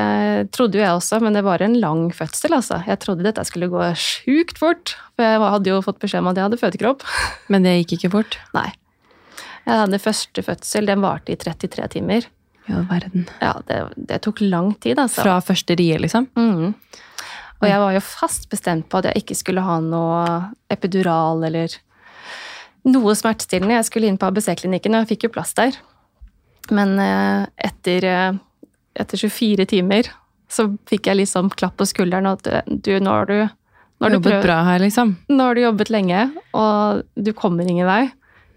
trodde 0.51 0.75
jo 0.75 0.83
jeg 0.83 0.97
også, 0.97 1.21
men 1.23 1.37
det 1.37 1.45
var 1.47 1.61
en 1.63 1.77
lang 1.79 2.09
fødsel, 2.11 2.57
altså. 2.57 2.81
Jeg 2.83 2.99
trodde 2.99 3.23
dette 3.23 3.45
skulle 3.47 3.69
gå 3.71 3.85
sjukt 3.95 4.59
fort, 4.59 4.97
for 5.15 5.23
jeg 5.23 5.39
hadde 5.53 5.71
jo 5.71 5.77
fått 5.85 6.01
beskjed 6.01 6.19
om 6.25 6.31
at 6.33 6.41
jeg 6.41 6.47
hadde 6.49 6.59
fødekropp. 6.59 7.05
Men 7.53 7.63
det 7.63 7.77
gikk 7.77 7.93
ikke 7.99 8.11
fort? 8.17 8.35
Nei. 8.57 8.67
Jeg 9.63 9.77
hadde 9.85 10.01
første 10.01 10.43
fødsel, 10.43 10.89
den 10.89 11.05
varte 11.05 11.31
i 11.31 11.39
33 11.39 11.87
timer. 11.95 12.27
Ja, 12.67 12.81
verden. 12.89 13.29
Ja, 13.39 13.53
det, 13.69 13.79
det 13.95 14.19
tok 14.25 14.41
lang 14.43 14.73
tid, 14.83 14.99
altså. 14.99 15.23
Fra 15.23 15.37
første 15.45 15.77
rie, 15.79 15.95
liksom? 16.01 16.27
Mhm. 16.35 16.75
Og 17.61 17.67
jeg 17.69 17.77
var 17.77 17.93
jo 17.93 18.01
fast 18.01 18.47
bestemt 18.49 18.87
på 18.89 18.97
at 18.97 19.11
jeg 19.11 19.21
ikke 19.21 19.35
skulle 19.37 19.61
ha 19.61 19.75
noe 19.85 20.21
epidural 20.73 21.43
eller 21.45 21.75
noe 22.89 23.13
smertestillende. 23.13 23.75
Jeg 23.77 23.85
skulle 23.85 24.09
inn 24.09 24.17
på 24.17 24.25
ABC-klinikken, 24.31 24.95
og 24.97 25.03
jeg 25.03 25.11
fikk 25.13 25.27
jo 25.27 25.33
plass 25.35 25.53
der. 25.59 25.77
Men 26.73 26.95
eh, 27.01 27.45
etter, 27.69 28.07
eh, 28.09 28.39
etter 28.99 29.17
24 29.21 29.65
timer 29.71 30.09
så 30.51 30.65
fikk 30.89 31.07
jeg 31.07 31.21
liksom 31.21 31.49
klapp 31.55 31.77
på 31.79 31.87
skulderen 31.87 32.27
og 32.27 32.41
at 32.41 32.65
du, 32.67 32.91
nå 32.99 33.11
har 33.13 33.29
du, 33.29 33.37
nå 33.45 34.03
har 34.03 34.09
du, 34.11 34.17
Jobbet 34.17 34.31
prøvd- 34.33 34.43
bra 34.43 34.57
her, 34.67 34.81
liksom? 34.83 35.13
nå 35.31 35.45
har 35.47 35.55
du 35.55 35.61
jobbet 35.63 35.91
lenge, 35.93 36.25
og 36.57 37.03
du 37.15 37.31
kommer 37.37 37.69
ingen 37.71 37.87
vei. 37.87 38.01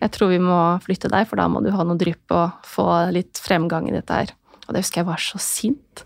Jeg 0.03 0.11
tror 0.16 0.33
vi 0.35 0.40
må 0.42 0.57
flytte 0.85 1.09
deg, 1.12 1.29
for 1.31 1.38
da 1.40 1.47
må 1.49 1.62
du 1.64 1.70
ha 1.73 1.85
noe 1.87 1.97
drypp 2.01 2.35
og 2.35 2.66
få 2.66 2.88
litt 3.14 3.38
fremgang 3.40 3.87
i 3.88 3.94
dette 3.94 4.18
her. 4.18 4.35
Og 4.66 4.75
det 4.75 4.83
husker 4.83 5.01
jeg 5.05 5.09
var 5.12 5.23
så 5.23 5.38
sint. 5.40 6.03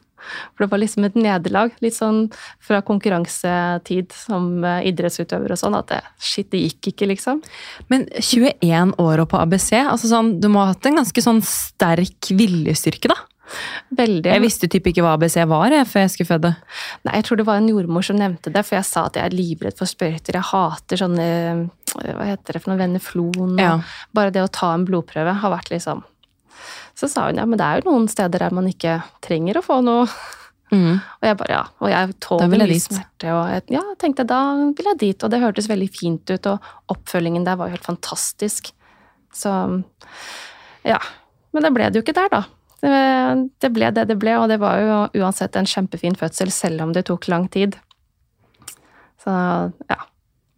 For 0.52 0.66
det 0.66 0.68
var 0.74 0.80
liksom 0.82 1.06
et 1.08 1.16
nederlag. 1.16 1.72
Litt 1.80 1.96
sånn 1.96 2.26
fra 2.60 2.82
konkurransetid 2.84 4.12
som 4.12 4.62
eh, 4.66 4.84
idrettsutøver 4.90 5.54
og 5.54 5.60
sånn, 5.60 5.76
at 5.78 5.88
det, 5.92 6.00
shit, 6.20 6.50
det 6.52 6.60
gikk 6.66 6.90
ikke, 6.92 7.08
liksom. 7.14 7.40
Men 7.88 8.04
21 8.20 8.92
år 9.02 9.24
og 9.24 9.30
på 9.32 9.40
ABC, 9.40 9.72
altså 9.80 10.10
sånn, 10.10 10.34
du 10.42 10.50
må 10.52 10.62
ha 10.66 10.74
hatt 10.74 10.86
en 10.90 11.00
ganske 11.00 11.24
sånn 11.24 11.40
sterk 11.46 12.30
viljestyrke, 12.36 13.10
da? 13.10 13.16
Veldig. 13.98 14.28
Jeg 14.28 14.42
visste 14.44 14.68
typ 14.70 14.88
ikke 14.90 15.04
hva 15.04 15.14
ABC 15.16 15.38
var 15.48 15.72
jeg, 15.72 15.88
før 15.88 16.04
jeg 16.04 16.12
skulle 16.14 16.30
føde. 16.34 16.52
Nei, 17.06 17.14
jeg 17.16 17.26
tror 17.28 17.40
det 17.40 17.46
var 17.48 17.60
en 17.60 17.70
jordmor 17.70 18.04
som 18.04 18.18
nevnte 18.20 18.52
det, 18.54 18.64
for 18.68 18.78
jeg 18.78 18.88
sa 18.88 19.06
at 19.08 19.18
jeg 19.18 19.30
er 19.30 19.36
livredd 19.36 19.78
for 19.78 19.88
sprøyter. 19.88 20.36
Jeg 20.36 20.48
hater 20.50 21.00
sånne 21.00 21.26
eh, 21.26 21.62
Hva 22.04 22.28
heter 22.28 22.56
det 22.56 22.62
for 22.62 22.72
noe? 22.72 22.80
Veneflon. 22.82 23.54
Ja. 23.60 23.74
Bare 24.16 24.34
det 24.34 24.44
å 24.44 24.52
ta 24.52 24.74
en 24.76 24.84
blodprøve 24.88 25.38
har 25.40 25.54
vært 25.54 25.72
liksom 25.72 26.04
Så 26.98 27.08
sa 27.08 27.28
hun 27.28 27.40
ja, 27.40 27.46
men 27.48 27.60
det 27.60 27.64
er 27.64 27.80
jo 27.80 27.92
noen 27.92 28.10
steder 28.12 28.44
der 28.44 28.54
man 28.54 28.68
ikke 28.68 28.98
trenger 29.24 29.60
å 29.60 29.64
få 29.64 29.80
noe. 29.86 30.08
Mm. 30.68 30.98
Og 31.00 31.24
jeg 31.24 31.38
bare 31.40 31.54
ja. 31.54 31.62
Og 31.80 31.92
jeg 31.92 32.16
tåler 32.24 32.52
mye 32.52 32.68
dit. 32.68 32.84
smerte. 32.84 33.30
Og 33.32 33.54
jeg, 33.54 33.64
ja, 33.78 33.84
tenkte 34.00 34.26
da 34.28 34.42
vil 34.76 34.92
jeg 34.92 35.00
dit. 35.00 35.24
Og 35.24 35.32
det 35.32 35.40
hørtes 35.42 35.70
veldig 35.70 35.88
fint 35.94 36.34
ut, 36.34 36.50
og 36.52 36.92
oppfølgingen 36.92 37.46
der 37.48 37.56
var 37.60 37.70
jo 37.70 37.78
helt 37.78 37.88
fantastisk. 37.88 38.72
Så 39.34 39.54
ja. 40.84 41.00
Men 41.54 41.64
det 41.64 41.72
ble 41.72 41.88
det 41.88 42.00
jo 42.00 42.04
ikke 42.04 42.16
der, 42.18 42.28
da. 42.34 42.44
Det, 42.78 42.90
det 43.58 43.70
ble 43.74 43.90
det 43.94 44.06
det 44.10 44.18
ble, 44.22 44.36
og 44.38 44.48
det 44.52 44.60
var 44.62 44.78
jo 44.82 44.98
uansett 45.22 45.56
en 45.58 45.66
kjempefin 45.66 46.16
fødsel, 46.18 46.52
selv 46.54 46.84
om 46.84 46.94
det 46.94 47.08
tok 47.08 47.26
lang 47.30 47.48
tid. 47.50 47.78
Så 49.22 49.34
ja. 49.90 50.00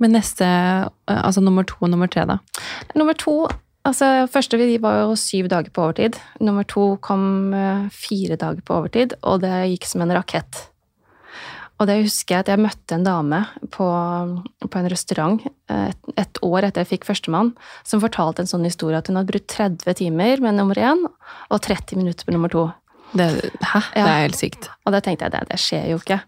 Men 0.00 0.14
neste, 0.16 0.46
altså 1.12 1.42
nummer 1.44 1.66
to 1.68 1.76
og 1.85 1.90
nummer 1.92 2.09
tre, 2.09 2.24
da? 2.28 2.38
Nummer 2.96 3.16
to 3.20 3.44
altså 3.85 4.26
Første 4.33 4.59
vi 4.61 4.78
var 4.80 5.02
jo 5.02 5.16
syv 5.18 5.48
dager 5.52 5.72
på 5.72 5.85
overtid. 5.87 6.16
Nummer 6.40 6.64
to 6.68 6.94
kom 7.04 7.54
eh, 7.56 7.88
fire 7.92 8.37
dager 8.40 8.64
på 8.64 8.76
overtid, 8.80 9.16
og 9.22 9.40
det 9.44 9.52
gikk 9.72 9.88
som 9.88 10.04
en 10.04 10.14
rakett. 10.16 10.69
Og 11.80 11.88
det 11.88 11.96
husker 12.02 12.34
jeg 12.36 12.44
at 12.44 12.50
jeg 12.52 12.60
møtte 12.60 12.96
en 12.98 13.06
dame 13.06 13.40
på, 13.72 13.86
på 14.66 14.80
en 14.80 14.88
restaurant 14.92 15.40
eh, 15.72 15.86
et, 15.88 16.10
et 16.20 16.40
år 16.44 16.66
etter 16.68 16.84
jeg 16.84 16.90
fikk 16.92 17.08
førstemann, 17.08 17.54
som 17.88 18.02
fortalte 18.04 18.44
en 18.44 18.50
sånn 18.50 18.66
historie 18.68 19.00
at 19.00 19.08
hun 19.08 19.16
hadde 19.16 19.32
brukt 19.32 19.48
30 19.54 19.96
timer 20.02 20.44
med 20.44 20.58
nummer 20.60 20.76
én 20.76 21.06
og 21.08 21.58
30 21.64 21.96
minutter 22.02 22.28
med 22.28 22.36
nummer 22.36 22.52
to. 22.52 22.66
Det, 23.16 23.30
hæ? 23.64 23.80
Det 23.94 24.04
er 24.04 24.24
helt 24.26 24.38
sykt. 24.38 24.68
Og 24.84 24.94
da 24.94 25.00
tenkte 25.02 25.26
jeg, 25.26 25.34
det, 25.34 25.46
det 25.50 25.59
skjer 25.59 25.88
jo 25.94 26.02
ikke. 26.02 26.20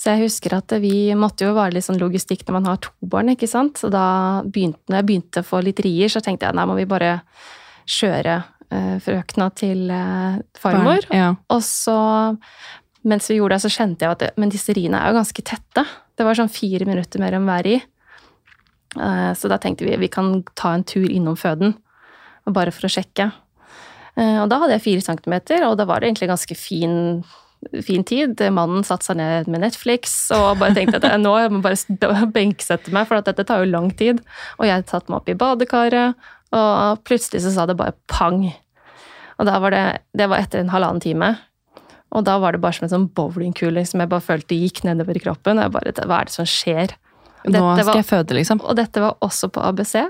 Så 0.00 0.14
jeg 0.14 0.24
husker 0.24 0.54
at 0.56 0.72
vi 0.80 1.12
måtte 1.18 1.44
jo 1.44 1.56
være 1.56 1.76
litt 1.76 1.84
sånn 1.84 2.00
logistikk 2.00 2.46
når 2.46 2.56
man 2.56 2.68
har 2.70 2.78
to 2.84 2.92
barn, 3.12 3.30
ikke 3.34 3.48
sant. 3.50 3.80
Så 3.80 3.90
da 3.92 4.04
begynte, 4.46 4.80
når 4.88 5.02
jeg 5.02 5.08
begynte 5.10 5.42
å 5.42 5.46
få 5.46 5.60
litt 5.64 5.82
rier, 5.84 6.12
så 6.12 6.22
tenkte 6.24 6.48
jeg 6.48 6.56
nei, 6.56 6.64
må 6.68 6.76
vi 6.78 6.86
bare 6.88 7.18
kjøre 7.90 8.38
eh, 8.72 8.94
frøkna 9.04 9.50
til 9.60 9.90
eh, 9.92 10.40
farmor. 10.60 11.04
Barn, 11.04 11.18
Ja. 11.18 11.28
Og 11.52 11.60
så, 11.66 11.98
mens 13.04 13.30
vi 13.30 13.38
gjorde 13.38 13.56
det, 13.56 13.64
så 13.64 13.72
kjente 13.72 14.04
jeg 14.04 14.12
at 14.14 14.22
det, 14.24 14.30
men 14.40 14.52
disse 14.52 14.74
riene 14.76 14.98
er 15.00 15.10
jo 15.12 15.18
ganske 15.20 15.44
tette. 15.46 15.84
Det 16.16 16.26
var 16.26 16.36
sånn 16.36 16.52
fire 16.52 16.84
minutter 16.88 17.22
mer 17.22 17.36
enn 17.38 17.46
hver 17.48 17.64
ri. 17.66 17.76
Eh, 18.96 19.32
Så 19.34 19.48
da 19.48 19.58
tenkte 19.58 19.86
vi 19.86 19.96
vi 19.96 20.08
kan 20.08 20.42
ta 20.54 20.74
en 20.74 20.84
tur 20.84 21.08
innom 21.08 21.36
føden, 21.38 21.76
bare 22.46 22.72
for 22.74 22.88
å 22.88 22.92
sjekke. 22.92 23.30
Eh, 24.16 24.40
Og 24.42 24.48
da 24.50 24.58
hadde 24.58 24.76
jeg 24.76 24.82
fire 24.88 25.00
centimeter, 25.06 25.64
og 25.68 25.76
da 25.78 25.84
var 25.84 26.00
det 26.00 26.10
egentlig 26.10 26.28
ganske 26.28 26.56
fin, 26.56 27.24
fin 27.82 28.04
tid. 28.04 28.36
Mannen 28.52 28.84
satte 28.84 29.06
seg 29.06 29.16
ned 29.16 29.48
med 29.48 29.60
Netflix 29.60 30.30
og 30.34 30.58
bare 30.58 30.74
tenkte 30.74 31.00
at 31.00 31.20
nå 31.20 31.30
må 31.32 31.62
jeg 31.72 31.98
bare 32.00 32.26
benksette 32.26 32.92
meg, 32.92 33.06
for 33.06 33.20
dette 33.20 33.44
tar 33.46 33.64
jo 33.64 33.70
lang 33.70 33.90
tid. 33.96 34.20
Og 34.58 34.66
jeg 34.66 34.88
satte 34.88 35.08
meg 35.08 35.20
opp 35.22 35.28
i 35.28 35.34
badekaret, 35.34 36.14
og 36.52 37.04
plutselig 37.04 37.44
så 37.44 37.52
sa 37.54 37.66
det 37.66 37.76
bare 37.78 37.94
pang. 38.08 38.52
Og 39.38 39.46
var 39.46 39.70
det, 39.72 39.84
det 40.12 40.28
var 40.28 40.42
etter 40.42 40.60
en 40.60 40.68
halvannen 40.68 41.00
time. 41.00 41.38
Og 42.12 42.24
da 42.26 42.38
var 42.42 42.52
det 42.52 42.60
bare 42.60 42.74
som 42.74 42.86
en 42.88 42.92
sånn 42.94 43.08
bowlingkule 43.14 43.84
som 43.86 44.00
jeg 44.02 44.10
bare 44.10 44.24
følte 44.24 44.56
gikk 44.58 44.82
nedover 44.88 45.16
i 45.16 45.22
kroppen. 45.22 45.58
Og 45.60 45.68
jeg 45.68 45.74
bare, 45.76 45.92
hva 46.10 46.20
er 46.20 46.30
det 46.30 46.34
som 46.34 46.48
skjer? 46.48 46.96
Nå 47.46 47.60
skal 47.76 47.86
var- 47.86 48.00
jeg 48.00 48.06
føde, 48.08 48.34
liksom. 48.36 48.60
Og 48.64 48.76
dette 48.76 49.00
var 49.00 49.16
også 49.22 49.48
på 49.50 49.62
ABC. 49.64 50.02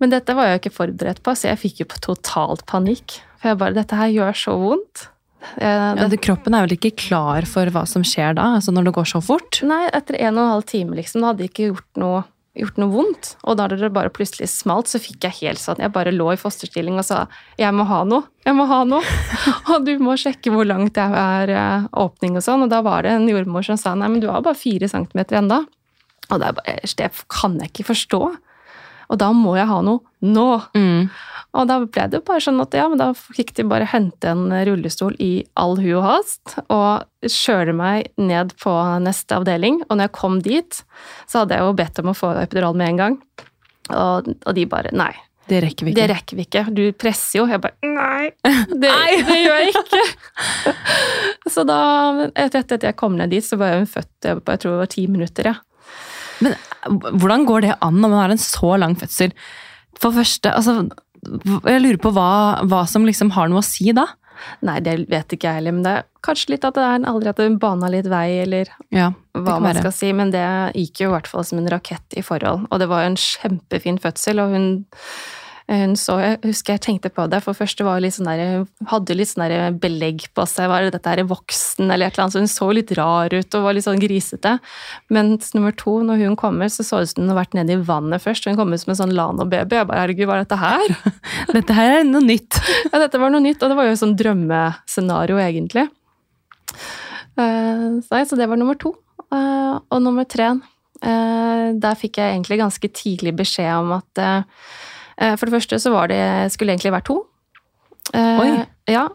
Men 0.00 0.10
dette 0.12 0.34
var 0.36 0.46
jeg 0.48 0.56
jo 0.56 0.62
ikke 0.68 0.76
forberedt 0.76 1.22
på, 1.24 1.32
så 1.36 1.48
jeg 1.52 1.60
fikk 1.62 1.78
jo 1.80 1.86
totalt 2.00 2.64
panikk. 2.66 3.20
For 3.40 3.52
jeg 3.52 3.58
bare 3.58 3.76
Dette 3.76 3.96
her 3.96 4.08
gjør 4.12 4.34
så 4.36 4.56
vondt. 4.60 5.08
Ja, 5.60 5.94
det, 6.10 6.18
kroppen 6.24 6.54
er 6.56 6.66
vel 6.66 6.74
ikke 6.76 6.96
klar 6.98 7.46
for 7.46 7.68
hva 7.70 7.84
som 7.86 8.02
skjer 8.02 8.34
da, 8.34 8.56
altså 8.58 8.72
når 8.74 8.88
det 8.88 8.94
går 8.96 9.06
så 9.12 9.20
fort? 9.22 9.60
Nei, 9.62 9.86
etter 9.94 10.18
en 10.18 10.38
og 10.38 10.42
en 10.42 10.50
halv 10.56 10.64
time, 10.66 10.96
liksom. 10.98 11.20
Da 11.22 11.30
hadde 11.32 11.46
ikke 11.46 11.68
gjort 11.70 12.00
noe, 12.02 12.24
gjort 12.56 12.78
noe 12.80 12.92
vondt. 12.92 13.32
Og 13.44 13.58
da 13.58 13.68
det 13.70 13.90
bare 13.94 14.12
plutselig 14.12 14.48
smalt, 14.52 14.90
så 14.90 15.00
fikk 15.02 15.26
jeg 15.26 15.38
helt 15.40 15.60
sånn 15.62 15.82
Jeg 15.82 15.92
bare 15.94 16.14
lå 16.14 16.32
i 16.32 16.40
fosterstilling 16.40 16.98
og 16.98 17.04
sa 17.04 17.26
'jeg 17.58 17.72
må 17.74 17.84
ha 17.84 18.02
noe', 18.04 18.26
jeg 18.44 18.54
må 18.54 18.66
ha 18.66 18.84
noe. 18.84 19.02
og 19.72 19.84
du 19.84 19.98
må 19.98 20.16
sjekke 20.16 20.52
hvor 20.52 20.64
langt 20.64 20.96
jeg 20.96 21.12
er 21.12 21.48
eh, 21.50 21.88
åpning 21.92 22.36
og 22.36 22.42
sånn. 22.42 22.62
Og 22.64 22.70
da 22.70 22.82
var 22.82 23.02
det 23.02 23.12
en 23.12 23.28
jordmor 23.28 23.64
som 23.64 23.76
sa 23.76 23.94
'nei, 23.94 24.08
men 24.08 24.20
du 24.20 24.28
har 24.28 24.42
bare 24.42 24.54
fire 24.54 24.88
centimeter 24.88 25.36
enda'. 25.38 25.66
Og 26.30 26.40
det 26.40 26.54
bare, 26.56 26.80
det 26.82 27.10
kan 27.28 27.58
jeg 27.60 27.70
ikke 27.70 27.92
forstå. 27.92 28.36
Og 29.12 29.18
da 29.20 29.30
må 29.36 29.56
jeg 29.58 29.68
ha 29.70 29.80
noe 29.86 30.02
nå. 30.26 30.46
Mm. 30.76 31.08
Og 31.56 31.68
da 31.70 31.78
ble 31.84 32.06
det 32.10 32.18
jo 32.18 32.24
bare 32.26 32.42
sånn 32.44 32.60
at 32.60 32.74
ja, 32.76 32.86
men 32.90 33.00
da 33.00 33.10
fikk 33.16 33.54
de 33.56 33.64
bare 33.68 33.86
hente 33.88 34.28
en 34.28 34.50
rullestol 34.68 35.14
i 35.22 35.44
all 35.56 35.76
hu 35.80 35.90
og 35.96 36.04
hast, 36.04 36.56
og 36.72 37.06
kjøre 37.32 37.72
meg 37.76 38.10
ned 38.20 38.52
på 38.60 38.72
neste 39.04 39.38
avdeling. 39.38 39.78
Og 39.86 39.96
når 39.96 40.10
jeg 40.10 40.16
kom 40.18 40.40
dit, 40.44 40.82
så 41.30 41.44
hadde 41.44 41.56
jeg 41.56 41.64
jo 41.68 41.76
bedt 41.78 42.02
om 42.02 42.12
å 42.12 42.16
få 42.18 42.34
epidural 42.42 42.76
med 42.76 42.92
en 42.92 43.00
gang. 43.04 43.16
Og, 43.94 44.32
og 44.34 44.52
de 44.58 44.66
bare 44.66 44.90
nei, 44.96 45.12
Det 45.46 45.60
rekker 45.62 45.86
vi 45.86 45.92
det 45.94 46.08
ikke. 46.08 46.14
rekker 46.14 46.36
vi 46.36 46.44
ikke. 46.48 46.64
Du 46.74 46.84
presser 46.98 47.38
jo. 47.38 47.46
Jeg 47.46 47.62
bare 47.62 47.78
nei, 47.86 48.32
det, 48.82 48.90
det 49.30 49.38
gjør 49.44 49.60
jeg 49.62 49.76
ikke. 49.76 50.02
Så 51.54 51.62
da, 51.68 51.78
etter 52.34 52.64
etter 52.64 52.80
at 52.80 52.88
jeg 52.90 52.98
kom 52.98 53.14
ned 53.16 53.30
dit, 53.30 53.46
så 53.46 53.56
var 53.60 53.78
hun 53.78 53.86
født 53.86 54.10
på 54.42 54.56
jeg 54.56 54.64
tror 54.64 54.74
det 54.74 54.80
var 54.82 54.92
ti 54.92 55.06
minutter. 55.06 55.52
Ja. 55.52 55.60
Men 56.42 56.56
hvordan 56.90 57.46
går 57.48 57.66
det 57.66 57.74
an 57.84 57.98
når 58.00 58.12
man 58.12 58.20
har 58.24 58.34
en 58.34 58.42
så 58.42 58.74
lang 58.80 58.96
fødsel? 58.98 59.32
For 60.00 60.12
første, 60.12 60.52
altså 60.52 60.88
Jeg 61.66 61.80
lurer 61.82 61.98
på 61.98 62.12
hva, 62.14 62.62
hva 62.68 62.84
som 62.86 63.06
liksom 63.08 63.32
har 63.34 63.48
noe 63.50 63.62
å 63.62 63.66
si 63.66 63.90
da? 63.96 64.04
Nei, 64.66 64.76
det 64.84 65.06
vet 65.08 65.32
ikke 65.32 65.48
jeg 65.48 65.58
heller, 65.62 65.72
men 65.72 65.82
det 65.86 65.92
er 65.96 66.04
kanskje 66.26 66.52
litt 66.52 66.64
at 66.68 66.76
det 66.76 66.84
er 66.84 67.06
aldri 67.08 67.30
at 67.32 67.38
hun 67.40 67.56
bana 67.58 67.88
litt 67.90 68.06
vei, 68.12 68.42
eller 68.44 68.68
Ja, 68.92 69.08
hva 69.32 69.56
man 69.56 69.70
være. 69.70 69.80
skal 69.86 69.94
si, 69.96 70.10
men 70.12 70.30
det 70.34 70.44
gikk 70.76 71.00
jo 71.00 71.08
i 71.08 71.14
hvert 71.14 71.30
fall 71.30 71.46
som 71.48 71.58
en 71.62 71.70
rakett 71.72 72.18
i 72.20 72.22
forhold. 72.26 72.66
Og 72.70 72.78
det 72.82 72.88
var 72.90 73.02
jo 73.02 73.12
en 73.14 73.18
kjempefin 73.22 73.98
fødsel, 74.02 74.42
og 74.44 74.52
hun, 74.52 74.68
hun 75.66 75.96
så 75.98 76.14
Jeg 76.22 76.36
husker 76.44 76.76
jeg 76.76 76.82
tenkte 76.84 77.10
på 77.10 77.24
det, 77.26 77.40
for 77.42 77.56
først 77.58 77.80
var 77.82 77.98
litt 78.02 78.14
sånn 78.14 78.28
der, 78.30 78.62
hun 78.62 78.90
hadde 78.90 79.16
litt 79.18 79.32
sånn 79.32 79.48
der 79.50 79.74
belegg 79.82 80.28
på 80.36 80.44
seg. 80.46 80.68
Var 80.70 80.86
det 80.86 80.92
dette 80.94 81.14
er 81.16 81.24
voksen, 81.26 81.88
eller 81.90 82.06
et 82.06 82.14
eller 82.14 82.26
annet, 82.26 82.36
så 82.36 82.42
hun 82.44 82.52
så 82.52 82.68
litt 82.76 82.92
rar 82.94 83.34
ut 83.34 83.56
og 83.58 83.64
var 83.66 83.74
litt 83.74 83.86
sånn 83.86 84.02
grisete. 84.02 84.56
Mens 85.10 85.50
nummer 85.56 85.74
to, 85.74 85.98
når 86.06 86.22
hun 86.22 86.36
kommer, 86.38 86.70
så 86.70 86.86
så 86.86 87.00
det 87.02 87.10
ut 87.10 87.14
som 87.14 87.24
hun 87.24 87.32
hadde 87.32 87.40
vært 87.40 87.58
nede 87.58 87.74
i 87.74 87.82
vannet 87.88 88.22
først. 88.22 88.46
Hun 88.46 88.58
kom 88.60 88.74
ut 88.74 88.84
som 88.84 88.94
en 88.94 89.00
sånn 89.02 89.16
Lano-baby. 89.18 89.80
Jeg 89.80 89.90
bare 89.90 90.04
herregud, 90.04 90.28
hva 90.30 90.38
er 90.38 90.46
dette 90.46 90.60
her? 90.62 90.96
Dette 91.56 91.74
her 91.76 91.98
er 91.98 92.06
noe 92.06 92.22
nytt. 92.22 92.60
Ja, 92.92 93.00
dette 93.02 93.18
var 93.18 93.32
noe 93.32 93.42
nytt, 93.42 93.60
og 93.64 93.72
det 93.72 93.76
var 93.76 93.88
jo 93.88 93.94
et 93.96 94.00
sånn 94.00 94.14
drømmescenario, 94.16 95.36
egentlig. 95.42 95.88
Eh, 97.36 97.86
så 98.06 98.22
så 98.28 98.38
det 98.38 98.46
var 98.48 98.60
nummer 98.60 98.78
to. 98.80 98.94
Eh, 99.34 99.74
og 99.90 100.02
nummer 100.02 100.24
tre, 100.28 100.52
eh, 101.02 101.64
der 101.74 101.98
fikk 101.98 102.20
jeg 102.22 102.36
egentlig 102.36 102.60
ganske 102.62 102.92
tidlig 102.94 103.34
beskjed 103.36 103.72
om 103.82 103.96
at 103.98 104.22
eh, 104.22 104.38
eh, 104.38 104.95
For 105.16 105.48
det 105.48 105.54
første 105.54 105.78
så 105.80 105.90
var 105.94 106.10
det, 106.12 106.20
skulle 106.52 106.74
egentlig 106.74 106.92
vært 106.92 107.06
to. 107.08 107.14
Eh, 108.12 108.40
Oi. 108.42 108.48
Ja, 108.92 109.06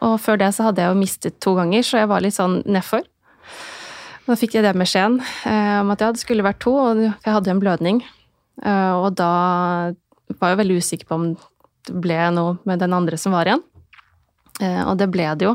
og 0.00 0.16
før 0.22 0.38
det 0.40 0.50
så 0.56 0.68
hadde 0.68 0.82
jeg 0.82 0.92
jo 0.92 1.00
mistet 1.00 1.40
to 1.44 1.54
ganger, 1.58 1.84
så 1.84 2.00
jeg 2.00 2.08
var 2.10 2.24
litt 2.24 2.36
sånn 2.36 2.60
nedfor. 2.64 3.04
Da 4.24 4.36
fikk 4.38 4.56
jeg 4.56 4.64
det 4.64 4.76
beskjeden 4.78 5.18
eh, 5.48 5.80
om 5.82 5.90
at 5.92 6.02
ja, 6.04 6.10
det 6.14 6.22
skulle 6.22 6.46
vært 6.46 6.62
to, 6.62 6.72
og 6.78 7.02
jeg 7.02 7.26
hadde 7.26 7.50
jo 7.50 7.56
en 7.56 7.62
blødning. 7.62 8.00
Eh, 8.62 8.92
og 8.96 9.12
da 9.18 9.32
var 10.38 10.52
jeg 10.52 10.60
veldig 10.62 10.78
usikker 10.80 11.08
på 11.08 11.18
om 11.18 11.26
det 11.88 11.96
ble 12.04 12.18
noe 12.36 12.58
med 12.68 12.82
den 12.82 12.94
andre 12.94 13.18
som 13.20 13.34
var 13.34 13.50
igjen. 13.50 13.64
Eh, 14.60 14.82
og 14.86 14.96
det 15.00 15.10
ble 15.12 15.28
det 15.40 15.48
jo. 15.48 15.54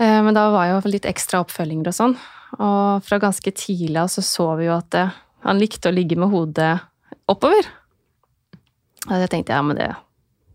Eh, 0.00 0.20
men 0.24 0.36
da 0.36 0.48
var 0.52 0.70
jo 0.70 0.80
litt 0.90 1.08
ekstra 1.08 1.42
oppfølginger 1.44 1.92
og 1.92 1.98
sånn. 1.98 2.16
Og 2.58 3.04
fra 3.06 3.20
ganske 3.22 3.54
tidlig 3.56 4.00
av 4.02 4.10
så 4.12 4.24
så 4.26 4.48
vi 4.58 4.66
jo 4.68 4.76
at 4.76 4.98
eh, 4.98 5.14
han 5.46 5.60
likte 5.62 5.90
å 5.90 5.94
ligge 5.94 6.18
med 6.20 6.32
hodet 6.32 6.74
oppover. 7.30 7.68
Og 9.10 9.14
jeg 9.18 9.30
tenkte 9.32 9.54
ja, 9.56 9.62
men 9.66 9.76
det, 9.78 9.88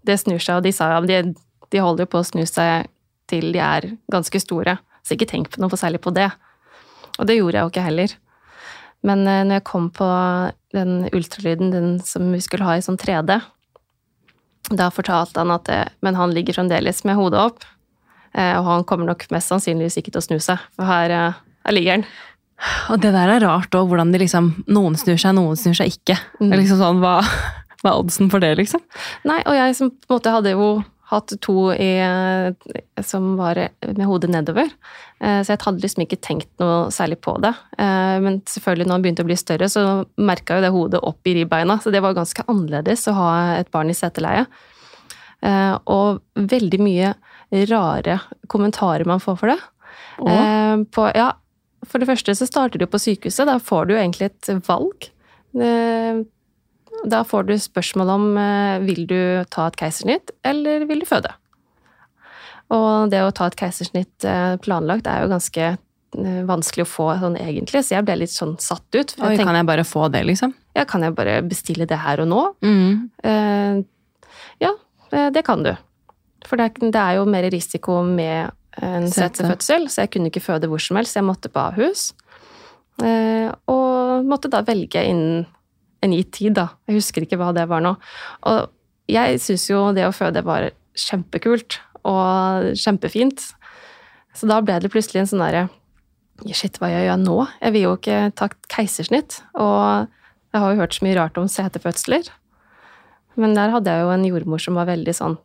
det 0.07 0.19
snur 0.21 0.39
seg, 0.39 0.59
og 0.61 0.63
de 0.67 0.71
sa 0.75 0.91
ja, 0.93 1.01
de, 1.03 1.33
de 1.73 1.81
holder 1.83 2.05
jo 2.05 2.11
på 2.13 2.21
å 2.21 2.27
snu 2.27 2.45
seg 2.47 2.87
til 3.27 3.49
de 3.51 3.59
er 3.59 3.89
ganske 4.13 4.39
store. 4.39 4.77
Så 5.03 5.15
ikke 5.17 5.27
tenk 5.27 5.49
på 5.51 5.59
noe 5.59 5.71
for 5.71 5.79
særlig 5.81 5.99
på 6.03 6.13
det. 6.15 6.29
Og 7.19 7.27
det 7.27 7.35
gjorde 7.39 7.57
jeg 7.59 7.65
jo 7.67 7.71
ikke 7.73 7.83
heller. 7.89 8.13
Men 9.07 9.25
eh, 9.27 9.43
når 9.47 9.59
jeg 9.59 9.67
kom 9.67 9.89
på 9.93 10.07
den 10.75 11.09
ultralyden, 11.15 11.71
den 11.73 11.89
som 12.03 12.31
vi 12.33 12.39
skulle 12.43 12.67
ha 12.67 12.77
i 12.79 12.83
sånn 12.85 12.97
3D, 12.99 13.37
da 14.75 14.89
fortalte 14.91 15.39
han 15.39 15.51
at 15.55 15.67
det, 15.69 15.81
Men 16.03 16.15
han 16.19 16.33
ligger 16.35 16.57
fremdeles 16.57 17.03
med 17.07 17.15
hodet 17.15 17.39
opp. 17.39 17.63
eh, 18.33 18.57
Og 18.59 18.65
han 18.67 18.83
kommer 18.83 19.05
nok 19.11 19.27
mest 19.31 19.47
sannsynligvis 19.51 19.97
ikke 20.01 20.11
til 20.15 20.19
å 20.23 20.25
snu 20.27 20.39
seg, 20.43 20.59
for 20.75 20.85
her, 20.89 21.11
eh, 21.11 21.33
her 21.67 21.75
ligger 21.75 21.91
han. 21.99 22.05
Og 22.89 22.99
det 23.03 23.11
der 23.13 23.29
er 23.29 23.43
rart 23.45 23.71
òg, 23.77 23.87
hvordan 23.87 24.11
de 24.11 24.19
liksom 24.23 24.63
Noen 24.67 24.95
snur 24.97 25.17
seg, 25.21 25.35
noen 25.37 25.55
snur 25.59 25.75
seg 25.77 25.91
ikke. 25.93 26.17
Det 26.39 26.51
er 26.51 26.57
liksom 26.63 26.79
sånn, 26.81 26.99
hva, 27.03 27.19
er 27.88 28.03
oddsen 28.03 28.29
for 28.33 28.43
det, 28.43 28.53
liksom? 28.59 28.83
Nei, 29.27 29.41
og 29.45 29.57
jeg 29.57 29.75
som 29.79 29.91
på 29.91 30.11
en 30.11 30.17
måte 30.19 30.33
hadde 30.35 30.53
jo 30.55 30.69
hatt 31.07 31.31
to 31.39 31.69
i, 31.71 31.91
eh, 32.03 33.01
som 33.03 33.38
var 33.39 33.59
med 33.85 34.03
hodet 34.09 34.29
nedover, 34.33 34.67
eh, 35.21 35.39
så 35.39 35.53
jeg 35.53 35.61
hadde 35.63 35.83
liksom 35.85 36.03
ikke 36.03 36.19
tenkt 36.19 36.49
noe 36.59 36.89
særlig 36.91 37.21
på 37.23 37.38
det. 37.43 37.53
Eh, 37.79 38.19
Men 38.19 38.41
selvfølgelig 38.41 38.88
når 38.88 38.97
han 38.97 39.05
begynte 39.05 39.23
å 39.23 39.29
bli 39.29 39.38
større, 39.39 39.69
så 39.71 40.05
merka 40.19 40.57
jo 40.57 40.65
det 40.65 40.73
hodet 40.75 41.03
opp 41.03 41.27
i 41.27 41.38
ribbeina, 41.39 41.79
så 41.79 41.93
det 41.95 42.03
var 42.03 42.17
ganske 42.17 42.43
annerledes 42.47 43.07
å 43.07 43.15
ha 43.15 43.31
et 43.55 43.71
barn 43.71 43.89
i 43.89 43.95
seteleie. 43.95 44.45
Og 45.88 46.19
veldig 46.35 46.79
mye 46.81 47.13
rare 47.69 48.19
kommentarer 48.49 49.05
man 49.05 49.21
får 49.21 49.38
for 49.38 49.53
det. 49.53 49.59
På, 50.91 51.05
ja, 51.15 51.31
for 51.85 52.01
det 52.01 52.07
første 52.09 52.33
så 52.35 52.47
starter 52.49 52.81
du 52.81 52.88
på 52.89 52.99
sykehuset. 52.99 53.45
Da 53.45 53.59
får 53.59 53.85
du 53.88 53.93
egentlig 53.93 54.31
et 54.31 54.49
valg. 54.67 55.11
Da 57.05 57.23
får 57.27 57.49
du 57.49 57.57
spørsmål 57.61 58.13
om 58.13 58.29
eh, 58.41 58.77
vil 58.85 59.03
du 59.09 59.19
ta 59.53 59.67
et 59.69 59.77
keisersnitt, 59.79 60.33
eller 60.47 60.87
vil 60.89 61.03
du 61.03 61.09
føde. 61.09 61.33
Og 62.73 63.11
det 63.11 63.21
å 63.23 63.33
ta 63.35 63.47
et 63.47 63.57
keisersnitt 63.59 64.25
eh, 64.27 64.55
planlagt 64.63 65.07
er 65.07 65.23
jo 65.23 65.31
ganske 65.31 65.65
eh, 65.69 66.41
vanskelig 66.49 66.87
å 66.87 66.89
få 66.89 67.09
sånn 67.21 67.37
egentlig, 67.39 67.85
så 67.85 67.97
jeg 67.97 68.07
ble 68.07 68.17
litt 68.23 68.33
sånn 68.33 68.57
satt 68.59 68.87
ut. 68.97 69.13
Oi, 69.15 69.21
jeg 69.21 69.37
tenkte, 69.37 69.47
kan 69.47 69.59
jeg 69.61 69.69
bare 69.69 69.87
få 69.87 70.07
det, 70.11 70.23
liksom? 70.27 70.55
ja, 70.77 70.85
kan 70.85 71.05
jeg 71.05 71.15
bare 71.17 71.39
bestille 71.47 71.87
det 71.89 71.97
her 72.03 72.21
og 72.25 72.29
nå? 72.29 72.43
Mm. 72.65 73.09
Eh, 73.23 73.79
ja, 74.61 74.73
det 75.33 75.45
kan 75.47 75.63
du. 75.63 75.73
For 76.47 76.59
det 76.59 76.67
er, 76.69 76.91
det 76.93 77.01
er 77.01 77.17
jo 77.17 77.27
mer 77.29 77.47
risiko 77.51 78.01
med 78.05 78.51
en 78.77 79.07
Sete. 79.09 79.41
setefødsel, 79.41 79.87
så 79.89 80.03
jeg 80.03 80.13
kunne 80.13 80.29
ikke 80.31 80.43
føde 80.43 80.69
hvor 80.69 80.81
som 80.81 80.99
helst. 80.99 81.17
Jeg 81.17 81.25
måtte 81.25 81.49
på 81.49 81.63
Ahus. 81.71 82.11
Eh, 83.03 83.49
og 83.69 84.25
måtte 84.27 84.49
da 84.53 84.63
velge 84.65 85.03
innen 85.05 85.45
en 86.05 86.13
gitt 86.13 86.33
tid, 86.37 86.55
da. 86.57 86.69
Jeg 86.87 86.99
husker 86.99 87.25
ikke 87.25 87.39
hva 87.41 87.53
det 87.55 87.67
var 87.69 87.83
nå. 87.83 87.95
Og 88.49 89.11
jeg 89.11 89.39
syns 89.41 89.67
jo 89.69 89.87
det 89.95 90.05
å 90.07 90.15
føde 90.15 90.43
var 90.45 90.69
kjempekult 90.97 91.79
og 92.07 92.73
kjempefint. 92.77 93.43
Så 94.37 94.49
da 94.49 94.59
ble 94.61 94.77
det 94.83 94.91
plutselig 94.93 95.23
en 95.23 95.31
sånn 95.33 95.45
derre 95.45 95.67
Shit, 96.53 96.75
hva 96.77 96.85
gjør 96.91 97.07
jeg 97.07 97.21
nå? 97.23 97.35
Jeg 97.63 97.73
vil 97.73 97.83
jo 97.87 97.91
ikke 97.97 98.17
ta 98.37 98.45
keisersnitt. 98.69 99.39
Og 99.57 100.05
jeg 100.53 100.61
har 100.61 100.69
jo 100.69 100.81
hørt 100.83 100.93
så 100.93 101.05
mye 101.07 101.15
rart 101.17 101.39
om 101.41 101.47
setefødsler. 101.49 102.29
Men 103.41 103.55
der 103.57 103.73
hadde 103.73 103.89
jeg 103.89 104.03
jo 104.05 104.11
en 104.13 104.25
jordmor 104.27 104.61
som 104.61 104.77
var 104.77 104.89
veldig 104.89 105.13
sånn 105.17 105.37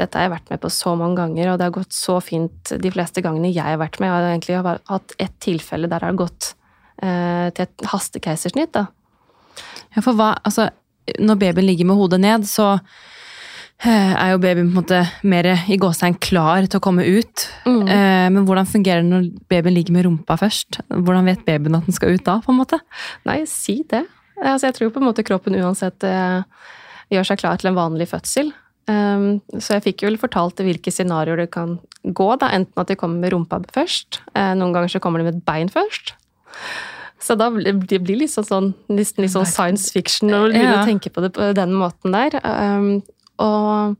Dette 0.00 0.16
har 0.16 0.26
jeg 0.26 0.32
vært 0.32 0.50
med 0.50 0.60
på 0.62 0.70
så 0.72 0.94
mange 0.96 1.18
ganger, 1.18 1.50
og 1.52 1.58
det 1.60 1.66
har 1.66 1.74
gått 1.74 1.92
så 1.92 2.16
fint 2.24 2.70
de 2.80 2.90
fleste 2.94 3.20
gangene 3.22 3.50
jeg 3.52 3.66
har 3.66 3.78
vært 3.78 3.98
med. 4.00 4.08
Jeg 4.08 4.14
har 4.14 4.28
egentlig 4.30 4.78
hatt 4.88 5.14
ett 5.20 5.34
tilfelle 5.44 5.90
der 5.90 6.00
det 6.00 6.08
har 6.08 6.16
gått 6.16 6.48
eh, 7.04 7.50
til 7.52 7.66
et 7.66 7.84
hastekeisersnitt, 7.92 8.72
da. 8.72 8.86
Ja, 9.92 10.02
for 10.04 10.16
hva, 10.16 10.34
altså, 10.46 10.70
når 11.20 11.40
babyen 11.40 11.66
ligger 11.66 11.88
med 11.88 11.98
hodet 11.98 12.20
ned, 12.22 12.46
så 12.48 12.68
eh, 13.82 14.12
er 14.14 14.32
jo 14.32 14.40
babyen 14.42 14.70
på 14.70 14.76
en 14.76 14.78
måte 14.78 15.02
mer 15.28 15.48
i 15.52 15.78
gåstegn 15.80 16.18
klar 16.22 16.68
til 16.68 16.80
å 16.80 16.84
komme 16.84 17.04
ut. 17.04 17.46
Mm. 17.66 17.82
Eh, 17.84 18.28
Men 18.36 18.46
hvordan 18.48 18.68
fungerer 18.70 19.04
det 19.04 19.10
når 19.10 19.28
babyen 19.52 19.76
ligger 19.76 19.98
med 19.98 20.06
rumpa 20.06 20.38
først? 20.40 20.80
Hvordan 20.88 21.28
vet 21.28 21.44
babyen 21.48 21.80
at 21.80 21.88
den 21.88 21.98
skal 21.98 22.16
ut 22.16 22.24
da, 22.28 22.38
på 22.44 22.54
en 22.54 22.60
måte? 22.62 22.80
Nei, 23.28 23.42
si 23.50 23.82
det. 23.90 24.04
Altså, 24.40 24.68
jeg 24.68 24.78
tror 24.78 24.94
på 24.94 25.02
en 25.02 25.08
måte 25.10 25.26
kroppen 25.26 25.58
uansett 25.58 26.06
eh, 26.06 26.42
gjør 27.12 27.28
seg 27.28 27.42
klar 27.42 27.60
til 27.60 27.72
en 27.72 27.78
vanlig 27.78 28.08
fødsel. 28.10 28.54
Um, 28.90 29.36
så 29.62 29.76
jeg 29.76 29.84
fikk 29.84 30.02
jo 30.02 30.08
fortalt 30.18 30.58
hvilke 30.58 30.90
scenarioer 30.90 31.44
det 31.44 31.52
kan 31.54 31.76
gå, 32.02 32.26
da. 32.40 32.48
Enten 32.50 32.82
at 32.82 32.88
de 32.90 32.96
kommer 32.98 33.22
med 33.22 33.30
rumpa 33.30 33.60
først, 33.70 34.18
noen 34.34 34.74
ganger 34.74 34.90
så 34.90 34.98
kommer 34.98 35.22
de 35.22 35.28
med 35.28 35.36
et 35.38 35.44
bein 35.46 35.70
først. 35.70 36.16
Så 37.22 37.36
da 37.38 37.46
blir 37.54 37.70
det 37.86 38.00
blir 38.02 38.18
litt 38.24 38.32
sånn, 38.32 38.46
sånn, 38.48 38.70
nesten 38.90 39.22
litt 39.22 39.30
sånn 39.34 39.46
science 39.46 39.92
fiction 39.94 40.30
når 40.32 40.48
du 40.48 40.56
begynner 40.56 40.78
Ja. 40.80 40.82
å 40.82 40.88
tenke 40.90 41.12
på 41.14 41.22
det 41.22 41.32
på 41.36 41.52
den 41.54 41.74
måten 41.78 42.10
der. 42.16 42.40
Um, 42.42 43.02
og 43.38 43.96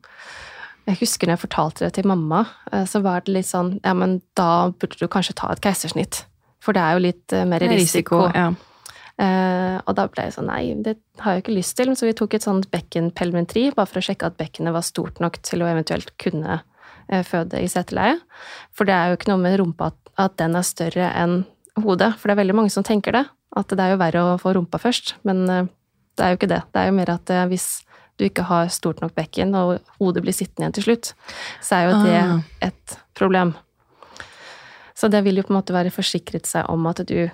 jeg 0.88 0.98
husker 0.98 1.28
når 1.28 1.36
jeg 1.36 1.44
fortalte 1.44 1.84
det 1.86 1.92
til 1.94 2.08
mamma, 2.10 2.42
eh, 2.72 2.82
så 2.90 3.00
var 3.04 3.22
det 3.22 3.34
litt 3.36 3.46
sånn 3.46 3.76
Ja, 3.84 3.94
men 3.94 4.20
da 4.34 4.70
burde 4.70 4.98
du 4.98 5.06
kanskje 5.06 5.36
ta 5.38 5.52
et 5.52 5.60
keisersnitt. 5.62 6.24
For 6.60 6.72
det 6.74 6.82
er 6.82 6.92
jo 6.96 7.04
litt 7.06 7.32
eh, 7.32 7.44
mer 7.46 7.60
risiko. 7.60 8.24
Ja. 8.34 8.48
Eh, 9.18 9.78
og 9.86 9.94
da 9.94 10.08
ble 10.08 10.24
jeg 10.26 10.34
sånn 10.34 10.46
nei, 10.50 10.74
det 10.82 10.96
har 11.20 11.34
jeg 11.36 11.44
ikke 11.44 11.54
lyst 11.56 11.76
til. 11.76 11.94
Så 11.94 12.06
vi 12.06 12.12
tok 12.18 12.34
et 12.34 12.42
sånt 12.42 12.70
bekkenpelmentri, 12.70 13.68
bare 13.74 13.86
for 13.86 14.00
å 14.00 14.06
sjekke 14.06 14.26
at 14.26 14.38
bekkenet 14.38 14.74
var 14.74 14.82
stort 14.82 15.20
nok 15.20 15.38
til 15.42 15.62
å 15.62 15.70
eventuelt 15.70 16.10
kunne 16.18 16.62
føde 17.28 17.58
i 17.60 17.66
seteleie. 17.68 18.16
For 18.72 18.88
det 18.88 18.94
er 18.94 19.10
jo 19.10 19.16
ikke 19.18 19.28
noe 19.28 19.42
med 19.42 19.58
rumpa 19.60 19.90
at 20.16 20.36
den 20.38 20.54
er 20.56 20.62
større 20.64 21.10
enn 21.18 21.42
hodet. 21.80 22.12
For 22.18 22.28
det 22.28 22.34
er 22.36 22.42
veldig 22.42 22.56
mange 22.58 22.70
som 22.74 22.84
tenker 22.84 23.12
det. 23.16 23.24
At 23.56 23.68
det 23.72 23.80
er 23.84 23.94
jo 23.94 24.00
verre 24.00 24.20
å 24.32 24.36
få 24.40 24.52
rumpa 24.56 24.78
først. 24.80 25.14
Men 25.28 25.42
eh, 25.50 25.66
det 26.18 26.24
er 26.26 26.32
jo 26.34 26.38
ikke 26.40 26.50
det. 26.52 26.60
Det 26.72 26.80
er 26.82 26.90
jo 26.90 26.96
mer 26.98 27.12
at 27.14 27.30
eh, 27.32 27.46
hvis 27.50 27.66
du 28.20 28.26
ikke 28.26 28.44
har 28.44 28.68
stort 28.68 29.00
nok 29.00 29.14
bekken, 29.16 29.54
og 29.56 29.78
hodet 29.98 30.22
blir 30.22 30.34
sittende 30.36 30.66
igjen 30.66 30.74
til 30.76 30.84
slutt, 30.84 31.12
så 31.64 31.78
er 31.78 31.86
jo 31.88 32.00
det 32.04 32.18
Ah. 32.20 32.40
et 32.68 32.96
problem. 33.16 33.54
Så 34.94 35.08
det 35.10 35.22
vil 35.24 35.40
jo 35.40 35.42
på 35.48 35.50
en 35.54 35.56
måte 35.58 35.74
være 35.74 35.90
forsikret 35.90 36.46
seg 36.46 36.68
om 36.70 36.84
at 36.86 37.00
du 37.08 37.30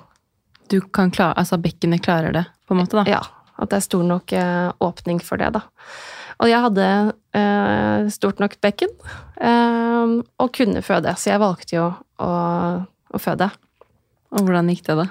Du 0.70 0.80
kan 0.92 1.10
klare, 1.10 1.32
altså 1.40 1.56
bekkenet 1.56 2.02
klarer 2.04 2.32
det, 2.32 2.44
på 2.68 2.74
en 2.74 2.82
måte, 2.82 2.92
da. 2.96 3.04
Ja, 3.08 3.22
at 3.58 3.70
det 3.70 3.76
er 3.78 3.84
stor 3.86 4.02
nok 4.04 4.32
eh, 4.36 4.72
åpning 4.84 5.18
for 5.24 5.40
det, 5.40 5.48
da. 5.54 5.62
Og 6.44 6.48
jeg 6.50 6.60
hadde 6.60 6.88
eh, 7.34 8.08
stort 8.12 8.38
nok 8.38 8.58
bekken 8.60 8.92
eh, 9.40 10.12
og 10.38 10.52
kunne 10.52 10.82
føde, 10.84 11.14
så 11.16 11.30
jeg 11.32 11.40
valgte 11.40 11.74
jo 11.78 11.86
å, 12.20 12.28
å 12.84 13.18
føde. 13.18 13.48
Og 14.36 14.44
hvordan 14.44 14.68
gikk 14.72 14.84
det, 14.88 14.96
da? 14.98 15.06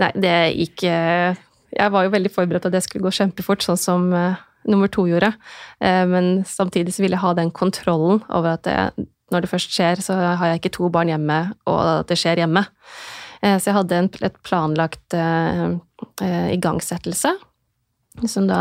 Nei, 0.00 0.10
det 0.24 0.36
gikk 0.56 0.84
eh, 0.88 1.40
Jeg 1.74 1.92
var 1.92 2.06
jo 2.06 2.12
veldig 2.14 2.32
forberedt 2.32 2.68
at 2.68 2.74
det 2.74 2.84
skulle 2.86 3.04
gå 3.04 3.12
kjempefort, 3.14 3.64
sånn 3.64 3.80
som 3.80 4.06
eh, 4.16 4.38
nummer 4.70 4.88
to 4.92 5.04
gjorde. 5.10 5.34
Eh, 5.84 6.04
men 6.08 6.38
samtidig 6.48 6.94
så 6.94 7.04
ville 7.04 7.18
jeg 7.18 7.24
ha 7.24 7.34
den 7.36 7.52
kontrollen 7.54 8.22
over 8.30 8.54
at 8.54 8.64
det, 8.68 9.06
når 9.34 9.44
det 9.44 9.52
først 9.52 9.74
skjer, 9.74 10.00
så 10.04 10.16
har 10.16 10.52
jeg 10.52 10.62
ikke 10.62 10.76
to 10.78 10.88
barn 10.92 11.12
hjemme, 11.12 11.38
og 11.68 11.78
at 11.82 12.10
det 12.12 12.20
skjer 12.20 12.44
hjemme. 12.44 12.64
Så 13.44 13.68
jeg 13.68 13.74
hadde 13.76 13.96
en, 13.98 14.06
et 14.24 14.36
planlagt 14.46 15.14
uh, 15.18 15.74
igangsettelse, 16.54 17.32
som 18.30 18.46
da 18.48 18.60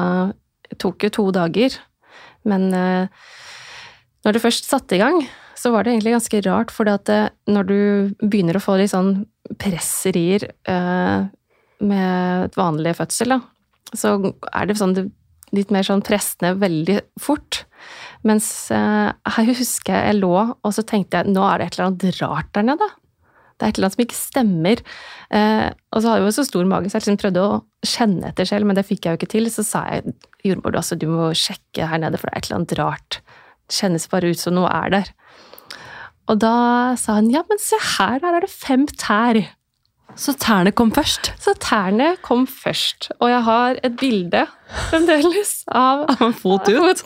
tok 0.82 1.06
jo 1.06 1.12
to 1.14 1.26
dager. 1.36 1.78
Men 2.44 2.66
uh, 2.76 3.06
når 4.26 4.36
det 4.36 4.42
først 4.44 4.68
satte 4.68 4.98
i 4.98 5.00
gang, 5.00 5.22
så 5.64 5.72
var 5.72 5.86
det 5.86 5.94
egentlig 5.94 6.18
ganske 6.18 6.42
rart, 6.44 6.72
for 6.76 6.90
eh, 6.92 7.30
når 7.48 7.68
du 7.70 7.80
begynner 8.20 8.60
å 8.60 8.64
få 8.64 8.76
litt 8.80 8.92
sånn 8.92 9.24
presserier 9.62 10.50
eh, 10.68 11.28
med 11.84 12.58
vanlig 12.60 12.98
fødsel, 13.00 13.38
da, 13.38 13.40
så 13.96 14.18
er 14.52 14.68
det 14.68 14.80
sånn 14.80 14.98
litt 15.54 15.72
mer 15.72 15.86
sånn 15.86 16.02
pressende 16.04 16.56
veldig 16.60 16.98
fort. 17.22 17.64
Mens 18.28 18.48
eh, 18.74 19.14
jeg 19.38 19.56
husker 19.62 20.10
jeg 20.10 20.20
lå, 20.20 20.34
og 20.34 20.76
så 20.76 20.84
tenkte 20.88 21.22
jeg 21.22 21.34
nå 21.34 21.46
er 21.48 21.62
det 21.62 21.70
et 21.70 21.78
eller 21.78 21.92
annet 21.92 22.22
rart 22.22 22.52
der 22.58 22.68
nede. 22.72 22.90
Det 23.54 23.68
er 23.68 23.72
et 23.72 23.78
eller 23.78 23.88
annet 23.88 23.96
som 23.96 24.04
ikke 24.04 24.18
stemmer. 24.18 24.84
Eh, 25.30 25.68
og 25.94 26.02
så 26.02 26.10
hadde 26.10 26.24
jeg 26.24 26.32
jo 26.32 26.36
så 26.40 26.48
stor 26.50 26.68
mage, 26.68 26.90
så 26.90 26.98
jeg 26.98 27.06
liksom 27.06 27.22
prøvde 27.22 27.46
å 27.46 27.62
kjenne 27.86 28.32
etter 28.32 28.50
selv, 28.50 28.68
men 28.68 28.80
det 28.80 28.88
fikk 28.88 29.06
jeg 29.06 29.14
jo 29.14 29.22
ikke 29.22 29.34
til. 29.36 29.52
Så 29.54 29.64
sa 29.68 29.86
jeg 29.94 30.16
jordmor, 30.50 30.80
altså, 30.82 30.98
du 31.00 31.08
må 31.12 31.30
sjekke 31.38 31.88
her 31.92 32.02
nede, 32.02 32.20
for 32.20 32.28
det 32.28 32.34
er 32.34 32.42
et 32.42 32.50
eller 32.50 32.62
annet 32.62 32.78
rart. 32.82 33.20
Det 33.70 33.78
kjennes 33.78 34.10
bare 34.12 34.34
ut 34.34 34.42
som 34.42 34.58
noe 34.58 34.72
er 34.74 34.98
der. 34.98 35.14
Og 36.32 36.40
da 36.40 36.54
sa 37.00 37.18
han 37.20 37.30
ja, 37.34 37.42
men 37.50 37.60
se 37.60 37.78
her, 37.98 38.20
her 38.24 38.38
er 38.40 38.46
det 38.46 38.52
fem 38.54 38.86
tær. 38.88 39.42
Så 40.20 40.36
tærne 40.38 40.72
kom 40.78 40.92
først. 40.94 41.32
Så 41.42 41.56
tærne 41.58 42.14
kom 42.22 42.46
først. 42.48 43.10
Og 43.20 43.32
jeg 43.32 43.42
har 43.48 43.80
et 43.84 43.96
bilde 43.98 44.44
fremdeles 44.92 45.64
av 45.74 46.04
Av 46.14 46.22
en 46.28 46.36
fot 46.38 46.70
ut. 46.70 47.02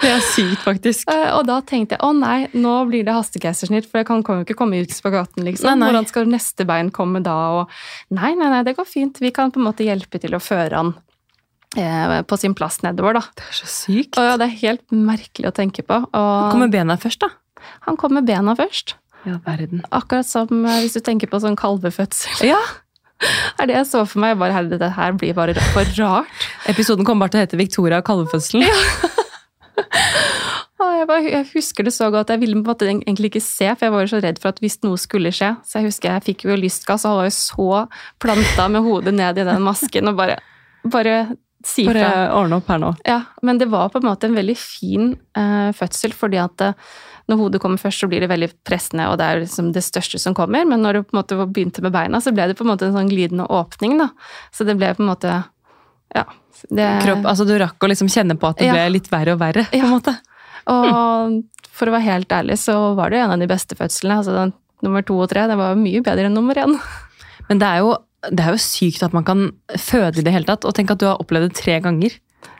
Det 0.00 0.08
er 0.08 0.22
sykt, 0.22 0.62
faktisk. 0.64 1.08
Eh, 1.10 1.32
Og 1.34 1.42
da 1.48 1.58
tenkte 1.66 1.96
jeg 1.98 2.04
å 2.06 2.12
nei, 2.16 2.46
nå 2.54 2.74
blir 2.88 3.04
det 3.04 3.12
hastekeisersnitt, 3.16 3.88
for 3.90 4.00
jeg 4.00 4.08
kan, 4.08 4.22
kan 4.24 4.40
jo 4.40 4.46
ikke 4.46 4.56
komme 4.60 4.78
ut 4.80 4.94
på 5.04 5.12
gaten, 5.12 5.44
liksom. 5.44 5.68
Nei, 5.68 5.74
nei. 5.82 5.88
Hvordan 5.90 6.08
skal 6.08 6.30
neste 6.30 6.64
bein 6.68 6.92
komme 6.94 7.20
da? 7.26 7.34
Og 7.58 8.14
nei, 8.14 8.32
nei, 8.38 8.48
nei, 8.54 8.62
det 8.66 8.76
går 8.78 8.88
fint. 8.88 9.18
Vi 9.20 9.32
kan 9.34 9.52
på 9.52 9.60
en 9.60 9.66
måte 9.68 9.84
hjelpe 9.86 10.22
til 10.22 10.38
å 10.38 10.40
føre 10.42 10.78
han 10.80 10.94
eh, 11.76 12.22
på 12.22 12.38
sin 12.40 12.54
plass 12.56 12.80
nedover, 12.86 13.18
da. 13.18 13.24
Det 13.36 13.50
er 13.50 13.58
så 13.60 13.68
sykt. 13.74 14.16
Og 14.16 14.30
ja, 14.30 14.38
det 14.40 14.48
er 14.48 14.56
helt 14.62 14.86
merkelig 14.94 15.50
å 15.50 15.54
tenke 15.58 15.84
på. 15.84 16.00
Og 16.06 16.48
Kommer 16.54 16.72
bena 16.72 16.96
først, 17.02 17.26
da? 17.26 17.34
Han 17.86 17.98
kom 18.00 18.14
med 18.16 18.28
bena 18.28 18.54
først. 18.58 18.96
Ja, 19.26 19.38
verden. 19.44 19.82
Akkurat 19.94 20.28
som 20.28 20.64
eh, 20.64 20.82
hvis 20.84 20.96
du 20.96 21.02
tenker 21.04 21.30
på 21.30 21.40
sånn 21.42 21.58
kalvefødsel. 21.58 22.48
Ja. 22.52 22.60
Er 23.58 23.66
det 23.66 23.74
jeg 23.74 23.88
så 23.90 24.04
for 24.06 24.22
meg. 24.22 24.36
Bare, 24.38 24.54
herre, 24.54 24.78
det 24.78 24.92
her 24.94 25.16
blir 25.18 25.34
bare 25.34 25.56
for 25.74 25.88
rart. 25.98 26.44
Episoden 26.70 27.06
kommer 27.06 27.26
bare 27.26 27.34
til 27.34 27.40
å 27.40 27.46
hete 27.46 27.58
Victoria 27.58 27.98
og 27.98 28.06
kalvefødselen. 28.06 28.68
Ja. 28.68 29.14
jeg, 30.98 31.08
bare, 31.08 31.24
jeg 31.26 31.48
husker 31.52 31.86
det 31.86 31.94
så 31.94 32.10
godt. 32.14 32.30
Jeg 32.30 32.42
ville 32.42 32.58
på 32.58 32.62
en 32.62 32.68
måte 32.68 32.88
egentlig 32.90 33.32
ikke 33.32 33.44
se, 33.44 33.68
for 33.72 33.88
jeg 33.88 33.94
var 33.94 34.04
jo 34.04 34.12
så 34.12 34.22
redd 34.22 34.38
for 34.42 34.52
at 34.52 34.62
hvis 34.62 34.78
noe 34.84 35.00
skulle 35.00 35.32
skje 35.34 35.52
Så 35.66 35.80
jeg 35.80 35.90
husker 35.90 36.14
jeg 36.14 36.26
fikk 36.30 36.46
jo 36.48 36.58
lystgass 36.58 37.06
og 37.08 37.20
var 37.20 37.28
jo 37.28 37.34
så 37.36 37.82
planta 38.22 38.68
med 38.72 38.86
hodet 38.86 39.14
ned 39.16 39.42
i 39.42 39.46
den 39.48 39.66
masken 39.66 40.12
og 40.12 40.18
bare, 40.18 40.38
bare 40.86 41.18
si 41.66 41.88
Bare 41.88 42.30
ordne 42.36 42.60
opp 42.60 42.70
her 42.70 42.82
nå. 42.82 42.92
Ja, 43.08 43.20
men 43.42 43.58
det 43.60 43.70
var 43.72 43.90
på 43.92 44.02
en 44.02 44.08
måte 44.08 44.28
en 44.28 44.38
veldig 44.38 44.56
fin 44.58 45.12
uh, 45.38 45.70
fødsel, 45.76 46.14
fordi 46.14 46.38
at 46.38 46.62
eh, 46.62 46.90
når 47.28 47.36
hodet 47.42 47.60
kommer 47.60 47.76
først, 47.80 48.00
så 48.00 48.08
blir 48.08 48.20
det 48.24 48.30
veldig 48.30 48.48
pressende, 48.64 49.06
og 49.10 49.18
det 49.20 49.26
er 49.28 49.40
liksom 49.42 49.72
det 49.74 49.82
største 49.84 50.18
som 50.22 50.34
kommer. 50.34 50.64
Men 50.68 50.80
når 50.82 50.92
du 50.92 51.02
på 51.04 51.12
en 51.16 51.20
måte 51.22 51.36
begynte 51.52 51.82
med 51.84 51.92
beina, 51.92 52.20
så 52.24 52.32
ble 52.32 52.46
det 52.48 52.56
på 52.56 52.64
en 52.64 52.70
måte 52.72 52.86
en 52.88 52.94
sånn 52.96 53.10
glidende 53.10 53.44
åpning, 53.52 53.98
da. 54.00 54.08
Så 54.54 54.64
det 54.64 54.78
ble 54.80 54.94
på 54.96 55.04
en 55.04 55.10
måte 55.12 55.44
Ja. 56.16 56.24
Det, 56.72 56.86
Kropp, 57.04 57.26
altså 57.28 57.44
Du 57.46 57.52
rakk 57.60 57.78
å 57.84 57.88
liksom 57.92 58.08
kjenne 58.08 58.34
på 58.40 58.48
at 58.48 58.56
det 58.58 58.66
Ja. 58.66 58.72
ble 58.72 58.88
litt 58.96 59.10
verre 59.12 59.34
og 59.34 59.38
verre. 59.40 59.64
på 59.70 59.76
Ja. 59.76 59.84
en 59.84 59.92
måte. 59.92 60.16
Og 60.66 61.44
for 61.70 61.86
å 61.86 61.92
være 61.92 62.02
helt 62.08 62.28
ærlig, 62.28 62.56
så 62.58 62.94
var 62.96 63.10
det 63.10 63.18
jo 63.20 63.24
en 63.24 63.30
av 63.36 63.38
de 63.38 63.46
beste 63.46 63.76
fødslene. 63.76 64.16
Altså 64.18 64.32
den, 64.34 64.52
nummer 64.82 65.02
to 65.04 65.18
og 65.20 65.28
tre, 65.28 65.46
det 65.46 65.56
var 65.56 65.74
mye 65.76 66.00
bedre 66.02 66.26
enn 66.26 66.34
nummer 66.34 66.54
én. 66.54 66.80
Men 67.48 67.58
det 67.58 67.68
er, 67.68 67.78
jo, 67.84 67.96
det 68.30 68.40
er 68.40 68.50
jo 68.56 68.58
sykt 68.64 69.02
at 69.02 69.12
man 69.12 69.24
kan 69.24 69.52
føde 69.76 70.18
i 70.18 70.22
det 70.22 70.32
hele 70.32 70.44
tatt. 70.48 70.64
Og 70.64 70.74
tenk 70.74 70.90
at 70.90 70.98
du 70.98 71.06
har 71.06 71.18
opplevd 71.18 71.48
det 71.52 71.54
tre 71.60 71.78
ganger. 71.80 72.10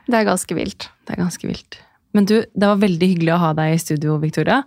Det 0.09 0.15
er 0.15 0.25
ganske 0.25 0.55
vilt. 0.55 0.89
Det 1.07 1.19
er 1.19 1.23
ganske 1.25 1.49
vilt. 1.49 1.79
Men 2.17 2.29
du, 2.29 2.39
det 2.43 2.71
var 2.71 2.81
veldig 2.81 3.11
hyggelig 3.15 3.35
å 3.35 3.43
ha 3.43 3.53
deg 3.59 3.75
i 3.75 3.83
studio, 3.83 4.17
Victoria. 4.23 4.63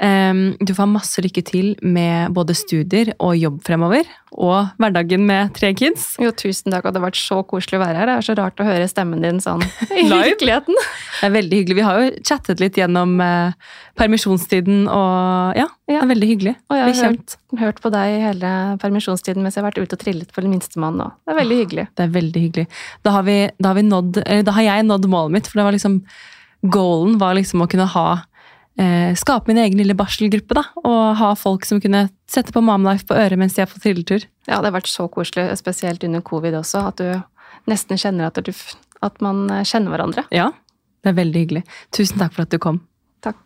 Du 0.00 0.70
får 0.72 0.88
masse 0.88 1.20
lykke 1.20 1.42
til 1.44 1.74
med 1.84 2.32
både 2.32 2.54
studier 2.56 3.10
og 3.20 3.34
jobb 3.36 3.58
fremover. 3.66 4.06
Og 4.30 4.70
hverdagen 4.80 5.26
med 5.28 5.50
tre 5.52 5.74
kids. 5.76 6.14
Jo, 6.22 6.30
tusen 6.32 6.72
takk, 6.72 6.86
og 6.86 6.94
det 6.94 7.02
har 7.02 7.08
vært 7.10 7.20
så 7.20 7.40
koselig 7.44 7.76
å 7.76 7.82
være 7.82 7.98
her. 8.00 8.08
Det 8.08 8.14
er 8.14 8.26
så 8.30 8.36
rart 8.38 8.62
å 8.62 8.66
høre 8.68 8.86
stemmen 8.88 9.20
din 9.26 9.42
sånn 9.44 9.60
i 10.00 10.06
virkeligheten. 10.08 10.78
Det 10.78 11.28
er 11.28 11.34
veldig 11.34 11.60
hyggelig. 11.60 11.76
Vi 11.76 11.84
har 11.84 12.00
jo 12.00 12.14
chattet 12.30 12.64
litt 12.64 12.80
gjennom 12.80 13.18
eh, 13.20 13.76
permisjonstiden, 14.00 14.86
og 14.88 15.60
ja, 15.60 15.68
det 15.90 16.00
er 16.00 16.10
veldig 16.14 16.32
hyggelig. 16.32 16.56
Og 16.70 16.80
jeg 16.80 16.88
har 16.88 17.10
hørt, 17.10 17.38
hørt 17.66 17.84
på 17.84 17.92
deg 17.98 18.16
hele 18.24 18.56
permisjonstiden 18.80 19.44
mens 19.44 19.58
jeg 19.58 19.66
har 19.66 19.68
vært 19.68 19.84
ute 19.84 19.98
og 19.98 20.04
trillet 20.06 20.32
på 20.32 20.48
minstemann 20.48 20.96
nå. 21.02 21.12
Det 21.26 21.34
er 21.34 21.42
veldig 21.42 21.62
hyggelig. 21.64 21.88
Det 21.92 22.06
er 22.06 22.16
veldig 22.16 22.48
hyggelig. 22.48 22.68
Da 23.04 23.18
har, 23.18 23.28
vi, 23.28 23.40
da 23.58 23.74
har, 23.74 23.82
vi 23.82 23.88
nådd, 23.90 24.24
da 24.48 24.56
har 24.56 24.70
jeg 24.70 24.88
nådd 24.88 25.10
målet 25.12 25.40
mitt, 25.40 25.50
for 25.50 25.60
det 25.60 25.68
var 25.68 25.76
liksom 25.76 26.04
Goalen 26.62 27.18
var 27.20 27.36
liksom 27.38 27.64
å 27.64 27.68
kunne 27.70 27.86
ha 27.88 28.06
eh, 28.80 29.14
Skape 29.16 29.48
min 29.50 29.60
egen 29.62 29.80
lille 29.80 29.96
barselgruppe, 29.96 30.56
da. 30.58 30.64
Og 30.82 31.16
ha 31.20 31.32
folk 31.38 31.66
som 31.68 31.80
kunne 31.82 32.08
sette 32.30 32.54
på 32.54 32.62
Mamlife 32.64 33.08
på 33.08 33.16
øret 33.16 33.40
mens 33.40 33.56
de 33.56 33.64
er 33.64 33.70
på 33.70 33.80
trilletur. 33.82 34.26
Ja, 34.48 34.60
det 34.60 34.70
har 34.70 34.78
vært 34.80 34.92
så 34.92 35.08
koselig, 35.12 35.48
spesielt 35.60 36.04
under 36.06 36.24
covid 36.26 36.58
også, 36.60 36.86
at 36.92 37.00
du 37.00 37.70
nesten 37.70 38.00
kjenner 38.00 38.30
at, 38.30 38.40
du, 38.44 38.52
at 39.04 39.24
man 39.24 39.46
kjenner 39.68 39.94
hverandre. 39.94 40.26
Ja, 40.34 40.50
det 41.04 41.14
er 41.14 41.18
veldig 41.22 41.44
hyggelig. 41.46 41.66
Tusen 41.96 42.20
takk 42.20 42.36
for 42.36 42.44
at 42.46 42.52
du 42.52 42.60
kom. 42.62 42.82
Takk. 43.24 43.42